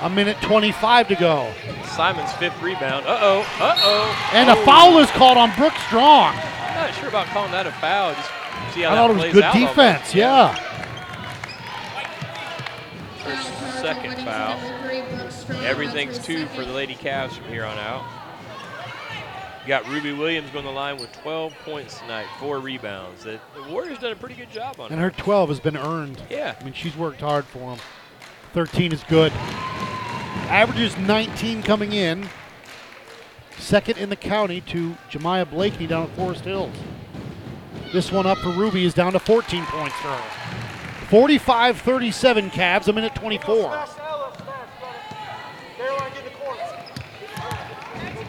A 0.01 0.09
minute 0.09 0.37
25 0.41 1.09
to 1.09 1.15
go. 1.15 1.53
Simon's 1.85 2.31
fifth 2.33 2.59
rebound. 2.61 3.05
Uh 3.05 3.17
oh. 3.21 3.41
Uh 3.59 3.75
oh. 3.77 4.31
And 4.33 4.49
a 4.49 4.55
foul 4.65 4.97
is 4.99 5.09
called 5.11 5.37
on 5.37 5.53
Brooke 5.55 5.75
Strong. 5.87 6.35
I'm 6.35 6.87
not 6.87 6.93
sure 6.95 7.09
about 7.09 7.27
calling 7.27 7.51
that 7.51 7.67
a 7.67 7.71
foul. 7.73 8.13
Just 8.13 8.29
see 8.73 8.81
how 8.81 8.91
I 8.91 8.95
that 8.95 9.01
thought 9.01 9.11
it 9.11 9.17
was 9.17 9.33
good 9.33 9.59
defense. 9.59 10.11
that. 10.11 10.15
Yeah. 10.15 10.67
Foul 13.81 13.93
Her 13.93 14.01
charge 14.01 14.07
on 14.07 14.15
second 14.15 14.25
foul. 14.25 14.59
number 14.71 14.87
three, 14.87 15.01
Brooke 15.17 15.31
Strong. 15.31 15.59
That's 15.59 15.69
Everything's 15.71 16.19
two 16.19 16.45
for 16.47 16.63
the 16.65 16.71
Lady 16.73 16.95
Cavs 16.95 17.31
from 17.31 17.45
here 17.45 17.65
on 17.65 17.77
out. 17.77 18.03
You 19.63 19.67
got 19.67 19.87
Ruby 19.89 20.11
Williams 20.13 20.49
going 20.49 20.65
the 20.65 20.71
line 20.71 20.97
with 20.97 21.11
12 21.21 21.53
points 21.63 21.99
tonight, 21.99 22.25
four 22.39 22.59
rebounds. 22.59 23.23
The, 23.23 23.39
the 23.55 23.63
Warriors 23.71 23.99
done 23.99 24.11
a 24.11 24.15
pretty 24.15 24.33
good 24.33 24.49
job 24.51 24.79
on 24.79 24.91
And 24.91 24.99
her. 24.99 25.09
her 25.09 25.11
12 25.11 25.49
has 25.49 25.59
been 25.59 25.77
earned. 25.77 26.21
Yeah. 26.31 26.55
I 26.59 26.63
mean, 26.63 26.73
she's 26.73 26.95
worked 26.97 27.21
hard 27.21 27.45
for 27.45 27.59
them. 27.75 27.79
13 28.53 28.91
is 28.91 29.03
good. 29.03 29.31
Averages 30.49 30.97
19 30.97 31.61
coming 31.61 31.93
in. 31.93 32.27
Second 33.59 33.99
in 33.99 34.09
the 34.09 34.15
county 34.15 34.61
to 34.61 34.97
Jemiah 35.11 35.47
Blakeney 35.49 35.85
down 35.85 36.03
at 36.09 36.15
Forest 36.15 36.43
Hills. 36.43 36.75
This 37.93 38.11
one 38.11 38.25
up 38.25 38.39
for 38.39 38.49
Ruby 38.49 38.85
is 38.85 38.95
down 38.95 39.13
to 39.13 39.19
14 39.19 39.63
points 39.65 39.95
for 39.97 40.07
her. 40.07 40.70
45 41.11 41.81
37 41.81 42.49
Cavs, 42.51 42.87
a 42.87 42.93
minute 42.93 43.13
24. 43.15 43.85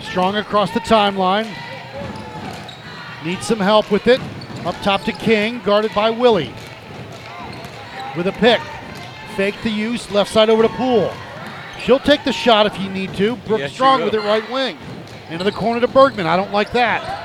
Strong 0.00 0.34
across 0.34 0.74
the 0.74 0.80
timeline. 0.80 1.46
Needs 3.24 3.46
some 3.46 3.60
help 3.60 3.92
with 3.92 4.08
it. 4.08 4.20
Up 4.66 4.74
top 4.82 5.02
to 5.02 5.12
King, 5.12 5.60
guarded 5.60 5.94
by 5.94 6.10
Willie. 6.10 6.52
With 8.16 8.26
a 8.26 8.32
pick. 8.32 8.60
Fake 9.36 9.54
the 9.62 9.70
use, 9.70 10.10
left 10.10 10.32
side 10.32 10.50
over 10.50 10.64
to 10.64 10.68
Poole. 10.70 11.12
She'll 11.84 12.00
take 12.00 12.24
the 12.24 12.32
shot 12.32 12.66
if 12.66 12.76
you 12.80 12.90
need 12.90 13.14
to. 13.14 13.36
Brooke 13.36 13.60
Yes, 13.60 13.72
Strong 13.72 14.02
with 14.02 14.14
it 14.14 14.22
right 14.22 14.50
wing. 14.50 14.76
Into 15.30 15.44
the 15.44 15.52
corner 15.52 15.80
to 15.80 15.86
Bergman. 15.86 16.26
I 16.26 16.36
don't 16.36 16.50
like 16.50 16.72
that. 16.72 17.20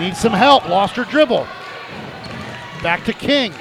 Needs 0.00 0.18
some 0.18 0.32
help. 0.32 0.68
Lost 0.68 0.96
her 0.96 1.04
dribble. 1.04 1.46
Back 2.82 3.04
to 3.04 3.12
King. 3.12 3.54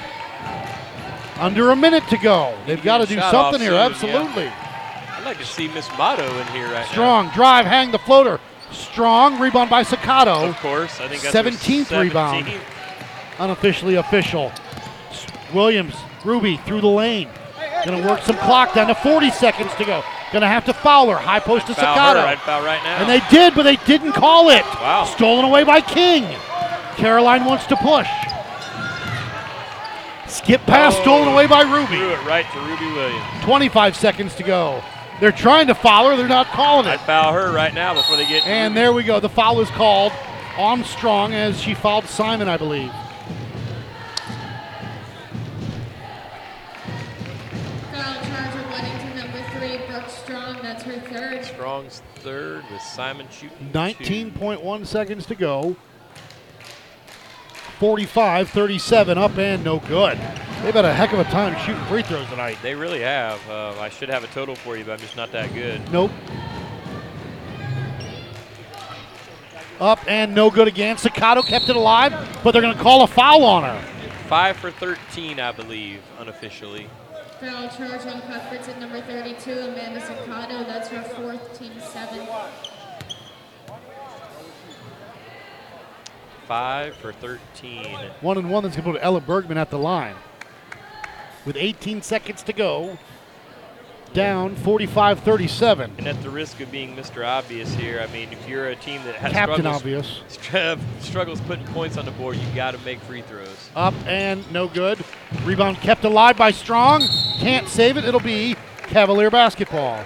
Under 1.40 1.72
a 1.72 1.76
minute 1.76 2.08
to 2.10 2.18
go. 2.18 2.58
They've 2.66 2.82
got 2.82 3.00
to 3.00 3.06
do 3.06 3.20
something 3.20 3.62
here. 3.62 3.72
soon, 3.72 3.78
yeah. 3.80 3.86
Absolutely. 3.86 4.48
I'd 4.48 5.26
like 5.26 5.38
to 5.38 5.46
see 5.46 5.68
Miss 5.68 5.88
Motto 5.98 6.26
in 6.40 6.48
here 6.48 6.72
right 6.72 6.88
Strong 6.88 7.30
drive, 7.30 7.66
hang 7.66 7.92
the 7.92 8.00
floater. 8.00 8.40
Strong 8.72 9.40
rebound 9.40 9.70
by 9.70 9.82
now. 9.82 9.88
Sakato. 9.88 10.50
Of 10.50 10.58
course, 10.58 11.00
I 11.00 11.08
think 11.08 11.22
that's 11.22 11.36
her 11.36 11.44
17th 11.44 12.00
rebound. 12.00 12.52
Unofficially 13.40 13.96
official. 13.96 14.52
Williams, 15.54 15.96
Ruby 16.24 16.58
through 16.58 16.82
the 16.82 16.88
lane. 16.88 17.30
Gonna 17.86 18.08
work 18.08 18.22
some 18.22 18.38
clock 18.38 18.74
down 18.74 18.88
to 18.88 18.96
40 18.96 19.32
seconds 19.32 19.74
to 19.76 19.86
go. 19.86 20.04
Gonna 20.32 20.48
have 20.48 20.66
to 20.66 20.74
foul 20.74 21.10
her. 21.10 21.18
High 21.18 21.40
post 21.40 21.68
to 21.68 21.74
Sakato. 21.74 22.24
I'd 22.24 22.40
foul 22.40 22.64
right 22.64 22.82
now. 22.84 22.98
And 22.98 23.10
they 23.10 23.22
did, 23.30 23.54
but 23.56 23.64
they 23.64 23.76
didn't 23.78 24.14
call 24.14 24.50
it. 24.50 24.64
Wow. 24.76 25.06
Stolen 25.06 25.46
away 25.46 25.64
by 25.64 25.82
King. 25.82 26.24
Caroline 26.96 27.46
wants 27.46 27.66
to 27.68 27.76
push. 27.76 28.08
Skip 30.44 30.62
pass 30.62 30.96
Oh, 30.98 31.02
stolen 31.02 31.28
away 31.28 31.48
by 31.48 31.62
Ruby. 31.62 31.98
Threw 31.98 32.10
it 32.12 32.26
right 32.26 32.46
to 32.52 32.60
Ruby 32.62 32.86
Williams. 32.94 33.24
25 33.44 33.96
seconds 33.96 34.36
to 34.36 34.44
go. 34.44 34.84
They're 35.20 35.32
trying 35.32 35.68
to 35.68 35.76
foul 35.76 36.10
her. 36.10 36.16
They're 36.18 36.28
not 36.28 36.48
calling 36.48 36.88
it. 36.88 36.90
I'd 36.90 37.02
foul 37.02 37.34
her 37.34 37.52
right 37.54 37.74
now 37.74 37.94
before 37.94 38.16
they 38.18 38.26
get. 38.26 38.46
And 38.48 38.74
Ruby. 38.74 38.82
there 38.82 38.94
we 38.94 39.04
go. 39.04 39.20
The 39.20 39.30
foul 39.30 39.62
is 39.62 39.70
called 39.70 40.12
on 40.58 40.84
Strong 40.84 41.34
as 41.34 41.60
she 41.62 41.74
fouled 41.76 42.06
Simon, 42.06 42.50
I 42.50 42.58
believe. 42.58 42.92
Foul 47.92 48.16
charge 48.26 48.56
of 48.56 48.66
Weddington 48.72 49.16
number 49.16 49.44
three, 49.60 49.78
Brooke 49.88 50.10
Strong. 50.10 50.58
That's 50.64 50.84
her 50.84 51.00
third. 51.00 51.46
Strong's 51.46 52.02
third 52.16 52.64
with 52.72 52.82
Simon 52.82 53.28
shooting. 53.32 53.70
19.1 53.74 54.86
seconds 54.88 55.26
to 55.28 55.36
go. 55.36 55.76
45 57.82 58.48
37 58.52 59.18
up 59.18 59.36
and 59.40 59.64
no 59.64 59.80
good. 59.80 60.16
They've 60.62 60.72
had 60.72 60.86
a 60.86 60.94
heck 60.94 61.14
of 61.14 61.20
a 61.20 61.24
time 61.24 61.58
shooting 61.66 61.84
free 61.86 62.04
throws 62.04 62.30
tonight. 62.30 62.60
They 62.62 62.76
really 62.76 63.00
have. 63.00 63.42
Uh, 63.50 63.74
I 63.80 63.90
should 63.90 64.08
have 64.08 64.24
a 64.24 64.28
total 64.28 64.54
for 64.54 64.78
you, 64.78 64.86
but 64.86 64.92
I'm 64.92 65.00
just 65.00 65.18
not 65.18 65.32
that 65.32 65.52
good. 65.56 65.82
Nope. 65.92 66.12
Up 69.80 70.00
and 70.08 70.36
no 70.36 70.52
good 70.52 70.68
again. 70.68 70.98
Sakato 70.98 71.44
kept 71.44 71.70
it 71.70 71.76
alive, 71.76 72.12
but 72.44 72.52
they're 72.52 72.62
going 72.62 72.78
to 72.78 72.84
call 72.84 73.02
a 73.02 73.08
foul 73.08 73.44
on 73.44 73.64
her. 73.64 73.82
Five 74.28 74.58
for 74.58 74.70
13, 74.70 75.40
I 75.40 75.52
believe, 75.52 76.04
unofficially. 76.20 76.88
Foul 77.40 77.68
charge 77.70 78.06
on 78.06 78.22
Cuthbertson 78.22 78.80
number 78.80 79.02
32, 79.02 79.52
Amanda 79.54 80.02
Sakato. 80.02 80.68
That's 80.68 80.88
her 80.90 81.02
fourth, 81.02 81.58
team 81.58 81.72
seven. 81.80 82.28
Five 86.52 86.96
for 86.98 87.14
13. 87.14 87.86
One 88.20 88.38
and 88.38 88.52
one 88.52 88.64
that's 88.64 88.76
going 88.76 88.86
to 88.86 88.92
put 88.92 89.02
Ella 89.02 89.22
Bergman 89.22 89.58
at 89.58 89.70
the 89.70 89.80
line. 89.80 90.18
With 91.46 91.56
18 91.56 92.02
seconds 92.02 92.44
to 92.44 92.52
go, 92.52 92.98
down 94.14 94.58
45 94.58 95.22
37. 95.22 95.94
And 95.98 96.08
at 96.10 96.22
the 96.22 96.30
risk 96.30 96.60
of 96.60 96.70
being 96.70 96.94
Mr. 96.94 97.26
Obvious 97.26 97.74
here, 97.76 98.06
I 98.06 98.12
mean, 98.12 98.34
if 98.34 98.50
you're 98.50 98.68
a 98.68 98.76
team 98.76 99.02
that 99.06 99.16
has 99.16 99.32
Captain 99.32 99.60
struggles, 99.62 99.78
Obvious. 99.78 100.22
str- 100.28 100.76
struggles 101.00 101.40
putting 101.40 101.66
points 101.68 101.96
on 101.96 102.04
the 102.04 102.12
board, 102.12 102.36
you 102.36 102.46
got 102.54 102.72
to 102.72 102.80
make 102.80 103.00
free 103.00 103.22
throws. 103.22 103.70
Up 103.74 103.94
and 104.06 104.44
no 104.52 104.68
good. 104.68 105.02
Rebound 105.46 105.78
kept 105.78 106.04
alive 106.04 106.36
by 106.36 106.52
Strong. 106.52 107.04
Can't 107.38 107.70
save 107.70 107.96
it. 107.96 108.04
It'll 108.04 108.20
be 108.20 108.58
Cavalier 108.90 109.32
basketball. 109.32 110.06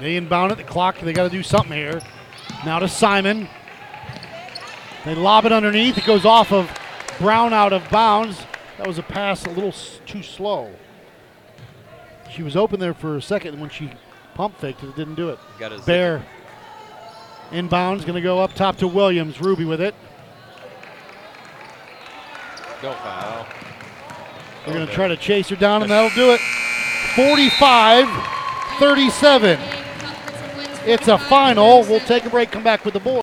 They 0.00 0.16
inbound 0.16 0.52
it. 0.52 0.58
The 0.58 0.64
clock. 0.64 0.98
They 1.00 1.12
got 1.12 1.24
to 1.24 1.30
do 1.30 1.42
something 1.42 1.72
here. 1.72 2.00
Now 2.64 2.78
to 2.78 2.88
Simon. 2.88 3.48
They 5.04 5.14
lob 5.14 5.44
it 5.44 5.52
underneath. 5.52 5.98
It 5.98 6.04
goes 6.04 6.24
off 6.24 6.52
of 6.52 6.70
Brown 7.18 7.52
out 7.52 7.72
of 7.72 7.88
bounds. 7.90 8.38
That 8.76 8.86
was 8.86 8.98
a 8.98 9.02
pass 9.02 9.44
a 9.44 9.50
little 9.50 9.72
too 10.06 10.22
slow. 10.22 10.70
She 12.30 12.42
was 12.42 12.56
open 12.56 12.78
there 12.78 12.94
for 12.94 13.16
a 13.16 13.22
second 13.22 13.54
and 13.54 13.60
when 13.60 13.70
she 13.70 13.90
pump 14.34 14.58
faked 14.58 14.82
it. 14.84 14.90
It 14.90 14.96
didn't 14.96 15.16
do 15.16 15.30
it. 15.30 15.38
Got 15.58 15.72
a 15.72 15.78
Bear. 15.80 16.24
Inbounds, 17.50 18.02
going 18.02 18.14
to 18.14 18.20
go 18.20 18.38
up 18.38 18.52
top 18.52 18.76
to 18.76 18.86
Williams. 18.86 19.40
Ruby 19.40 19.64
with 19.64 19.80
it. 19.80 19.94
Don't 22.82 22.96
foul. 22.98 23.46
They're 24.64 24.74
going 24.74 24.86
to 24.86 24.92
oh, 24.92 24.94
try 24.94 25.08
to 25.08 25.16
chase 25.16 25.48
her 25.48 25.56
down, 25.56 25.82
and 25.82 25.90
that'll 25.90 26.14
do 26.14 26.32
it. 26.32 26.40
45 27.16 28.06
37. 28.78 29.58
It's 30.84 31.08
a 31.08 31.18
final. 31.18 31.82
We'll 31.82 32.00
take 32.00 32.24
a 32.24 32.30
break, 32.30 32.50
come 32.50 32.62
back 32.62 32.84
with 32.84 32.94
the 32.94 33.00
boys. 33.00 33.16